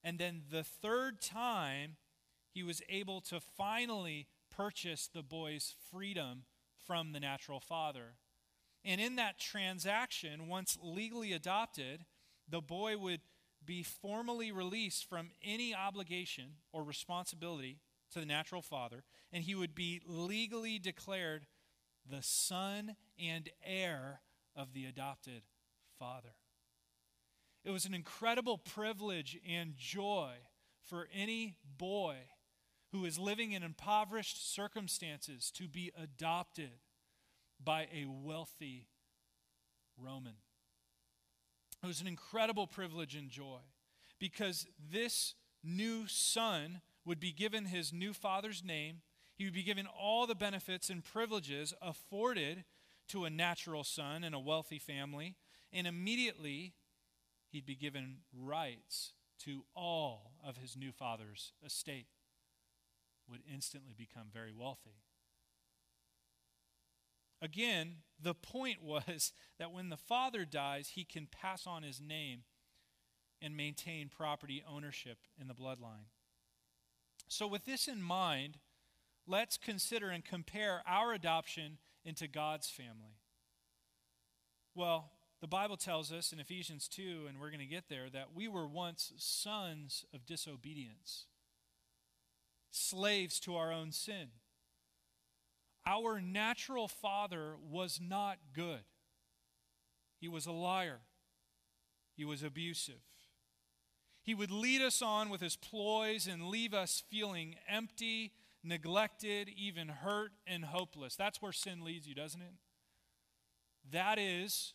And 0.03 0.19
then 0.19 0.43
the 0.51 0.65
third 0.65 1.21
time, 1.21 1.97
he 2.53 2.63
was 2.63 2.83
able 2.89 3.21
to 3.23 3.41
finally 3.41 4.29
purchase 4.51 5.09
the 5.13 5.23
boy's 5.23 5.75
freedom 5.91 6.45
from 6.87 7.13
the 7.13 7.21
natural 7.21 7.61
father. 7.61 8.15
And 8.85 9.01
in 9.01 9.17
that 9.17 9.39
transaction, 9.39 10.47
once 10.47 10.79
legally 10.83 11.33
adopted, 11.33 12.05
the 12.49 12.61
boy 12.61 12.97
would 12.99 13.23
be 13.65 13.83
formally 13.83 14.53
released 14.53 15.09
from 15.09 15.31
any 15.43 15.75
obligation 15.75 16.57
or 16.73 16.85
responsibility 16.85 17.79
to 18.13 18.21
the 18.21 18.27
natural 18.27 18.63
father, 18.63 19.05
and 19.33 19.45
he 19.45 19.55
would 19.55 19.75
be 19.75 20.03
legally 20.07 20.79
declared 20.79 21.47
the 22.09 22.23
son 22.23 22.97
and 23.19 23.49
heir 23.65 24.21
of 24.57 24.73
the 24.73 24.87
adopted 24.87 25.43
father. 25.99 26.35
It 27.65 27.71
was 27.71 27.87
an 27.87 27.95
incredible 27.95 28.59
privilege 28.59 29.39
and 29.49 29.77
joy 29.77 30.33
for 30.83 31.09
any 31.15 31.57
boy 31.79 32.17
who 32.93 33.05
is 33.05 33.19
living 33.19 33.53
in 33.53 33.63
impoverished 33.63 34.55
circumstances 34.55 35.51
to 35.53 35.67
be 35.67 35.91
adopted 36.01 36.71
by 37.63 37.89
a 37.93 38.07
wealthy 38.07 38.89
Roman. 39.97 40.35
It 41.83 41.87
was 41.87 42.01
an 42.01 42.07
incredible 42.07 42.67
privilege 42.67 43.15
and 43.15 43.31
joy 43.31 43.61
because 44.19 44.67
this 44.93 45.35
new 45.63 46.07
son 46.07 46.81
would 47.05 47.21
be 47.21 47.33
given 47.33 47.67
his 47.67 47.93
new 47.93 48.13
father's 48.13 48.63
name. 48.65 49.03
He 49.37 49.45
would 49.45 49.55
be 49.55 49.63
given 49.63 49.87
all 49.87 50.27
the 50.27 50.35
benefits 50.35 50.89
and 50.91 51.05
privileges 51.05 51.75
afforded 51.83 52.65
to 53.09 53.25
a 53.25 53.31
natural 53.31 53.85
son 53.85 54.25
in 54.25 54.35
a 54.35 54.41
wealthy 54.41 54.79
family, 54.79 55.37
and 55.73 55.87
immediately 55.87 56.75
he'd 57.51 57.67
be 57.67 57.75
given 57.75 58.19
rights 58.33 59.13
to 59.41 59.65
all 59.75 60.33
of 60.45 60.57
his 60.57 60.77
new 60.77 60.93
father's 60.93 61.53
estate 61.65 62.07
would 63.29 63.41
instantly 63.51 63.95
become 63.97 64.29
very 64.33 64.53
wealthy. 64.53 65.03
Again, 67.41 67.97
the 68.21 68.35
point 68.35 68.79
was 68.83 69.33
that 69.59 69.73
when 69.73 69.89
the 69.89 69.97
father 69.97 70.45
dies, 70.45 70.91
he 70.95 71.05
can 71.05 71.29
pass 71.31 71.67
on 71.67 71.83
his 71.83 72.01
name 72.01 72.45
and 73.43 73.57
maintain 73.57 74.09
property 74.09 74.65
ownership 74.67 75.19
in 75.39 75.49
the 75.49 75.55
bloodline. 75.55 76.09
So, 77.29 77.47
with 77.47 77.65
this 77.65 77.89
in 77.89 78.03
mind, 78.03 78.59
let's 79.27 79.57
consider 79.57 80.11
and 80.11 80.25
compare 80.25 80.83
our 80.87 81.13
adoption 81.13 81.79
into 82.05 82.29
God's 82.29 82.69
family. 82.69 83.19
Well, 84.75 85.11
the 85.41 85.49
Bible 85.49 85.77
tells 85.77 86.13
us 86.13 86.33
in 86.33 86.41
Ephesians 86.41 86.89
2, 86.89 87.27
and 87.29 87.41
we're 87.41 87.51
going 87.51 87.61
to 87.61 87.67
get 87.67 87.89
there, 87.89 88.09
that 88.11 88.35
we 88.35 88.49
were 88.49 88.67
once 88.67 89.13
sons 89.17 90.05
of 90.15 90.27
disobedience 90.27 91.27
slaves 92.71 93.39
to 93.41 93.57
our 93.57 93.73
own 93.73 93.93
sin. 93.93 94.29
Our 95.87 96.21
natural 96.21 96.89
father 96.89 97.55
was 97.71 98.01
not 98.03 98.39
good. 98.55 98.81
He 100.19 100.29
was 100.29 100.47
a 100.47 100.53
liar. 100.53 101.01
He 102.17 102.25
was 102.25 102.43
abusive. 102.43 103.03
He 104.23 104.35
would 104.35 104.51
lead 104.51 104.81
us 104.81 105.03
on 105.03 105.29
with 105.29 105.43
his 105.43 105.57
ploys 105.57 106.27
and 106.27 106.49
leave 106.49 106.73
us 106.73 107.03
feeling 107.11 107.57
empty, 107.69 108.33
neglected, 108.65 109.49
even 109.57 109.89
hurt 109.89 110.33
and 110.47 110.65
hopeless. 110.65 111.17
That's 111.17 111.43
where 111.43 111.53
sin 111.53 111.85
leads 111.85 112.07
you, 112.07 112.15
doesn't 112.15 112.41
it? 112.41 112.55
That 113.93 114.19
is 114.19 114.75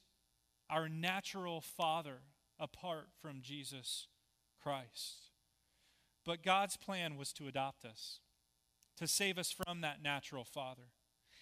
our 0.69 0.87
natural 0.87 1.61
father 1.61 2.19
apart 2.59 3.07
from 3.21 3.41
Jesus 3.41 4.07
Christ. 4.61 5.31
But 6.25 6.43
God's 6.43 6.77
plan 6.77 7.15
was 7.17 7.33
to 7.33 7.47
adopt 7.47 7.85
us, 7.85 8.19
to 8.97 9.07
save 9.07 9.37
us 9.37 9.51
from 9.51 9.81
that 9.81 10.03
natural 10.03 10.43
father. 10.43 10.91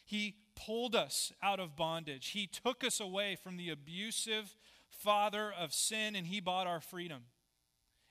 He 0.05 0.35
pulled 0.55 0.95
us 0.95 1.33
out 1.43 1.59
of 1.59 1.75
bondage. 1.75 2.29
He 2.29 2.47
took 2.47 2.83
us 2.83 3.01
away 3.01 3.35
from 3.35 3.57
the 3.57 3.69
abusive 3.69 4.55
father 4.89 5.51
of 5.51 5.73
sin, 5.73 6.15
and 6.15 6.27
He 6.27 6.39
bought 6.39 6.67
our 6.67 6.79
freedom. 6.79 7.23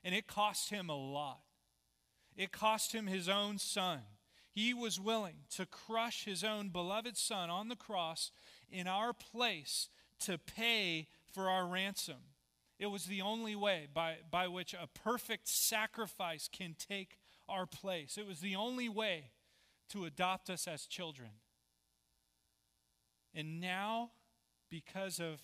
And 0.05 0.14
it 0.14 0.26
cost 0.26 0.68
Him 0.68 0.91
a 0.91 0.97
lot. 0.97 1.41
It 2.37 2.53
cost 2.53 2.93
Him 2.93 3.07
His 3.07 3.28
own 3.28 3.57
Son. 3.57 4.01
He 4.57 4.73
was 4.73 4.99
willing 4.99 5.41
to 5.51 5.67
crush 5.67 6.25
His 6.25 6.43
own 6.43 6.71
beloved 6.71 7.19
Son 7.19 7.51
on 7.51 7.69
the 7.69 7.77
cross 7.77 8.33
in 8.71 8.87
our 8.87 9.13
place 9.13 9.91
to 10.21 10.39
pay 10.39 11.09
for 11.31 11.51
our 11.51 11.67
ransom. 11.67 12.33
It 12.79 12.87
was 12.87 13.05
the 13.05 13.21
only 13.21 13.55
way 13.55 13.87
by, 13.93 14.17
by 14.31 14.49
which 14.49 14.73
a 14.73 14.87
perfect 14.87 15.47
sacrifice 15.47 16.49
can 16.51 16.75
take 16.79 17.19
our 17.47 17.67
place. 17.67 18.17
It 18.17 18.27
was 18.27 18.41
the 18.41 18.57
only 18.57 18.89
way 18.89 19.33
to 19.91 20.07
adopt 20.07 20.49
us 20.49 20.67
as 20.67 20.87
children. 20.87 21.33
And 23.35 23.61
now, 23.61 24.13
because 24.71 25.21
of 25.21 25.43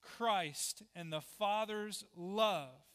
Christ 0.00 0.84
and 0.94 1.12
the 1.12 1.20
Father's 1.20 2.04
love, 2.16 2.86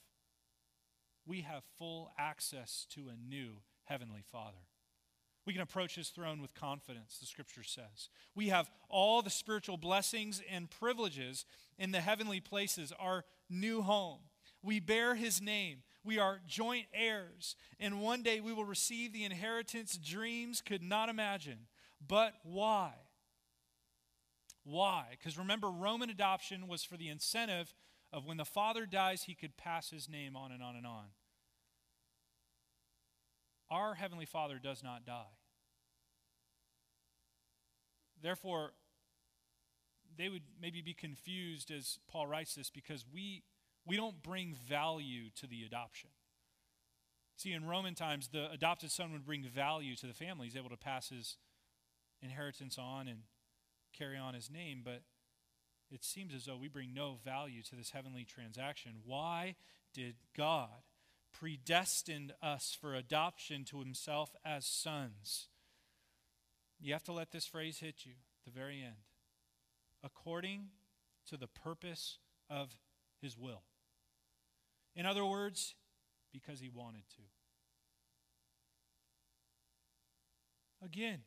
we 1.26 1.42
have 1.42 1.64
full 1.78 2.14
access 2.18 2.88
to 2.92 3.10
a 3.10 3.18
new 3.18 3.64
Heavenly 3.84 4.24
Father. 4.32 4.68
We 5.48 5.54
can 5.54 5.62
approach 5.62 5.96
his 5.96 6.10
throne 6.10 6.42
with 6.42 6.54
confidence, 6.54 7.20
the 7.20 7.26
scripture 7.26 7.64
says. 7.64 8.10
We 8.36 8.50
have 8.50 8.70
all 8.90 9.22
the 9.22 9.30
spiritual 9.30 9.78
blessings 9.78 10.42
and 10.52 10.70
privileges 10.70 11.46
in 11.80 11.94
the 11.94 12.02
heavenly 12.02 12.42
places, 12.42 12.92
our 13.00 13.24
new 13.50 13.82
home. 13.82 14.20
We 14.62 14.82
bear 14.82 15.16
his 15.16 15.42
name. 15.42 15.84
We 16.04 16.20
are 16.20 16.42
joint 16.48 16.88
heirs. 16.94 17.56
And 17.80 18.02
one 18.02 18.24
day 18.24 18.42
we 18.42 18.52
will 18.52 18.66
receive 18.66 19.14
the 19.14 19.24
inheritance 19.24 19.98
dreams 19.98 20.62
could 20.62 20.84
not 20.84 21.08
imagine. 21.08 21.68
But 22.06 22.34
why? 22.44 22.92
Why? 24.66 25.06
Because 25.12 25.38
remember, 25.38 25.70
Roman 25.70 26.10
adoption 26.10 26.68
was 26.68 26.84
for 26.84 26.98
the 26.98 27.08
incentive 27.08 27.74
of 28.12 28.26
when 28.26 28.36
the 28.36 28.44
father 28.44 28.86
dies, 28.86 29.24
he 29.24 29.34
could 29.34 29.56
pass 29.56 29.92
his 29.92 30.10
name 30.10 30.36
on 30.36 30.52
and 30.52 30.62
on 30.62 30.76
and 30.76 30.86
on. 30.86 31.06
Our 33.70 33.96
Heavenly 33.96 34.26
Father 34.26 34.60
does 34.62 34.84
not 34.84 35.06
die. 35.06 35.36
Therefore, 38.22 38.72
they 40.18 40.30
would 40.30 40.44
maybe 40.60 40.82
be 40.82 40.94
confused 40.94 41.70
as 41.72 42.00
Paul 42.10 42.28
writes 42.28 42.56
this 42.56 42.70
because 42.70 43.06
we, 43.14 43.44
we 43.86 43.96
don't 43.96 44.22
bring 44.24 44.56
value 44.68 45.30
to 45.36 45.48
the 45.48 45.64
adoption. 45.64 46.10
See, 47.36 47.54
in 47.54 47.66
Roman 47.66 47.94
times, 47.94 48.30
the 48.30 48.50
adopted 48.52 48.92
son 48.92 49.12
would 49.14 49.26
bring 49.26 49.44
value 49.44 49.96
to 49.98 50.08
the 50.08 50.14
family. 50.14 50.48
He's 50.48 50.56
able 50.56 50.72
to 50.72 50.78
pass 50.78 51.10
his 51.10 51.38
inheritance 52.22 52.78
on 52.80 53.08
and 53.08 53.20
carry 53.94 54.18
on 54.18 54.34
his 54.34 54.50
name, 54.50 54.82
but 54.84 55.04
it 55.92 56.04
seems 56.04 56.34
as 56.34 56.46
though 56.46 56.58
we 56.58 56.68
bring 56.68 56.94
no 56.94 57.18
value 57.24 57.62
to 57.64 57.76
this 57.76 57.92
heavenly 57.92 58.26
transaction. 58.26 58.94
Why 59.06 59.56
did 59.94 60.16
God 60.36 60.82
predestine 61.34 62.32
us 62.42 62.76
for 62.80 62.96
adoption 62.96 63.64
to 63.66 63.80
himself 63.80 64.36
as 64.46 64.66
sons? 64.66 65.48
You 66.80 66.94
have 66.94 67.04
to 67.04 67.12
let 67.12 67.32
this 67.32 67.46
phrase 67.46 67.80
hit 67.80 68.06
you 68.06 68.12
at 68.12 68.46
the 68.46 68.60
very 68.60 68.82
end. 68.82 68.96
According 70.04 70.68
to 71.28 71.38
the 71.38 71.48
purpose 71.48 72.20
of 72.50 72.78
his 73.22 73.38
will. 73.38 73.64
In 74.96 75.06
other 75.06 75.26
words, 75.26 75.76
because 76.32 76.60
he 76.60 76.70
wanted 76.70 77.04
to. 77.16 77.24
Again, 80.86 81.22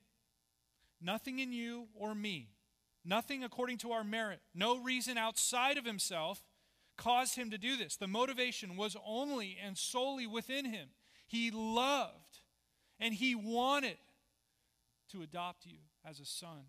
nothing 1.01 1.41
in 1.41 1.53
you 1.53 1.89
or 1.95 2.15
me, 2.15 2.51
nothing 3.05 3.43
according 3.43 3.79
to 3.79 3.93
our 3.93 4.05
merit, 4.05 4.41
no 4.55 4.79
reason 4.79 5.19
outside 5.19 5.77
of 5.77 5.85
himself 5.85 6.43
caused 7.01 7.35
him 7.35 7.51
to 7.51 7.59
do 7.59 7.77
this. 7.77 7.97
The 7.97 8.07
motivation 8.07 8.77
was 8.77 8.97
only 9.07 9.57
and 9.65 9.77
solely 9.77 10.27
within 10.27 10.67
him. 10.67 10.89
He 11.27 11.51
loved 11.51 12.41
and 13.01 13.15
he 13.15 13.35
wanted 13.35 13.97
to 15.13 15.23
adopt 15.23 15.65
you 15.65 15.79
as 16.09 16.21
a 16.21 16.27
son 16.27 16.65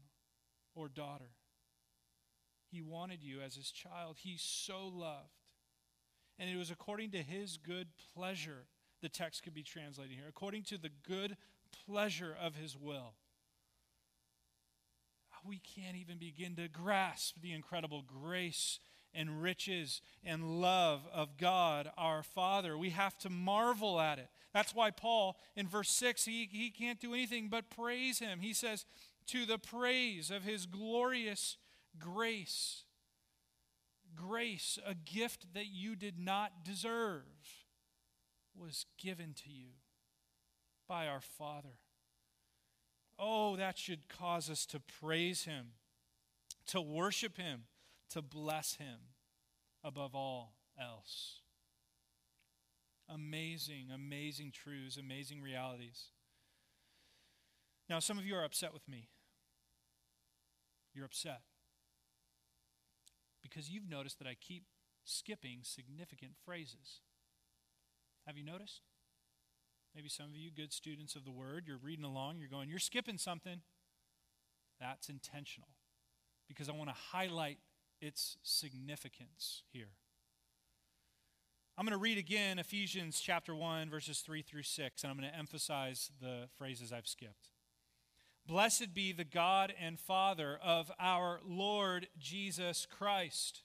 or 0.73 0.87
daughter. 0.87 1.31
He 2.71 2.81
wanted 2.81 3.21
you 3.21 3.41
as 3.41 3.55
his 3.55 3.69
child. 3.69 4.17
He 4.19 4.37
so 4.39 4.87
loved. 4.87 5.27
And 6.39 6.49
it 6.49 6.55
was 6.55 6.71
according 6.71 7.11
to 7.11 7.21
his 7.21 7.57
good 7.57 7.89
pleasure, 8.15 8.65
the 9.01 9.09
text 9.09 9.43
could 9.43 9.53
be 9.53 9.63
translated 9.63 10.15
here. 10.15 10.27
According 10.29 10.63
to 10.63 10.77
the 10.77 10.91
good 11.07 11.35
pleasure 11.85 12.35
of 12.39 12.55
his 12.55 12.77
will. 12.77 13.15
We 15.43 15.59
can't 15.59 15.97
even 15.97 16.17
begin 16.17 16.55
to 16.55 16.67
grasp 16.67 17.41
the 17.41 17.51
incredible 17.51 18.03
grace 18.03 18.79
and 19.13 19.41
riches 19.41 20.01
and 20.23 20.61
love 20.61 21.01
of 21.13 21.37
God 21.37 21.91
our 21.97 22.23
Father. 22.23 22.77
We 22.77 22.91
have 22.91 23.17
to 23.19 23.29
marvel 23.29 23.99
at 23.99 24.19
it. 24.19 24.29
That's 24.53 24.75
why 24.75 24.91
Paul, 24.91 25.37
in 25.55 25.67
verse 25.67 25.89
6, 25.89 26.25
he, 26.25 26.49
he 26.51 26.69
can't 26.69 26.99
do 26.99 27.13
anything 27.13 27.47
but 27.49 27.69
praise 27.69 28.19
him. 28.19 28.39
He 28.39 28.53
says, 28.53 28.85
To 29.27 29.45
the 29.45 29.57
praise 29.57 30.31
of 30.31 30.43
his 30.43 30.65
glorious 30.65 31.57
grace. 31.99 32.83
Grace, 34.15 34.77
a 34.85 34.93
gift 34.93 35.53
that 35.53 35.67
you 35.67 35.95
did 35.95 36.19
not 36.19 36.63
deserve, 36.65 37.23
was 38.55 38.85
given 38.97 39.33
to 39.33 39.49
you 39.49 39.69
by 40.87 41.07
our 41.07 41.21
Father. 41.21 41.79
Oh, 43.17 43.55
that 43.55 43.77
should 43.77 44.09
cause 44.09 44.49
us 44.49 44.65
to 44.67 44.79
praise 44.79 45.45
him, 45.45 45.67
to 46.67 46.81
worship 46.81 47.37
him, 47.37 47.63
to 48.11 48.21
bless 48.21 48.75
him 48.75 48.97
above 49.83 50.15
all 50.15 50.53
else. 50.79 51.41
Amazing, 53.09 53.87
amazing 53.93 54.51
truths, 54.51 54.97
amazing 54.97 55.41
realities. 55.41 56.07
Now, 57.89 57.99
some 57.99 58.17
of 58.17 58.25
you 58.25 58.35
are 58.35 58.43
upset 58.43 58.73
with 58.73 58.87
me. 58.87 59.09
You're 60.93 61.05
upset 61.05 61.41
because 63.41 63.69
you've 63.69 63.89
noticed 63.89 64.19
that 64.19 64.27
I 64.27 64.35
keep 64.39 64.63
skipping 65.03 65.59
significant 65.63 66.33
phrases. 66.45 67.01
Have 68.27 68.37
you 68.37 68.45
noticed? 68.45 68.81
Maybe 69.95 70.07
some 70.07 70.27
of 70.27 70.35
you, 70.35 70.51
good 70.51 70.71
students 70.71 71.15
of 71.15 71.25
the 71.25 71.31
word, 71.31 71.65
you're 71.67 71.77
reading 71.77 72.05
along, 72.05 72.39
you're 72.39 72.49
going, 72.49 72.69
you're 72.69 72.79
skipping 72.79 73.17
something. 73.17 73.61
That's 74.79 75.09
intentional 75.09 75.69
because 76.47 76.69
I 76.69 76.73
want 76.73 76.89
to 76.89 76.95
highlight 76.95 77.59
its 78.01 78.37
significance 78.43 79.63
here. 79.71 79.93
I'm 81.77 81.85
going 81.85 81.97
to 81.97 82.01
read 82.01 82.17
again 82.17 82.59
Ephesians 82.59 83.19
chapter 83.19 83.55
1, 83.55 83.89
verses 83.89 84.19
3 84.19 84.41
through 84.41 84.63
6, 84.63 85.03
and 85.03 85.11
I'm 85.11 85.17
going 85.17 85.31
to 85.31 85.37
emphasize 85.37 86.11
the 86.19 86.49
phrases 86.57 86.91
I've 86.91 87.07
skipped. 87.07 87.49
Blessed 88.45 88.93
be 88.93 89.13
the 89.13 89.23
God 89.23 89.73
and 89.79 89.99
Father 89.99 90.59
of 90.63 90.91
our 90.99 91.39
Lord 91.45 92.07
Jesus 92.19 92.85
Christ, 92.85 93.63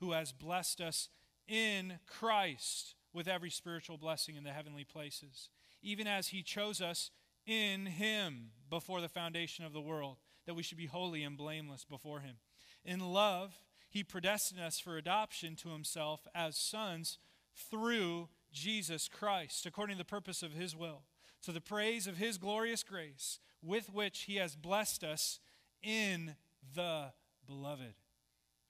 who 0.00 0.12
has 0.12 0.32
blessed 0.32 0.80
us 0.80 1.08
in 1.48 1.98
Christ 2.06 2.94
with 3.12 3.26
every 3.26 3.50
spiritual 3.50 3.98
blessing 3.98 4.36
in 4.36 4.44
the 4.44 4.50
heavenly 4.50 4.84
places, 4.84 5.50
even 5.82 6.06
as 6.06 6.28
he 6.28 6.42
chose 6.42 6.80
us 6.80 7.10
in 7.46 7.86
him 7.86 8.50
before 8.70 9.00
the 9.00 9.08
foundation 9.08 9.64
of 9.64 9.72
the 9.72 9.80
world, 9.80 10.18
that 10.46 10.54
we 10.54 10.62
should 10.62 10.78
be 10.78 10.86
holy 10.86 11.22
and 11.22 11.36
blameless 11.36 11.84
before 11.84 12.20
him. 12.20 12.36
In 12.84 13.00
love, 13.00 13.60
he 13.88 14.02
predestined 14.02 14.60
us 14.60 14.80
for 14.80 14.96
adoption 14.96 15.54
to 15.56 15.70
himself 15.70 16.26
as 16.34 16.56
sons 16.56 17.18
through 17.54 18.28
Jesus 18.52 19.08
Christ, 19.08 19.66
according 19.66 19.96
to 19.96 19.98
the 19.98 20.04
purpose 20.04 20.42
of 20.42 20.52
his 20.52 20.74
will, 20.74 21.02
to 21.42 21.52
the 21.52 21.60
praise 21.60 22.06
of 22.06 22.16
his 22.16 22.38
glorious 22.38 22.82
grace, 22.82 23.38
with 23.62 23.92
which 23.92 24.22
he 24.22 24.36
has 24.36 24.56
blessed 24.56 25.04
us 25.04 25.40
in 25.82 26.36
the 26.74 27.12
beloved, 27.46 27.94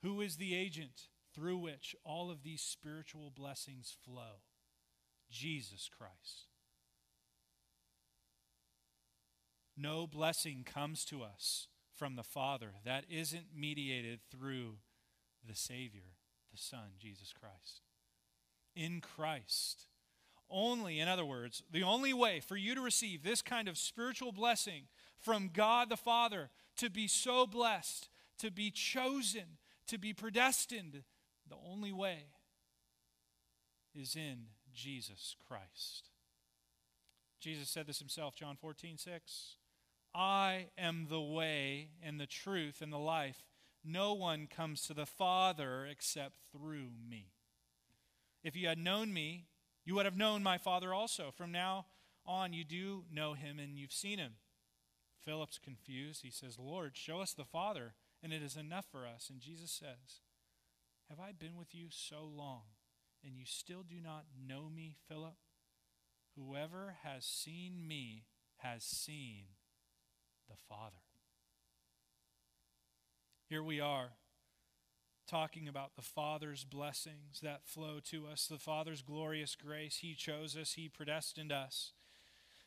who 0.02 0.20
is 0.20 0.36
the 0.36 0.54
agent 0.54 1.08
through 1.34 1.58
which 1.58 1.96
all 2.04 2.30
of 2.30 2.42
these 2.42 2.60
spiritual 2.60 3.30
blessings 3.34 3.94
flow 4.04 4.42
Jesus 5.30 5.88
Christ. 5.96 6.48
No 9.76 10.06
blessing 10.06 10.64
comes 10.64 11.04
to 11.06 11.22
us 11.22 11.68
from 12.02 12.16
the 12.16 12.24
Father 12.24 12.72
that 12.84 13.04
isn't 13.08 13.54
mediated 13.56 14.18
through 14.28 14.74
the 15.48 15.54
Savior, 15.54 16.16
the 16.50 16.58
Son, 16.58 16.96
Jesus 16.98 17.32
Christ. 17.32 17.82
In 18.74 19.00
Christ. 19.00 19.86
Only, 20.50 20.98
in 20.98 21.06
other 21.06 21.24
words, 21.24 21.62
the 21.70 21.84
only 21.84 22.12
way 22.12 22.40
for 22.40 22.56
you 22.56 22.74
to 22.74 22.80
receive 22.80 23.22
this 23.22 23.40
kind 23.40 23.68
of 23.68 23.78
spiritual 23.78 24.32
blessing 24.32 24.88
from 25.20 25.50
God 25.54 25.90
the 25.90 25.96
Father, 25.96 26.50
to 26.78 26.90
be 26.90 27.06
so 27.06 27.46
blessed, 27.46 28.08
to 28.38 28.50
be 28.50 28.72
chosen, 28.72 29.58
to 29.86 29.96
be 29.96 30.12
predestined, 30.12 31.04
the 31.48 31.56
only 31.70 31.92
way 31.92 32.24
is 33.94 34.16
in 34.16 34.46
Jesus 34.74 35.36
Christ. 35.46 36.08
Jesus 37.38 37.68
said 37.68 37.86
this 37.86 38.00
himself, 38.00 38.34
John 38.34 38.56
14, 38.56 38.98
6. 38.98 39.54
I 40.14 40.66
am 40.76 41.06
the 41.08 41.20
way 41.20 41.88
and 42.02 42.20
the 42.20 42.26
truth 42.26 42.82
and 42.82 42.92
the 42.92 42.98
life. 42.98 43.44
No 43.84 44.12
one 44.12 44.46
comes 44.46 44.82
to 44.86 44.94
the 44.94 45.06
Father 45.06 45.86
except 45.86 46.36
through 46.52 46.90
me. 47.08 47.32
If 48.44 48.54
you 48.56 48.68
had 48.68 48.78
known 48.78 49.12
me, 49.12 49.46
you 49.84 49.94
would 49.94 50.04
have 50.04 50.16
known 50.16 50.42
my 50.42 50.58
Father 50.58 50.92
also. 50.92 51.30
From 51.30 51.50
now 51.50 51.86
on, 52.26 52.52
you 52.52 52.64
do 52.64 53.04
know 53.12 53.34
him 53.34 53.58
and 53.58 53.78
you've 53.78 53.92
seen 53.92 54.18
him. 54.18 54.34
Philip's 55.24 55.58
confused. 55.58 56.22
He 56.22 56.30
says, 56.30 56.58
Lord, 56.58 56.96
show 56.96 57.20
us 57.20 57.32
the 57.32 57.44
Father, 57.44 57.94
and 58.22 58.32
it 58.32 58.42
is 58.42 58.56
enough 58.56 58.86
for 58.90 59.06
us. 59.06 59.28
And 59.30 59.40
Jesus 59.40 59.70
says, 59.70 60.20
Have 61.08 61.20
I 61.20 61.32
been 61.32 61.56
with 61.56 61.74
you 61.74 61.86
so 61.90 62.24
long, 62.24 62.62
and 63.24 63.36
you 63.36 63.44
still 63.44 63.82
do 63.82 64.00
not 64.02 64.24
know 64.46 64.68
me, 64.68 64.96
Philip? 65.08 65.36
Whoever 66.36 66.96
has 67.02 67.24
seen 67.24 67.86
me 67.86 68.24
has 68.58 68.82
seen 68.82 69.44
the 70.52 70.62
Father. 70.68 71.00
Here 73.48 73.62
we 73.62 73.80
are 73.80 74.10
talking 75.26 75.66
about 75.66 75.96
the 75.96 76.02
Father's 76.02 76.64
blessings 76.64 77.40
that 77.42 77.64
flow 77.64 78.00
to 78.10 78.26
us, 78.26 78.46
the 78.46 78.58
Father's 78.58 79.00
glorious 79.00 79.56
grace. 79.56 79.98
He 80.02 80.14
chose 80.14 80.56
us, 80.56 80.74
He 80.74 80.90
predestined 80.90 81.52
us. 81.52 81.92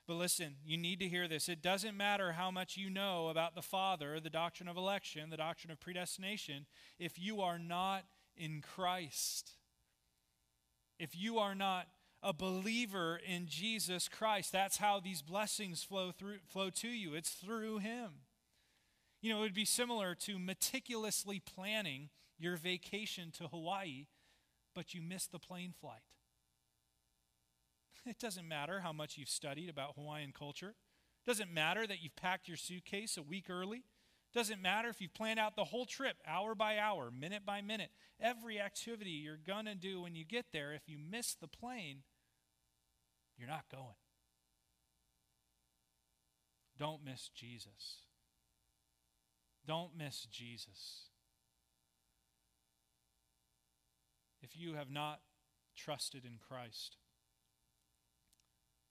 But 0.07 0.15
listen, 0.15 0.55
you 0.65 0.77
need 0.77 0.99
to 0.99 1.07
hear 1.07 1.27
this. 1.27 1.47
It 1.47 1.61
doesn't 1.61 1.97
matter 1.97 2.33
how 2.33 2.49
much 2.49 2.77
you 2.77 2.89
know 2.89 3.29
about 3.29 3.53
the 3.53 3.61
Father, 3.61 4.19
the 4.19 4.29
doctrine 4.29 4.69
of 4.69 4.77
election, 4.77 5.29
the 5.29 5.37
doctrine 5.37 5.71
of 5.71 5.79
predestination, 5.79 6.65
if 6.97 7.19
you 7.19 7.41
are 7.41 7.59
not 7.59 8.05
in 8.35 8.61
Christ. 8.61 9.51
If 10.97 11.15
you 11.15 11.37
are 11.37 11.55
not 11.55 11.87
a 12.25 12.33
believer 12.33 13.19
in 13.23 13.45
Jesus 13.45 14.09
Christ, 14.09 14.51
that's 14.51 14.77
how 14.77 14.99
these 14.99 15.21
blessings 15.21 15.83
flow 15.83 16.11
through 16.11 16.39
flow 16.47 16.71
to 16.71 16.87
you. 16.87 17.13
It's 17.13 17.29
through 17.29 17.77
him. 17.77 18.23
You 19.21 19.31
know, 19.31 19.39
it 19.39 19.41
would 19.41 19.53
be 19.53 19.65
similar 19.65 20.15
to 20.15 20.39
meticulously 20.39 21.39
planning 21.39 22.09
your 22.39 22.57
vacation 22.57 23.31
to 23.37 23.47
Hawaii, 23.47 24.07
but 24.73 24.93
you 24.95 25.03
miss 25.03 25.27
the 25.27 25.39
plane 25.39 25.73
flight. 25.79 26.01
It 28.07 28.19
doesn't 28.19 28.47
matter 28.47 28.79
how 28.79 28.91
much 28.91 29.17
you've 29.17 29.29
studied 29.29 29.69
about 29.69 29.95
Hawaiian 29.95 30.33
culture. 30.37 30.69
It 31.25 31.29
doesn't 31.29 31.53
matter 31.53 31.85
that 31.85 32.01
you've 32.01 32.15
packed 32.15 32.47
your 32.47 32.57
suitcase 32.57 33.17
a 33.17 33.23
week 33.23 33.49
early. 33.49 33.77
It 33.77 34.37
doesn't 34.37 34.61
matter 34.61 34.89
if 34.89 34.99
you've 34.99 35.13
planned 35.13 35.39
out 35.39 35.55
the 35.55 35.63
whole 35.63 35.85
trip, 35.85 36.17
hour 36.27 36.55
by 36.55 36.77
hour, 36.77 37.09
minute 37.11 37.45
by 37.45 37.61
minute. 37.61 37.91
Every 38.19 38.59
activity 38.59 39.11
you're 39.11 39.37
going 39.37 39.65
to 39.65 39.75
do 39.75 40.01
when 40.01 40.15
you 40.15 40.25
get 40.25 40.47
there, 40.51 40.73
if 40.73 40.83
you 40.87 40.97
miss 40.99 41.35
the 41.35 41.47
plane, 41.47 42.03
you're 43.37 43.47
not 43.47 43.65
going. 43.71 43.95
Don't 46.77 47.03
miss 47.03 47.29
Jesus. 47.33 48.01
Don't 49.67 49.97
miss 49.97 50.27
Jesus. 50.31 51.09
If 54.41 54.55
you 54.55 54.75
have 54.75 54.91
not 54.91 55.21
trusted 55.75 56.25
in 56.25 56.37
Christ, 56.47 56.97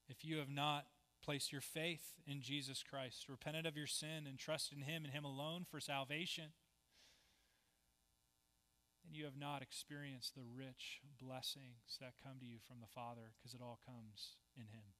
if 0.09 0.25
you 0.25 0.39
have 0.39 0.51
not 0.51 0.87
placed 1.23 1.53
your 1.53 1.61
faith 1.61 2.13
in 2.27 2.43
Jesus 2.43 2.83
Christ, 2.89 3.29
repented 3.29 3.67
of 3.67 3.77
your 3.77 3.87
sin, 3.87 4.27
and 4.29 4.39
trusted 4.39 4.77
in 4.77 4.85
Him 4.85 5.05
and 5.05 5.13
Him 5.13 5.25
alone 5.25 5.65
for 5.71 5.81
salvation, 5.81 6.53
and 9.07 9.15
you 9.15 9.25
have 9.25 9.39
not 9.39 9.63
experienced 9.63 10.35
the 10.35 10.45
rich 10.57 11.01
blessings 11.21 11.99
that 12.01 12.15
come 12.23 12.39
to 12.41 12.47
you 12.47 12.59
from 12.67 12.77
the 12.81 12.93
Father, 12.95 13.33
because 13.37 13.55
it 13.55 13.61
all 13.63 13.79
comes 13.85 14.37
in 14.57 14.65
Him. 14.65 14.95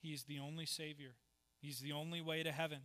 He 0.00 0.12
is 0.12 0.24
the 0.24 0.38
only 0.38 0.66
Savior, 0.66 1.16
He's 1.60 1.80
the 1.80 1.92
only 1.92 2.20
way 2.20 2.42
to 2.42 2.52
heaven. 2.52 2.80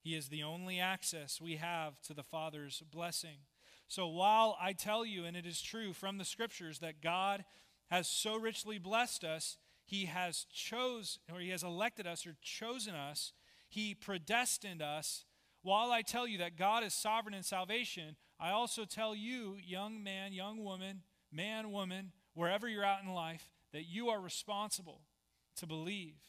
He 0.00 0.14
is 0.14 0.28
the 0.28 0.44
only 0.44 0.78
access 0.78 1.40
we 1.40 1.56
have 1.56 2.00
to 2.02 2.14
the 2.14 2.22
Father's 2.22 2.80
blessing. 2.92 3.38
So 3.88 4.06
while 4.06 4.56
I 4.60 4.72
tell 4.72 5.04
you, 5.04 5.24
and 5.24 5.36
it 5.36 5.46
is 5.46 5.60
true 5.60 5.92
from 5.92 6.18
the 6.18 6.24
scriptures, 6.24 6.78
that 6.78 7.02
God 7.02 7.44
has 7.90 8.08
so 8.08 8.36
richly 8.36 8.78
blessed 8.78 9.24
us, 9.24 9.58
He 9.84 10.06
has 10.06 10.46
chose 10.52 11.18
or 11.32 11.40
He 11.40 11.50
has 11.50 11.62
elected 11.62 12.06
us 12.06 12.26
or 12.26 12.36
chosen 12.40 12.94
us, 12.94 13.32
He 13.68 13.94
predestined 13.94 14.82
us. 14.82 15.24
While 15.66 15.90
I 15.90 16.02
tell 16.02 16.28
you 16.28 16.38
that 16.38 16.56
God 16.56 16.84
is 16.84 16.94
sovereign 16.94 17.34
in 17.34 17.42
salvation, 17.42 18.14
I 18.38 18.52
also 18.52 18.84
tell 18.84 19.16
you, 19.16 19.56
young 19.60 20.00
man, 20.00 20.32
young 20.32 20.62
woman, 20.62 21.02
man, 21.32 21.72
woman, 21.72 22.12
wherever 22.34 22.68
you're 22.68 22.84
out 22.84 23.02
in 23.02 23.12
life, 23.12 23.48
that 23.72 23.82
you 23.82 24.08
are 24.08 24.20
responsible 24.20 25.00
to 25.56 25.66
believe 25.66 26.20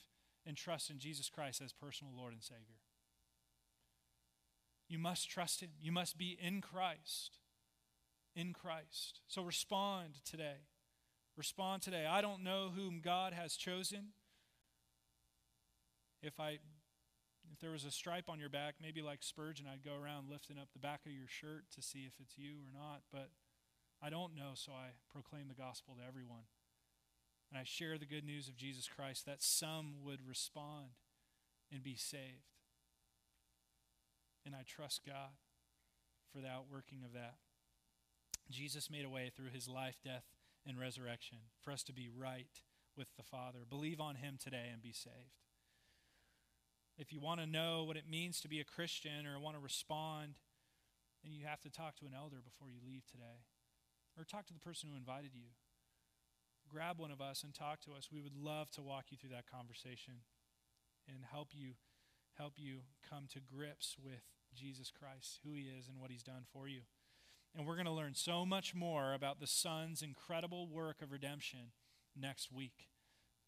and 0.43 0.57
trust 0.57 0.89
in 0.89 0.97
Jesus 0.97 1.29
Christ 1.29 1.61
as 1.61 1.71
personal 1.71 2.15
Lord 2.17 2.33
and 2.33 2.41
Savior. 2.41 2.79
You 4.89 4.97
must 4.97 5.29
trust 5.29 5.61
Him. 5.61 5.69
You 5.79 5.91
must 5.91 6.17
be 6.17 6.35
in 6.41 6.59
Christ. 6.59 7.38
In 8.35 8.53
Christ. 8.53 9.21
So 9.27 9.43
respond 9.43 10.15
today. 10.25 10.65
Respond 11.35 11.83
today. 11.83 12.07
I 12.07 12.21
don't 12.21 12.43
know 12.43 12.71
whom 12.75 13.01
God 13.05 13.33
has 13.33 13.55
chosen. 13.55 14.13
If 16.23 16.39
I 16.39 16.57
if 17.52 17.60
there 17.60 17.72
was 17.72 17.86
a 17.86 17.91
stripe 17.91 18.30
on 18.30 18.39
your 18.39 18.50
back, 18.50 18.76
maybe 18.82 19.02
like 19.02 19.24
Spurgeon, 19.24 19.66
I'd 19.72 19.84
go 19.84 19.95
around 19.95 20.30
lifting 20.30 20.58
up 20.58 20.70
the 20.74 20.80
back 20.80 21.02
of 21.06 21.12
your 21.12 21.28
shirt 21.28 21.66
to 21.76 21.82
see 21.82 22.06
if 22.08 22.14
it's 22.20 22.38
you 22.38 22.56
or 22.62 22.72
not. 22.74 23.02
But 23.12 23.30
I 24.02 24.10
don't 24.10 24.36
know, 24.36 24.52
so 24.54 24.72
I 24.72 24.98
proclaim 25.12 25.48
the 25.48 25.62
gospel 25.62 25.95
to 25.95 26.08
everyone. 26.08 26.45
And 27.50 27.60
I 27.60 27.64
share 27.64 27.98
the 27.98 28.06
good 28.06 28.26
news 28.26 28.48
of 28.48 28.58
Jesus 28.58 28.88
Christ 28.88 29.26
that 29.26 29.41
some 29.41 30.04
would 30.04 30.28
respond 30.28 31.00
and 31.72 31.84
be 31.84 31.95
saved. 31.95 32.52
And 34.45 34.56
I 34.56 34.64
trust 34.68 35.02
God 35.06 35.39
for 36.32 36.41
the 36.41 36.50
outworking 36.50 37.00
of 37.06 37.14
that. 37.14 37.36
Jesus 38.50 38.89
made 38.89 39.06
a 39.06 39.10
way 39.10 39.32
through 39.36 39.50
his 39.54 39.68
life, 39.68 39.98
death, 40.04 40.26
and 40.66 40.80
resurrection 40.80 41.38
for 41.62 41.72
us 41.72 41.84
to 41.84 41.93
be 41.93 42.10
right 42.10 42.62
with 42.98 43.08
the 43.18 43.24
Father. 43.24 43.60
Believe 43.70 44.00
on 44.00 44.16
him 44.16 44.38
today 44.41 44.70
and 44.72 44.82
be 44.82 44.93
saved. 44.93 45.47
If 46.98 47.14
you 47.14 47.20
want 47.20 47.39
to 47.39 47.45
know 47.45 47.84
what 47.84 47.98
it 47.98 48.10
means 48.10 48.41
to 48.41 48.48
be 48.48 48.60
a 48.60 48.66
Christian 48.66 49.28
or 49.28 49.39
want 49.39 49.56
to 49.56 49.62
respond, 49.62 50.39
then 51.24 51.32
you 51.32 51.45
have 51.45 51.62
to 51.62 51.70
talk 51.70 51.95
to 51.98 52.06
an 52.06 52.14
elder 52.16 52.38
before 52.43 52.70
you 52.70 52.80
leave 52.86 53.06
today. 53.06 53.45
Or 54.18 54.24
talk 54.24 54.48
to 54.48 54.54
the 54.54 54.60
person 54.60 54.89
who 54.89 54.98
invited 54.98 55.32
you. 55.36 55.54
Grab 56.68 57.00
one 57.00 57.12
of 57.12 57.22
us 57.22 57.43
and 57.43 57.54
talk 57.54 57.82
to 57.82 57.91
us. 57.91 58.10
We 58.12 58.22
would 58.22 58.36
love 58.36 58.72
to 58.72 58.82
walk 58.82 59.06
you 59.10 59.18
through 59.18 59.30
that 59.30 59.50
conversation 59.50 60.26
and 61.08 61.24
help 61.32 61.50
you 61.54 61.74
help 62.38 62.54
you 62.58 62.82
come 63.08 63.26
to 63.34 63.39
grips 63.39 63.95
with 64.02 64.22
Jesus 64.54 64.91
Christ, 64.91 65.39
who 65.43 65.56
he 65.56 65.64
is 65.64 65.88
and 65.88 66.00
what 66.00 66.12
he's 66.12 66.24
done 66.24 66.45
for 66.52 66.68
you. 66.68 66.82
And 67.56 67.66
we're 67.66 67.76
going 67.76 67.86
to 67.86 67.91
learn 67.91 68.14
so 68.14 68.45
much 68.45 68.76
more 68.76 69.14
about 69.14 69.39
the 69.39 69.48
Son's 69.48 70.04
incredible 70.04 70.68
work 70.68 71.02
of 71.02 71.12
redemption 71.12 71.72
next 72.16 72.52
week. 72.52 72.89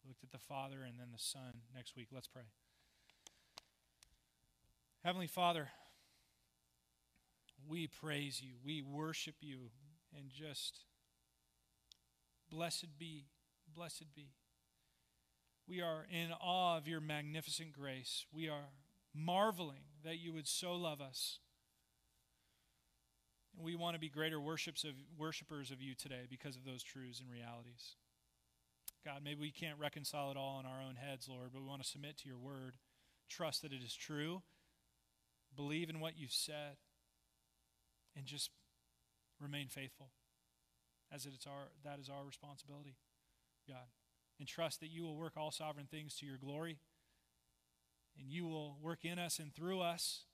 We 0.02 0.08
looked 0.08 0.24
at 0.24 0.32
the 0.32 0.38
Father 0.38 0.82
and 0.82 0.98
then 0.98 1.08
the 1.12 1.22
Son 1.22 1.62
next 1.74 1.94
week. 1.94 2.08
Let's 2.12 2.26
pray. 2.26 2.50
Heavenly 5.02 5.28
Father, 5.28 5.68
we 7.66 7.86
praise 7.86 8.42
you, 8.42 8.52
we 8.62 8.82
worship 8.82 9.36
you, 9.40 9.70
and 10.14 10.28
just 10.28 10.80
blessed 12.50 12.98
be, 12.98 13.24
blessed 13.74 14.14
be. 14.14 14.34
We 15.66 15.80
are 15.80 16.04
in 16.10 16.32
awe 16.32 16.76
of 16.76 16.86
your 16.86 17.00
magnificent 17.00 17.72
grace. 17.72 18.26
We 18.30 18.50
are 18.50 18.68
marveling 19.14 19.84
that 20.04 20.18
you 20.18 20.34
would 20.34 20.46
so 20.46 20.74
love 20.74 21.00
us. 21.00 21.38
And 23.56 23.64
we 23.64 23.76
want 23.76 23.94
to 23.94 24.00
be 24.00 24.10
greater 24.10 24.38
worships 24.38 24.84
of, 24.84 24.90
worshipers 25.16 25.70
of 25.70 25.80
you 25.80 25.94
today 25.94 26.26
because 26.28 26.56
of 26.56 26.66
those 26.66 26.82
truths 26.82 27.20
and 27.20 27.30
realities. 27.30 27.96
God, 29.02 29.22
maybe 29.24 29.40
we 29.40 29.50
can't 29.50 29.78
reconcile 29.78 30.30
it 30.30 30.36
all 30.36 30.60
in 30.60 30.66
our 30.66 30.82
own 30.86 30.96
heads, 30.96 31.26
Lord, 31.26 31.52
but 31.54 31.62
we 31.62 31.68
want 31.68 31.82
to 31.82 31.88
submit 31.88 32.18
to 32.18 32.28
your 32.28 32.38
word, 32.38 32.74
trust 33.30 33.62
that 33.62 33.72
it 33.72 33.82
is 33.82 33.94
true 33.94 34.42
Believe 35.60 35.90
in 35.90 36.00
what 36.00 36.16
you've 36.16 36.32
said 36.32 36.78
and 38.16 38.24
just 38.24 38.48
remain 39.38 39.68
faithful. 39.68 40.08
As 41.12 41.26
it's 41.26 41.46
our 41.46 41.68
that 41.84 41.98
is 41.98 42.08
our 42.08 42.24
responsibility 42.24 42.96
god. 43.68 43.92
And 44.38 44.48
trust 44.48 44.80
that 44.80 44.88
you 44.88 45.02
will 45.02 45.16
work 45.16 45.34
all 45.36 45.50
sovereign 45.50 45.86
things 45.86 46.16
to 46.16 46.26
your 46.26 46.38
glory. 46.38 46.78
And 48.18 48.30
you 48.30 48.46
will 48.46 48.78
work 48.80 49.04
in 49.04 49.18
us 49.18 49.38
and 49.38 49.54
through 49.54 49.80
us 49.80 50.24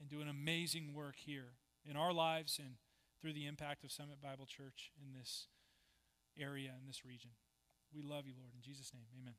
and 0.00 0.08
do 0.08 0.22
an 0.22 0.28
amazing 0.28 0.94
work 0.94 1.16
here 1.18 1.52
in 1.84 1.96
our 1.96 2.14
lives 2.14 2.58
and 2.58 2.76
through 3.20 3.34
the 3.34 3.46
impact 3.46 3.84
of 3.84 3.92
Summit 3.92 4.22
Bible 4.22 4.46
Church 4.46 4.90
in 4.98 5.18
this 5.18 5.48
area 6.40 6.70
in 6.80 6.86
this 6.86 7.04
region. 7.04 7.32
We 7.94 8.00
love 8.00 8.26
you 8.26 8.32
lord. 8.38 8.52
In 8.54 8.62
jesus 8.62 8.94
name 8.94 9.04
amen 9.20 9.34